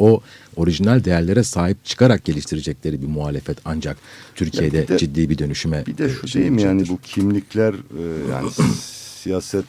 o 0.00 0.20
orijinal 0.56 1.04
değerlere 1.04 1.42
sahip 1.44 1.84
çıkarak 1.84 2.24
geliştirecekleri 2.24 3.02
bir 3.02 3.06
muhalefet 3.06 3.58
ancak 3.64 3.96
Türkiye'de 4.34 4.82
bir 4.82 4.88
de- 4.88 4.98
ciddi 4.98 5.30
bir 5.30 5.38
dönüşüme 5.38 5.86
Bir 5.86 5.98
de 5.98 6.08
şu 6.08 6.28
şey 6.28 6.42
değil 6.42 6.52
mi 6.52 6.62
yani 6.62 6.88
bu 6.88 6.98
kimlikler 7.00 7.74
e, 7.74 8.30
yani 8.30 8.50
siyaset 9.22 9.64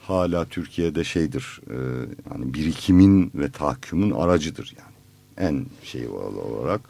hala 0.00 0.44
Türkiye'de 0.44 1.04
şeydir 1.04 1.60
e, 1.70 1.74
yani 2.30 2.54
birikimin 2.54 3.30
ve 3.34 3.50
tahakkümün 3.50 4.10
aracıdır 4.10 4.74
yani. 4.78 4.96
En 5.48 5.66
şey 5.84 6.06
olarak 6.08 6.80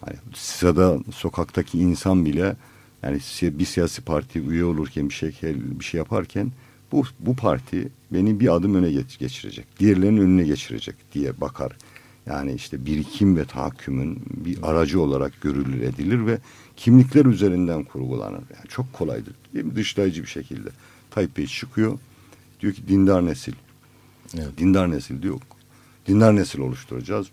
hani 0.00 0.16
sırada 0.34 0.98
sokaktaki 1.14 1.78
insan 1.78 2.24
bile 2.24 2.56
yani 3.02 3.20
bir 3.42 3.64
siyasi 3.64 4.02
parti 4.02 4.40
üye 4.40 4.64
olurken 4.64 5.08
bir 5.08 5.14
şey 5.14 5.32
bir 5.42 5.84
şey 5.84 5.98
yaparken 5.98 6.52
bu 6.92 7.04
bu 7.20 7.36
parti 7.36 7.88
beni 8.12 8.40
bir 8.40 8.54
adım 8.54 8.74
öne 8.74 8.90
geç- 8.92 9.18
geçirecek. 9.18 9.66
Diğerlerinin 9.78 10.20
önüne 10.20 10.44
geçirecek 10.44 10.94
diye 11.14 11.40
bakar. 11.40 11.72
Yani 12.26 12.52
işte 12.52 12.86
birikim 12.86 13.36
ve 13.36 13.44
tahakkümün 13.44 14.22
bir 14.44 14.58
aracı 14.62 15.00
olarak 15.00 15.40
görülür 15.40 15.80
edilir 15.82 16.26
ve 16.26 16.38
kimlikler 16.76 17.24
üzerinden 17.24 17.84
kurgulanır. 17.84 18.32
Yani 18.56 18.68
çok 18.68 18.92
kolaydır. 18.92 19.34
Değil 19.54 19.64
mi? 19.64 19.76
Dışlayıcı 19.76 20.22
bir 20.22 20.28
şekilde. 20.28 20.68
Tayyip 21.10 21.36
Bey 21.36 21.46
çıkıyor. 21.46 21.98
Diyor 22.60 22.72
ki 22.72 22.88
dindar 22.88 23.26
nesil. 23.26 23.52
Evet. 24.34 24.58
Dindar 24.58 24.90
nesil 24.90 25.22
diyor. 25.22 25.40
Dindar 26.06 26.36
nesil 26.36 26.58
oluşturacağız. 26.60 27.26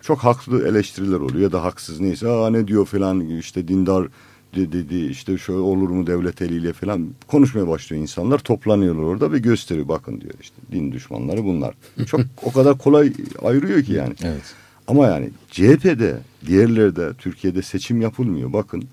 Çok 0.00 0.18
haklı 0.18 0.68
eleştiriler 0.68 1.16
oluyor 1.20 1.40
ya 1.40 1.52
da 1.52 1.64
haksız 1.64 2.00
neyse. 2.00 2.28
Aa 2.28 2.50
ne 2.50 2.68
diyor 2.68 2.86
falan 2.86 3.20
işte 3.20 3.68
dindar 3.68 4.08
dedi 4.54 4.96
işte 4.96 5.38
şöyle 5.38 5.60
olur 5.60 5.88
mu 5.88 6.06
devlet 6.06 6.42
eliyle 6.42 6.72
falan 6.72 7.08
konuşmaya 7.26 7.68
başlıyor 7.68 8.02
insanlar 8.02 8.38
toplanıyorlar 8.38 9.02
orada 9.02 9.32
ve 9.32 9.38
gösteriyor 9.38 9.88
bakın 9.88 10.20
diyor 10.20 10.34
işte 10.40 10.56
din 10.72 10.92
düşmanları 10.92 11.44
bunlar. 11.44 11.74
Çok 12.06 12.20
o 12.42 12.52
kadar 12.52 12.78
kolay 12.78 13.12
ayırıyor 13.42 13.82
ki 13.82 13.92
yani. 13.92 14.14
Evet. 14.22 14.54
Ama 14.88 15.06
yani 15.06 15.30
CHP'de 15.50 16.18
diğerlerde 16.46 17.14
Türkiye'de 17.18 17.62
seçim 17.62 18.00
yapılmıyor. 18.00 18.52
Bakın 18.52 18.84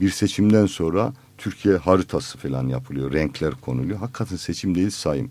bir 0.00 0.10
seçimden 0.10 0.66
sonra 0.66 1.12
Türkiye 1.38 1.76
haritası 1.76 2.38
falan 2.38 2.68
yapılıyor. 2.68 3.12
Renkler 3.12 3.54
konuluyor. 3.54 3.98
Hakikaten 3.98 4.36
seçim 4.36 4.74
değil 4.74 4.90
sayım. 4.90 5.30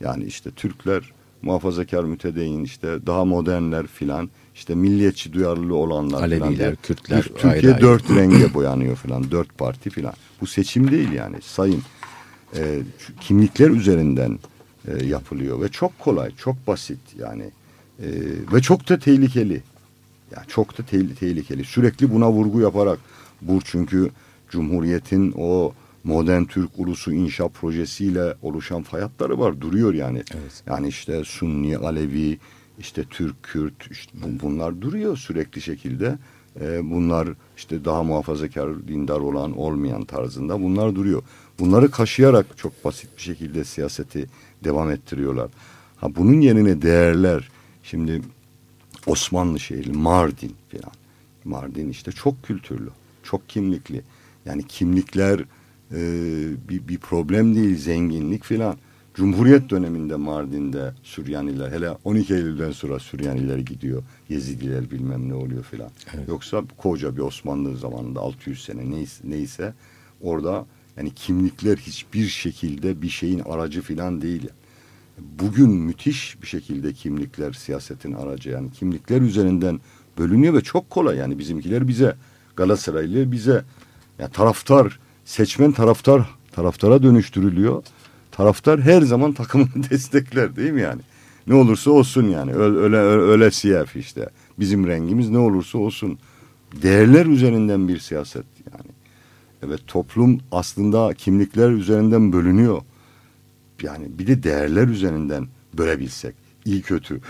Yani 0.00 0.24
işte 0.24 0.50
Türkler 0.50 1.12
muhafazakar 1.42 2.04
mütedeyyin 2.04 2.64
işte 2.64 3.06
daha 3.06 3.24
modernler 3.24 3.86
filan 3.86 4.30
işte 4.56 4.74
milliyetçi 4.74 5.32
duyarlılığı 5.32 5.74
olanlar 5.76 6.22
Aleviler, 6.22 6.56
diye 6.58 6.74
Kürtler, 6.82 7.22
Türkiye 7.22 7.52
ayrı 7.52 7.74
ayrı. 7.74 7.80
dört 7.80 8.10
renge 8.10 8.54
boyanıyor 8.54 8.96
filan. 8.96 9.30
Dört 9.30 9.58
parti 9.58 9.90
filan. 9.90 10.12
Bu 10.40 10.46
seçim 10.46 10.90
değil 10.90 11.12
yani 11.12 11.36
sayım. 11.42 11.82
Ee, 12.56 12.78
şu 12.98 13.16
kimlikler 13.20 13.70
üzerinden 13.70 14.38
e, 14.88 15.04
yapılıyor 15.06 15.60
ve 15.60 15.68
çok 15.68 15.98
kolay, 15.98 16.30
çok 16.36 16.66
basit 16.66 16.98
yani 17.18 17.44
Ee, 18.02 18.06
ve 18.52 18.62
çok 18.62 18.88
da 18.88 18.98
tehlikeli. 18.98 19.62
Ya 20.36 20.44
çok 20.48 20.78
da 20.78 20.82
te- 20.82 21.14
tehlikeli. 21.14 21.64
Sürekli 21.64 22.10
buna 22.14 22.30
vurgu 22.32 22.60
yaparak 22.60 22.98
bu 23.42 23.60
çünkü 23.64 24.10
Cumhuriyet'in 24.50 25.34
o 25.38 25.72
modern 26.04 26.44
Türk 26.44 26.70
ulusu 26.78 27.12
inşa 27.12 27.48
projesiyle 27.48 28.34
oluşan 28.42 28.82
fay 28.82 29.00
hatları 29.00 29.38
var. 29.38 29.60
Duruyor 29.60 29.94
yani. 29.94 30.18
Evet. 30.18 30.62
Yani 30.66 30.88
işte 30.88 31.22
Sunni, 31.24 31.76
Alevi, 31.78 32.38
işte 32.78 33.04
Türk, 33.10 33.42
Kürt 33.42 33.90
işte 33.90 34.12
bu- 34.14 34.46
bunlar 34.46 34.80
duruyor 34.80 35.16
sürekli 35.16 35.60
şekilde. 35.60 36.18
Ee, 36.60 36.90
bunlar 36.90 37.28
işte 37.56 37.84
daha 37.84 38.02
muhafazakar, 38.02 38.88
dindar 38.88 39.20
olan, 39.20 39.58
olmayan 39.58 40.04
tarzında 40.04 40.62
bunlar 40.62 40.94
duruyor. 40.94 41.22
Bunları 41.58 41.90
kaşıyarak 41.90 42.46
çok 42.58 42.84
basit 42.84 43.10
bir 43.16 43.22
şekilde 43.22 43.64
siyaseti 43.64 44.26
devam 44.64 44.90
ettiriyorlar. 44.90 45.50
Ha 45.96 46.16
bunun 46.16 46.40
yerine 46.40 46.82
değerler 46.82 47.48
şimdi 47.82 48.22
Osmanlı 49.06 49.60
şehri 49.60 49.92
Mardin 49.92 50.54
falan. 50.72 50.94
Mardin 51.44 51.88
işte 51.90 52.12
çok 52.12 52.42
kültürlü, 52.42 52.90
çok 53.22 53.48
kimlikli. 53.48 54.02
Yani 54.46 54.62
kimlikler 54.66 55.40
e, 55.92 55.98
bir, 56.68 56.88
bir 56.88 56.98
problem 56.98 57.54
değil, 57.54 57.76
zenginlik 57.76 58.44
falan. 58.44 58.76
Cumhuriyet 59.16 59.70
döneminde 59.70 60.16
Mardin'de 60.16 60.92
Süryaniler, 61.02 61.72
hele 61.72 61.90
12 62.04 62.34
Eylül'den 62.34 62.72
sonra 62.72 62.98
Süryaniler 62.98 63.58
gidiyor. 63.58 64.02
Yezidiler 64.28 64.90
bilmem 64.90 65.28
ne 65.28 65.34
oluyor 65.34 65.62
falan. 65.62 65.90
Yoksa 66.28 66.62
koca 66.76 67.16
bir 67.16 67.20
Osmanlı 67.20 67.76
zamanında 67.76 68.20
600 68.20 68.64
sene 68.64 68.90
neyse, 68.90 69.24
neyse 69.24 69.74
orada 70.20 70.66
yani 70.96 71.14
kimlikler 71.14 71.76
hiçbir 71.76 72.26
şekilde 72.26 73.02
bir 73.02 73.08
şeyin 73.08 73.38
aracı 73.38 73.82
falan 73.82 74.22
değil. 74.22 74.48
Bugün 75.18 75.70
müthiş 75.70 76.42
bir 76.42 76.46
şekilde 76.46 76.92
kimlikler 76.92 77.52
siyasetin 77.52 78.12
aracı 78.12 78.50
yani 78.50 78.70
kimlikler 78.72 79.20
üzerinden 79.20 79.80
bölünüyor 80.18 80.54
ve 80.54 80.60
çok 80.60 80.90
kolay 80.90 81.16
yani 81.16 81.38
bizimkiler 81.38 81.88
bize 81.88 82.16
Galatasaraylı 82.56 83.32
bize 83.32 83.64
ya 84.18 84.28
taraftar 84.28 84.98
seçmen 85.24 85.72
taraftar 85.72 86.30
taraftara 86.52 87.02
dönüştürülüyor. 87.02 87.82
Taraftar 88.36 88.80
her 88.80 89.02
zaman 89.02 89.32
takımını 89.32 89.70
destekler 89.90 90.56
değil 90.56 90.70
mi 90.70 90.80
yani? 90.80 91.00
Ne 91.46 91.54
olursa 91.54 91.90
olsun 91.90 92.28
yani 92.28 92.54
öyle 92.54 92.78
öyle, 92.78 92.96
öyle 92.96 93.50
siyah 93.50 93.96
işte. 93.96 94.28
Bizim 94.58 94.86
rengimiz 94.86 95.30
ne 95.30 95.38
olursa 95.38 95.78
olsun. 95.78 96.18
Değerler 96.82 97.26
üzerinden 97.26 97.88
bir 97.88 97.98
siyaset 97.98 98.44
yani. 98.72 98.90
Evet 99.62 99.80
toplum 99.86 100.40
aslında 100.52 101.14
kimlikler 101.14 101.70
üzerinden 101.70 102.32
bölünüyor. 102.32 102.82
Yani 103.82 104.18
bir 104.18 104.26
de 104.26 104.42
değerler 104.42 104.88
üzerinden 104.88 105.48
bölebilsek. 105.78 106.34
iyi 106.64 106.82
kötü. 106.82 107.20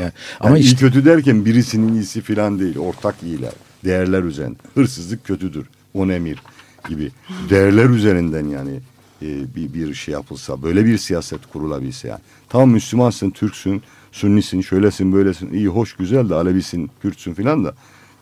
Yani, 0.00 0.12
ama 0.40 0.50
Yani 0.50 0.60
iyi 0.60 0.64
işte 0.64 0.76
kötü 0.76 1.04
derken 1.04 1.44
birisinin 1.44 1.94
iyisi 1.94 2.20
falan 2.20 2.58
değil. 2.60 2.78
Ortak 2.78 3.22
iyiler. 3.22 3.52
Değerler 3.84 4.22
üzerinden. 4.22 4.58
Hırsızlık 4.74 5.24
kötüdür. 5.24 5.66
On 5.94 6.08
emir 6.08 6.42
gibi. 6.88 7.10
Değerler 7.50 7.90
üzerinden 7.90 8.46
yani 8.46 8.80
e, 9.22 9.54
bir, 9.56 9.74
bir 9.74 9.94
şey 9.94 10.12
yapılsa. 10.12 10.62
Böyle 10.62 10.84
bir 10.84 10.98
siyaset 10.98 11.46
kurulabilse 11.46 12.08
yani. 12.08 12.20
Tamam 12.48 12.70
Müslümansın, 12.70 13.30
Türksün, 13.30 13.82
Sünnisin, 14.12 14.60
şöylesin, 14.60 15.12
böylesin. 15.12 15.52
iyi 15.52 15.68
hoş, 15.68 15.92
güzel 15.96 16.28
de 16.28 16.34
Alevisin, 16.34 16.90
Kürtsün 17.02 17.34
filan 17.34 17.64
da. 17.64 17.74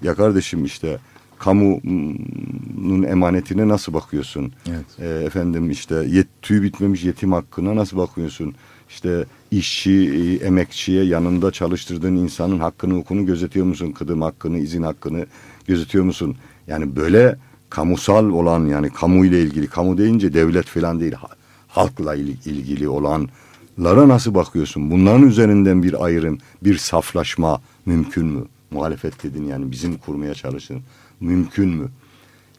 Ya 0.03 0.15
kardeşim 0.15 0.65
işte 0.65 0.99
kamunun 1.39 3.03
emanetine 3.03 3.69
nasıl 3.69 3.93
bakıyorsun? 3.95 4.53
Evet. 4.69 5.01
E, 5.01 5.25
efendim 5.25 5.71
işte 5.71 5.95
yet, 6.09 6.27
tüy 6.43 6.63
bitmemiş 6.63 7.05
yetim 7.05 7.33
hakkına 7.33 7.77
nasıl 7.77 7.97
bakıyorsun? 7.97 8.55
İşte 8.89 9.25
işçi, 9.51 9.93
e, 9.93 10.47
emekçiye 10.47 11.05
yanında 11.05 11.51
çalıştırdığın 11.51 12.17
insanın 12.17 12.59
hakkını, 12.59 12.95
hukukunu 12.95 13.27
gözetiyor 13.27 13.67
musun? 13.67 13.93
Kıdım 13.93 14.23
hakkını, 14.23 14.59
izin 14.59 14.83
hakkını 14.83 15.27
gözetiyor 15.67 16.05
musun? 16.05 16.37
Yani 16.67 16.97
böyle 16.97 17.39
kamusal 17.77 18.31
olan 18.31 18.67
yani 18.67 18.91
kamu 18.91 19.25
ile 19.27 19.43
ilgili, 19.43 19.67
kamu 19.67 19.99
deyince 19.99 20.35
devlet 20.35 20.67
falan 20.67 21.01
değil, 21.01 21.13
ha- 21.13 21.29
halkla 21.69 22.15
il- 22.15 22.47
ilgili 22.47 22.89
olanlara 22.89 24.09
nasıl 24.09 24.35
bakıyorsun? 24.35 24.91
Bunların 24.91 25.29
üzerinden 25.29 25.83
bir 25.83 26.05
ayrım, 26.05 26.39
bir 26.65 26.77
saflaşma 26.79 27.61
mümkün 27.87 28.27
mü? 28.27 28.45
Muhalefet 28.71 29.23
dedin 29.23 29.45
yani 29.45 29.71
bizim 29.71 29.97
kurmaya 29.99 30.35
çalıştığın 30.35 30.81
mümkün 31.21 31.69
mü? 31.69 31.89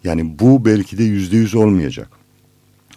Yani 0.04 0.40
bu 0.40 0.66
belki 0.66 0.98
de 0.98 1.04
yüzde 1.04 1.38
yüz 1.38 1.56
olmayacak. 1.56 2.10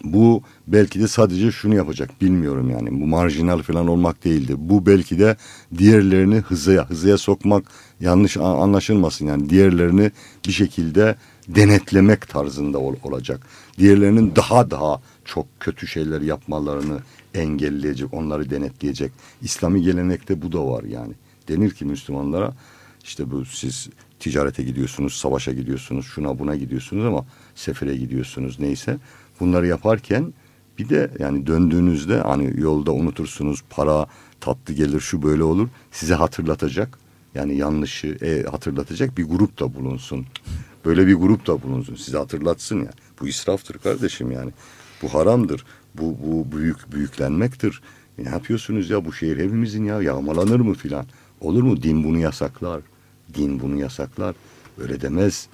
Bu 0.04 0.42
belki 0.66 1.00
de 1.00 1.08
sadece 1.08 1.52
şunu 1.52 1.74
yapacak 1.74 2.20
bilmiyorum 2.20 2.70
yani 2.70 3.00
bu 3.00 3.06
marjinal 3.06 3.62
falan 3.62 3.88
olmak 3.88 4.24
değildi. 4.24 4.54
Bu 4.58 4.86
belki 4.86 5.18
de 5.18 5.36
diğerlerini 5.78 6.36
hızaya 6.36 6.90
hızaya 6.90 7.18
sokmak 7.18 7.64
yanlış 8.00 8.36
anlaşılmasın 8.36 9.26
yani 9.26 9.50
diğerlerini 9.50 10.10
bir 10.46 10.52
şekilde 10.52 11.16
denetlemek 11.55 12.28
tarzında 12.28 12.78
ol- 12.78 12.96
olacak. 13.03 13.46
Diğerlerinin 13.78 14.36
daha 14.36 14.70
daha 14.70 15.01
çok 15.24 15.46
kötü 15.61 15.86
şeyler 15.86 16.20
yapmalarını 16.20 16.98
engelleyecek, 17.34 18.14
onları 18.14 18.51
denetleyecek. 18.51 19.12
İslami 19.42 19.82
gelenekte 19.82 20.42
bu 20.42 20.53
da 20.53 20.66
var 20.66 20.84
yani. 20.84 21.12
Denir 21.48 21.70
ki 21.70 21.84
Müslümanlara 21.84 22.53
işte 23.05 23.30
bu 23.30 23.44
siz 23.44 23.88
ticarete 24.20 24.62
gidiyorsunuz, 24.62 25.14
savaşa 25.14 25.53
gidiyorsunuz, 25.53 26.07
şuna 26.07 26.38
buna 26.38 26.57
gidiyorsunuz 26.57 27.05
ama 27.05 27.26
sefere 27.55 27.96
gidiyorsunuz 27.96 28.61
neyse. 28.61 28.96
Bunları 29.40 29.66
yaparken 29.66 30.32
bir 30.78 30.88
de 30.88 31.11
yani 31.18 31.46
döndüğünüzde 31.46 32.20
hani 32.20 32.61
yolda 32.61 32.92
unutursunuz 32.92 33.62
para 33.70 34.07
tatlı 34.40 34.74
gelir 34.74 35.01
şu 35.01 35.22
böyle 35.22 35.42
olur 35.42 35.68
size 35.92 36.14
hatırlatacak. 36.14 36.98
Yani 37.34 37.57
yanlışı 37.57 38.07
e, 38.22 38.51
hatırlatacak 38.51 39.18
bir 39.18 39.24
grup 39.24 39.61
da 39.61 39.74
bulunsun. 39.74 40.26
Böyle 40.84 41.06
bir 41.06 41.14
grup 41.14 41.46
da 41.46 41.62
bulunsun. 41.62 41.94
Size 41.94 42.18
hatırlatsın 42.18 42.84
ya. 42.84 42.90
Bu 43.20 43.28
israftır 43.28 43.78
kardeşim 43.78 44.30
yani. 44.30 44.50
Bu 45.02 45.14
haramdır. 45.14 45.64
Bu, 45.94 46.16
bu 46.26 46.56
büyük 46.56 46.92
büyüklenmektir. 46.92 47.82
E, 48.18 48.24
ne 48.24 48.28
yapıyorsunuz 48.28 48.90
ya 48.90 49.04
bu 49.04 49.12
şehir 49.12 49.36
hepimizin 49.36 49.84
ya 49.84 50.02
yağmalanır 50.02 50.60
mı 50.60 50.74
filan. 50.74 51.06
Olur 51.40 51.62
mu? 51.62 51.82
Din 51.82 52.04
bunu 52.04 52.18
yasaklar. 52.18 52.80
Din 53.34 53.60
bunu 53.60 53.76
yasaklar. 53.80 54.34
Öyle 54.78 55.00
demez. 55.00 55.48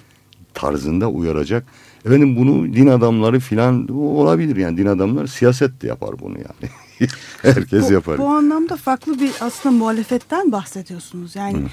tarzında 0.53 1.09
uyaracak. 1.09 1.65
Efendim 2.05 2.35
bunu 2.35 2.73
din 2.73 2.87
adamları 2.87 3.39
filan 3.39 3.87
olabilir 3.97 4.55
yani 4.55 4.77
din 4.77 4.85
adamları 4.85 5.27
siyaset 5.27 5.81
de 5.81 5.87
yapar 5.87 6.19
bunu 6.19 6.37
yani. 6.37 6.71
Herkes 7.41 7.89
bu, 7.89 7.93
yapar. 7.93 8.17
Bu 8.17 8.27
anlamda 8.27 8.75
farklı 8.75 9.19
bir 9.19 9.31
aslında 9.41 9.75
muhalefetten 9.75 10.51
bahsediyorsunuz. 10.51 11.35
Yani 11.35 11.57
Hı. 11.57 11.67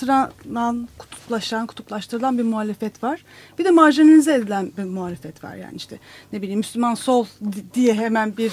Kutuplaştıran, 0.00 0.88
kutuplaşan, 0.98 1.66
kutuplaştırılan 1.66 2.38
bir 2.38 2.42
muhalefet 2.42 3.02
var. 3.02 3.24
Bir 3.58 3.64
de 3.64 3.70
marjinalize 3.70 4.34
edilen 4.34 4.72
bir 4.78 4.84
muhalefet 4.84 5.44
var. 5.44 5.54
Yani 5.54 5.76
işte 5.76 5.98
ne 6.32 6.42
bileyim 6.42 6.58
Müslüman 6.58 6.94
sol 6.94 7.26
diye 7.74 7.94
hemen 7.94 8.36
bir 8.36 8.52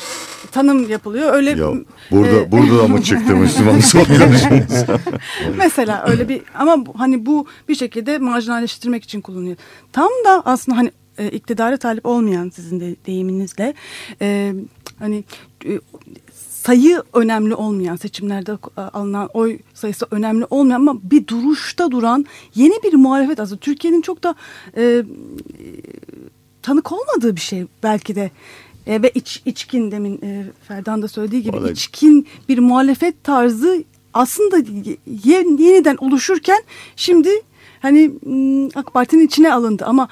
tanım 0.52 0.90
yapılıyor. 0.90 1.34
Öyle 1.34 1.50
ya, 1.50 1.74
burada 2.12 2.38
e, 2.38 2.52
burada 2.52 2.78
da 2.78 2.88
mı 2.88 3.04
çıktı 3.04 3.36
Müslüman 3.36 3.80
sol 3.80 4.06
Mesela 5.58 6.06
öyle 6.08 6.30
bir 6.30 6.42
ama 6.56 6.84
hani 6.98 7.26
bu 7.26 7.48
bir 7.70 7.76
şekilde 7.76 8.18
marjinalleştirmek 8.18 9.04
için 9.04 9.22
kullanılıyor. 9.22 9.58
Tam 9.92 10.10
da 10.26 10.42
aslında 10.46 10.78
hani 10.78 10.92
e, 11.18 11.30
iktidara 11.30 11.78
talip 11.78 12.06
olmayan 12.06 12.50
sizin 12.50 12.80
de 12.80 12.96
deyiminizle 13.06 13.74
e, 14.22 14.54
hani 15.00 15.24
e, 15.66 15.80
sayı 16.68 17.04
önemli 17.14 17.56
olmayan 17.56 17.96
seçimlerde 17.96 18.52
e, 18.78 18.82
alınan 18.82 19.30
oy 19.34 19.60
sayısı 19.74 20.08
önemli 20.12 20.46
olmayan 20.50 20.80
ama 20.80 21.00
bir 21.04 21.28
duruşta 21.28 21.92
duran 21.92 22.26
yeni 22.56 22.84
bir 22.84 22.94
muhalefet 22.94 23.40
aslında 23.40 23.60
Türkiye'nin 23.60 24.02
çok 24.02 24.24
da 24.24 24.36
e, 24.78 25.04
tanık 26.62 26.92
olmadığı 26.92 27.36
bir 27.36 27.42
şey 27.42 27.66
belki 27.84 28.16
de 28.16 28.32
e, 28.88 29.02
ve 29.02 29.12
iç, 29.16 29.42
içkin 29.46 29.92
demin 29.92 30.20
e, 30.24 30.44
Ferdan 30.68 31.02
da 31.02 31.08
söylediği 31.08 31.44
gibi 31.44 31.58
Vallahi... 31.58 31.72
içkin 31.72 32.28
bir 32.50 32.60
muhalefet 32.60 33.24
tarzı 33.24 33.84
aslında 34.14 34.58
yeniden 35.58 35.98
oluşurken 36.00 36.64
şimdi 36.96 37.30
hani 37.80 38.12
AK 38.76 38.94
Parti'nin 38.94 39.28
içine 39.28 39.54
alındı 39.54 39.86
ama 39.86 40.08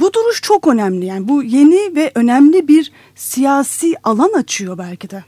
bu 0.00 0.12
duruş 0.12 0.42
çok 0.42 0.66
önemli. 0.66 1.06
Yani 1.06 1.28
bu 1.28 1.42
yeni 1.42 1.96
ve 1.96 2.12
önemli 2.14 2.68
bir 2.68 2.92
siyasi 3.14 3.94
alan 4.04 4.32
açıyor 4.32 4.78
belki 4.78 5.10
de. 5.10 5.24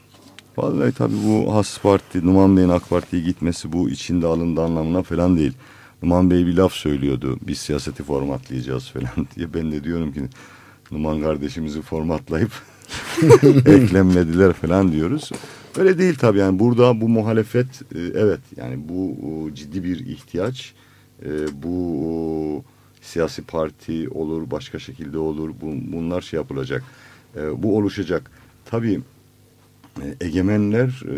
Vallahi 0.57 0.91
tabii 0.91 1.15
bu 1.25 1.55
Has 1.55 1.79
Parti, 1.81 2.25
Numan 2.25 2.57
Bey'in 2.57 2.69
AK 2.69 2.89
Parti'ye 2.89 3.23
gitmesi 3.23 3.73
bu 3.73 3.89
içinde 3.89 4.27
alındı 4.27 4.61
anlamına 4.61 5.03
falan 5.03 5.37
değil. 5.37 5.53
Numan 6.03 6.31
Bey 6.31 6.45
bir 6.45 6.53
laf 6.53 6.73
söylüyordu. 6.73 7.37
Biz 7.47 7.57
siyaseti 7.57 8.03
formatlayacağız 8.03 8.89
falan 8.93 9.27
diye. 9.35 9.53
Ben 9.53 9.71
de 9.71 9.83
diyorum 9.83 10.13
ki 10.13 10.21
Numan 10.91 11.21
kardeşimizi 11.21 11.81
formatlayıp 11.81 12.51
eklemlediler 13.65 14.53
falan 14.53 14.91
diyoruz. 14.91 15.31
Öyle 15.77 15.97
değil 15.97 16.15
tabii 16.15 16.39
yani 16.39 16.59
burada 16.59 17.01
bu 17.01 17.09
muhalefet 17.09 17.67
e, 17.95 17.99
evet 17.99 18.39
yani 18.55 18.89
bu 18.89 19.15
ciddi 19.53 19.83
bir 19.83 19.99
ihtiyaç. 19.99 20.73
E, 21.25 21.29
bu 21.63 22.63
siyasi 23.01 23.41
parti 23.41 24.09
olur, 24.09 24.51
başka 24.51 24.79
şekilde 24.79 25.17
olur. 25.17 25.49
Bu, 25.61 25.93
bunlar 25.93 26.21
şey 26.21 26.37
yapılacak. 26.37 26.83
E, 27.35 27.63
bu 27.63 27.77
oluşacak. 27.77 28.31
Tabii 28.65 29.01
egemenler 30.21 30.87
e, 30.87 31.15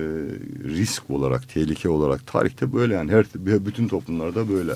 risk 0.70 1.10
olarak, 1.10 1.50
tehlike 1.50 1.90
olarak 1.90 2.28
tarihte 2.28 2.74
böyle 2.74 2.94
yani 2.94 3.12
her 3.12 3.26
bütün 3.66 3.88
toplumlarda 3.88 4.50
böyle. 4.50 4.72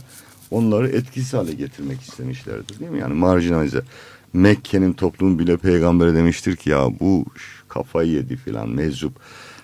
Onları 0.51 0.89
etkisiz 0.89 1.33
hale 1.33 1.53
getirmek 1.53 2.01
istemişlerdir 2.01 2.79
değil 2.79 2.91
mi? 2.91 2.99
Yani 2.99 3.13
marjinalize. 3.13 3.81
Mekke'nin 4.33 4.93
toplumu 4.93 5.39
bile 5.39 5.57
peygambere 5.57 6.13
demiştir 6.13 6.55
ki 6.55 6.69
ya 6.69 6.87
bu 6.99 7.25
kafayı 7.69 8.11
yedi 8.11 8.35
filan 8.35 8.69
meczup. 8.69 9.13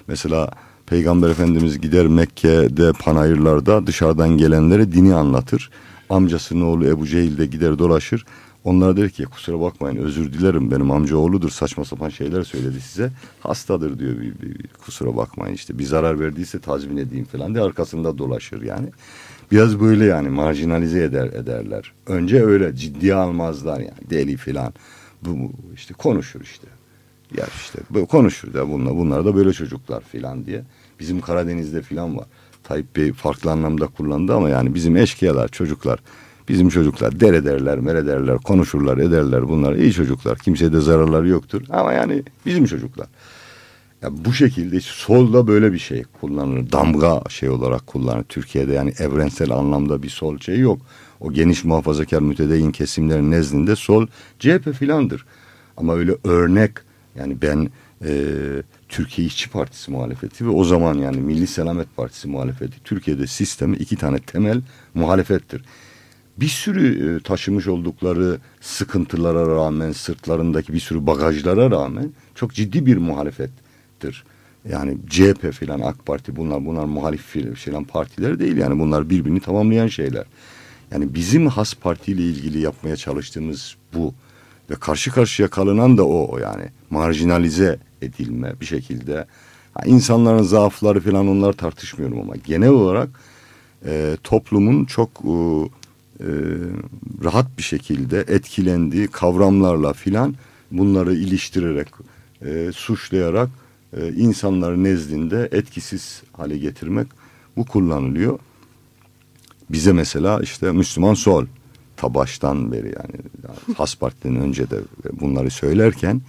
Mesela 0.08 0.52
Peygamber 0.86 1.30
Efendimiz 1.30 1.82
gider 1.82 2.08
Mekke'de 2.08 2.92
panayırlarda 2.92 3.88
dışarıdan 3.88 4.30
gelenlere 4.30 4.92
dini 4.92 5.16
anlatır 5.16 5.70
amcasının 6.10 6.62
oğlu 6.62 6.86
Ebu 6.86 7.08
Cehil 7.08 7.38
de 7.38 7.46
gider 7.46 7.80
dolaşır. 7.80 8.26
Onlara 8.64 8.97
der 8.97 9.10
ki 9.10 9.24
kusura 9.24 9.62
bakmayın 9.62 9.97
özür 9.97 10.34
dilerim 10.34 10.72
benim 10.72 10.91
amca 10.91 11.18
oğludur 11.18 11.49
saçma 11.49 11.86
sapan 11.86 12.10
şeyler 12.10 12.43
söyledi 12.43 12.82
size. 12.82 13.12
Hastadır 13.39 13.99
diyor 13.99 14.18
bir, 14.18 14.41
bir, 14.41 14.60
bir, 14.60 14.68
kusura 14.86 15.18
bakmayın 15.18 15.55
işte 15.55 15.80
bir 15.80 15.84
zarar 15.84 16.20
verdiyse 16.20 16.60
tazmin 16.60 16.97
edeyim 16.97 17.26
falan 17.26 17.53
diye 17.53 17.64
arkasında 17.64 18.18
dolaşır 18.18 18.62
yani. 18.62 18.88
Biraz 19.51 19.80
böyle 19.80 20.05
yani 20.05 20.30
marjinalize 20.30 21.03
eder 21.03 21.28
ederler. 21.28 21.93
Önce 22.07 22.43
öyle 22.43 22.76
ciddiye 22.76 23.16
almazlar 23.16 23.80
yani 23.80 24.10
deli 24.10 24.38
falan. 24.38 24.74
Bu, 25.22 25.38
bu 25.39 25.53
işte 25.76 25.93
konuşur 25.93 26.41
işte. 26.41 26.68
Ya 27.38 27.45
işte 27.55 27.80
böyle 27.89 28.05
konuşur 28.05 28.53
da 28.53 28.72
bunlar 28.72 28.95
bunlar 28.95 29.26
da 29.26 29.36
böyle 29.36 29.53
çocuklar 29.53 30.01
falan 30.01 30.45
diye. 30.45 30.64
Bizim 30.99 31.22
Karadeniz'de 31.22 31.82
falan 31.82 32.18
var. 32.18 32.26
Tayyip 32.64 32.95
Bey 32.95 33.14
farklı 33.14 33.51
anlamda 33.51 33.88
kullandı 33.88 34.36
ama 34.36 34.49
yani 34.49 34.76
bizim 34.76 34.97
eşkıyalar 34.97 35.47
çocuklar 35.47 35.99
bizim 36.50 36.70
çocuklar 36.70 37.20
der 37.20 37.34
ederler 37.34 37.80
mer 37.80 37.95
ederler 37.95 38.38
konuşurlar 38.38 38.97
ederler 38.97 39.47
bunlar 39.47 39.76
iyi 39.76 39.93
çocuklar 39.93 40.38
kimseye 40.38 40.74
de 40.74 40.80
zararları 40.80 41.28
yoktur 41.28 41.62
ama 41.70 41.93
yani 41.93 42.24
bizim 42.45 42.66
çocuklar. 42.66 43.08
Ya 44.02 44.10
bu 44.26 44.34
şekilde 44.34 44.82
solda 44.82 45.47
böyle 45.47 45.74
bir 45.74 45.80
şey 45.80 46.04
kullanılır. 46.22 46.72
Damga 46.72 47.22
şey 47.30 47.50
olarak 47.50 47.88
kullanılır. 47.88 48.24
Türkiye'de 48.24 48.74
yani 48.74 48.93
evrensel 49.00 49.52
anlamda 49.52 50.04
bir 50.04 50.10
sol 50.10 50.38
şey 50.38 50.60
yok. 50.60 50.82
O 51.20 51.32
geniş 51.32 51.64
muhafazakar 51.64 52.22
mütedeyyin 52.22 52.72
kesimlerin 52.72 53.32
nezdinde 53.32 53.76
sol 53.76 54.08
CHP 54.39 54.74
filandır. 54.74 55.26
Ama 55.78 55.95
öyle 55.95 56.16
örnek 56.24 56.72
yani 57.16 57.38
ben 57.41 57.70
e, 58.06 58.12
Türkiye 58.89 59.28
İşçi 59.28 59.50
Partisi 59.50 59.91
muhalefeti 59.91 60.45
ve 60.45 60.50
o 60.50 60.64
zaman 60.64 60.97
yani 60.97 61.18
Milli 61.18 61.47
Selamet 61.47 61.95
Partisi 61.95 62.28
muhalefeti 62.28 62.84
Türkiye'de 62.84 63.28
sistemi 63.28 63.76
iki 63.76 63.95
tane 63.95 64.20
temel 64.20 64.62
muhalefettir. 64.93 65.62
Bir 66.42 66.48
sürü 66.48 67.16
e, 67.18 67.24
taşımış 67.24 67.68
oldukları 67.68 68.40
sıkıntılara 68.62 69.56
rağmen 69.56 69.92
sırtlarındaki 69.92 70.74
bir 70.74 70.80
sürü 70.80 71.08
bagajlara 71.08 71.72
rağmen 71.72 72.12
çok 72.36 72.54
ciddi 72.54 72.86
bir 72.86 72.98
muhalefettir. 72.98 74.24
Yani 74.70 74.98
CHP 75.10 75.54
filan 75.54 75.80
AK 75.80 76.06
Parti 76.06 76.36
bunlar 76.36 76.66
bunlar 76.66 76.86
muhalif 76.86 77.26
filan 77.56 77.84
partiler 77.84 78.40
değil 78.40 78.58
yani 78.58 78.80
bunlar 78.80 79.10
birbirini 79.10 79.40
tamamlayan 79.40 79.88
şeyler. 79.88 80.26
Yani 80.92 81.16
bizim 81.16 81.48
has 81.48 81.74
partiyle 81.74 82.22
ilgili 82.22 82.60
yapmaya 82.60 82.96
çalıştığımız 82.96 83.76
bu 83.94 84.14
ve 84.70 84.76
karşı 84.76 85.12
karşıya 85.12 85.50
kalınan 85.50 85.98
da 85.98 86.04
o 86.08 86.38
yani 86.38 86.66
marjinalize 86.90 87.80
edilme 88.02 88.54
bir 88.62 88.66
şekilde. 88.66 89.26
Ha, 89.74 89.84
insanların 89.86 90.44
zaafları 90.44 91.00
falan 91.00 91.28
onları 91.28 91.54
tartışmıyorum 91.54 92.20
ama 92.20 92.36
genel 92.36 92.70
olarak 92.70 93.10
e, 93.86 94.18
toplumun 94.24 94.86
çok 94.86 95.10
e, 95.10 95.34
e, 96.20 96.28
rahat 97.24 97.58
bir 97.58 97.64
şekilde 97.64 98.20
etkilendiği 98.28 99.08
kavramlarla 99.08 99.94
filan 99.94 100.36
bunları 100.72 101.14
iliştirerek, 101.14 101.88
e, 102.42 102.72
suçlayarak 102.74 103.50
e, 103.98 104.14
insanların 104.14 104.84
nezdinde 104.84 105.50
etkisiz 105.52 106.24
hale 106.34 106.58
getirmek 106.58 107.08
bu 107.58 107.66
kullanılıyor. 107.66 108.40
Bize 109.70 109.94
mesela 109.94 110.40
işte 110.42 110.72
Müslüman 110.72 111.14
sol 111.14 111.46
ta 111.98 112.14
baştan 112.14 112.72
beri 112.72 112.88
yani 112.88 113.16
Has 113.78 113.96
Parti'den 113.96 114.36
önce 114.36 114.70
de 114.70 114.80
bunları 115.20 115.50
söylerken 115.50 116.22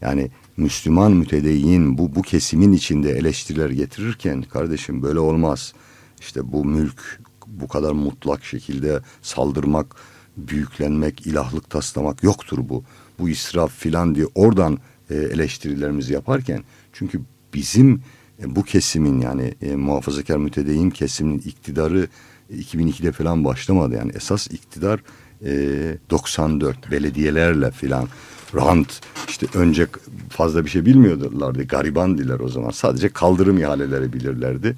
yani 0.00 0.30
Müslüman 0.56 1.12
mütedeyyin 1.12 1.98
bu, 1.98 2.14
bu 2.14 2.22
kesimin 2.22 2.72
içinde 2.72 3.10
eleştiriler 3.10 3.70
getirirken 3.70 4.42
kardeşim 4.42 5.02
böyle 5.02 5.18
olmaz. 5.18 5.74
İşte 6.20 6.52
bu 6.52 6.64
mülk 6.64 7.20
bu 7.60 7.68
kadar 7.68 7.92
mutlak 7.92 8.44
şekilde 8.44 9.00
saldırmak, 9.22 9.96
büyüklenmek, 10.36 11.26
ilahlık 11.26 11.70
taslamak 11.70 12.22
yoktur 12.22 12.58
bu. 12.62 12.84
Bu 13.18 13.28
israf 13.28 13.72
filan 13.72 14.14
diye 14.14 14.26
oradan 14.34 14.78
e, 15.10 15.14
eleştirilerimizi 15.14 16.12
yaparken 16.12 16.64
çünkü 16.92 17.20
bizim 17.54 18.02
e, 18.42 18.56
bu 18.56 18.62
kesimin 18.62 19.20
yani 19.20 19.54
e, 19.62 19.76
muhafazakar 19.76 20.36
mütedeyyin 20.36 20.90
kesimin 20.90 21.38
iktidarı 21.38 22.08
2002'de 22.52 23.12
falan 23.12 23.44
başlamadı. 23.44 23.94
Yani 23.94 24.12
esas 24.14 24.46
iktidar 24.46 25.00
e, 25.44 25.98
94 26.10 26.90
belediyelerle 26.90 27.70
filan 27.70 28.08
rant 28.54 29.00
işte 29.28 29.46
önce 29.54 29.86
fazla 30.30 30.64
bir 30.64 30.70
şey 30.70 30.86
bilmiyorlardı. 30.86 31.64
Gariban 31.64 32.18
diler 32.18 32.40
o 32.40 32.48
zaman. 32.48 32.70
Sadece 32.70 33.08
kaldırım 33.08 33.58
ihaleleri 33.58 34.12
bilirlerdi. 34.12 34.76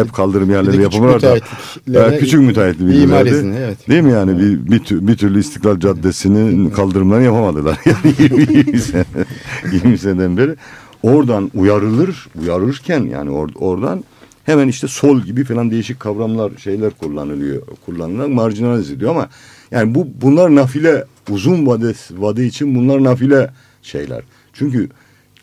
Hep 0.00 0.12
kaldırım 0.12 0.50
ihaleleri 0.50 0.82
yapımlar 0.82 1.22
da 1.22 2.18
küçük 2.18 2.40
müteahhitli 2.40 2.86
bilirlerdi. 2.86 3.28
Izni, 3.28 3.56
evet. 3.56 3.88
Değil 3.88 4.02
mi 4.02 4.12
yani 4.12 4.38
bir, 4.38 4.70
bir, 4.72 4.78
tür, 4.78 5.06
bir 5.06 5.16
türlü 5.16 5.40
İstiklal 5.40 5.80
Caddesi'nin 5.80 6.70
kaldırımlarını 6.70 7.24
yapamadılar. 7.24 7.78
Yani 7.86 8.14
20, 8.18 8.58
20 8.58 8.80
sene 8.80 9.04
20 9.72 9.98
seneden 9.98 10.36
beri. 10.36 10.56
Oradan 11.02 11.50
uyarılır, 11.54 12.28
uyarırken 12.40 13.00
yani 13.00 13.30
or, 13.30 13.48
oradan 13.54 14.04
hemen 14.44 14.68
işte 14.68 14.88
sol 14.88 15.20
gibi 15.20 15.44
falan 15.44 15.70
değişik 15.70 16.00
kavramlar 16.00 16.52
şeyler 16.56 16.90
kullanılıyor. 16.90 17.62
Kullanılan 17.86 18.30
marjinalize 18.30 18.94
ediyor 18.94 19.10
ama 19.10 19.28
yani 19.70 19.94
bu 19.94 20.08
bunlar 20.20 20.54
nafile 20.54 21.04
uzun 21.30 21.66
vade, 21.66 21.92
vade 22.10 22.46
için 22.46 22.74
bunlar 22.74 23.04
nafile 23.04 23.50
şeyler. 23.82 24.22
Çünkü 24.52 24.88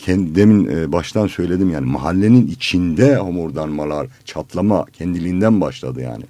kendi, 0.05 0.35
demin 0.35 0.67
e, 0.67 0.91
baştan 0.91 1.27
söyledim 1.27 1.69
yani 1.69 1.85
mahallenin 1.85 2.47
içinde 2.47 3.17
homurdanmalar, 3.17 4.07
çatlama 4.25 4.85
kendiliğinden 4.85 5.61
başladı 5.61 6.01
yani. 6.01 6.23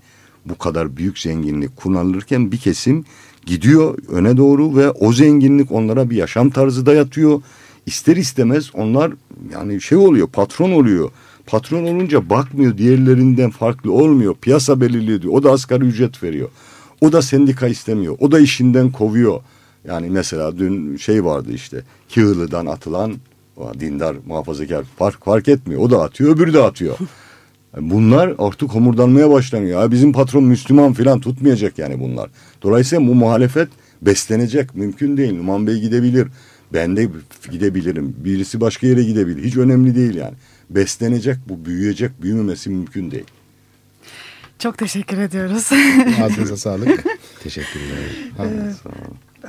bu 0.45 0.57
kadar 0.57 0.97
büyük 0.97 1.19
zenginlik 1.19 1.76
kullanılırken 1.76 2.51
bir 2.51 2.57
kesim 2.57 3.05
gidiyor 3.45 3.97
öne 4.09 4.38
doğru 4.38 4.76
ve 4.76 4.91
o 4.91 5.13
zenginlik 5.13 5.71
onlara 5.71 6.09
bir 6.09 6.15
yaşam 6.15 6.49
tarzı 6.49 6.86
dayatıyor. 6.86 7.41
İster 7.86 8.17
istemez 8.17 8.71
onlar 8.73 9.11
yani 9.53 9.82
şey 9.82 9.97
oluyor 9.97 10.28
patron 10.28 10.71
oluyor. 10.71 11.09
Patron 11.45 11.84
olunca 11.84 12.30
bakmıyor 12.30 12.78
diğerlerinden 12.78 13.49
farklı 13.49 13.91
olmuyor. 13.91 14.36
Piyasa 14.41 14.82
belirliyor 14.82 15.21
diyor. 15.21 15.34
O 15.34 15.43
da 15.43 15.51
asgari 15.51 15.86
ücret 15.86 16.23
veriyor. 16.23 16.49
O 17.01 17.11
da 17.11 17.21
sendika 17.21 17.67
istemiyor. 17.67 18.17
O 18.19 18.32
da 18.32 18.39
işinden 18.39 18.91
kovuyor. 18.91 19.41
Yani 19.88 20.09
mesela 20.09 20.57
dün 20.57 20.97
şey 20.97 21.26
vardı 21.26 21.51
işte 21.53 21.84
Kığılı'dan 22.13 22.65
atılan 22.65 23.15
dindar 23.80 24.16
muhafazakar 24.26 24.84
fark, 24.97 25.26
fark 25.26 25.47
etmiyor. 25.47 25.82
O 25.82 25.89
da 25.91 26.03
atıyor 26.03 26.36
öbürü 26.36 26.53
de 26.53 26.62
atıyor. 26.62 26.97
Bunlar 27.80 28.36
artık 28.38 28.70
homurdanmaya 28.70 29.30
başlanıyor. 29.30 29.82
Ya 29.82 29.91
bizim 29.91 30.14
patron 30.14 30.43
Müslüman 30.43 30.93
falan 30.93 31.20
tutmayacak 31.20 31.80
yani 31.80 31.99
bunlar. 31.99 32.30
Dolayısıyla 32.62 33.08
bu 33.08 33.16
muhalefet 33.16 33.70
beslenecek. 34.01 34.76
Mümkün 34.76 35.18
değil. 35.18 35.34
Numan 35.34 35.68
Bey 35.68 35.80
gidebilir. 35.80 36.28
Ben 36.74 36.97
de 36.97 37.10
gidebilirim. 37.51 38.16
Birisi 38.18 38.62
başka 38.62 38.88
yere 38.88 39.03
gidebilir. 39.03 39.43
Hiç 39.43 39.58
önemli 39.58 39.95
değil 39.95 40.16
yani. 40.16 40.34
Beslenecek 40.70 41.38
bu 41.49 41.66
büyüyecek. 41.66 42.22
Büyümemesi 42.22 42.70
mümkün 42.70 43.12
değil. 43.12 43.26
Çok 44.60 44.78
teşekkür 44.78 45.18
ediyoruz. 45.18 45.70
Ağzınıza 46.24 46.58
sağlık. 46.58 47.06
Teşekkürler. 47.43 47.97
Ee, 48.39 48.45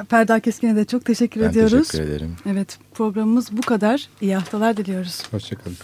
Ferda 0.05 0.41
Keskin'e 0.41 0.77
de 0.77 0.85
çok 0.85 1.05
teşekkür 1.05 1.41
Ben 1.41 1.49
ediyoruz. 1.51 1.89
teşekkür 1.89 2.11
ederim. 2.11 2.37
Evet 2.51 2.79
programımız 2.95 3.53
bu 3.57 3.61
kadar. 3.63 4.09
İyi 4.21 4.35
haftalar 4.35 4.77
diliyoruz. 4.77 5.23
Hoşçakalın. 5.31 5.77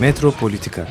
Metropolitika 0.00 0.88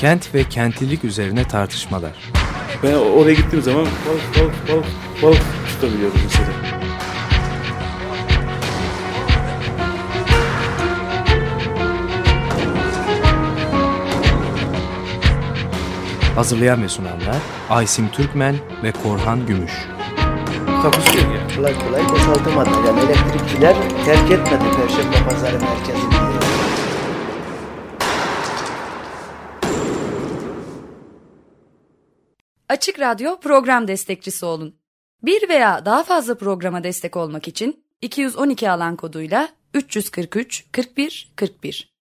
Kent 0.00 0.34
ve 0.34 0.44
kentlilik 0.44 1.04
üzerine 1.04 1.44
tartışmalar. 1.48 2.12
Ben 2.82 2.94
oraya 2.94 3.34
gittiğim 3.34 3.62
zaman 3.64 3.86
balık 4.08 4.38
balık 4.40 4.68
balık 4.68 4.86
balık 5.22 5.42
tutabiliyorum 5.68 6.20
mesela. 6.24 6.73
Hazırlayan 16.34 16.82
ve 16.82 16.88
sunanlar 16.88 17.36
Aysim 17.70 18.10
Türkmen 18.10 18.56
ve 18.82 18.92
Korhan 18.92 19.46
Gümüş. 19.46 19.72
Takusuyor 20.82 21.34
yani. 21.34 21.56
Kolay 21.56 21.78
kolay 21.78 22.08
boşaltamadı. 22.08 22.70
Yani 22.86 23.00
elektrikçiler 23.00 23.76
terk 24.04 24.30
etmedi 24.30 24.64
Perşembe 24.76 25.28
Pazarı 25.28 25.58
merkezini. 25.60 26.14
Açık 32.68 33.00
Radyo 33.00 33.40
program 33.40 33.88
destekçisi 33.88 34.46
olun. 34.46 34.74
Bir 35.22 35.48
veya 35.48 35.84
daha 35.84 36.02
fazla 36.02 36.38
programa 36.38 36.84
destek 36.84 37.16
olmak 37.16 37.48
için 37.48 37.84
212 38.02 38.70
alan 38.70 38.96
koduyla 38.96 39.48
343 39.74 40.64
41 40.72 41.32
41 41.36 41.93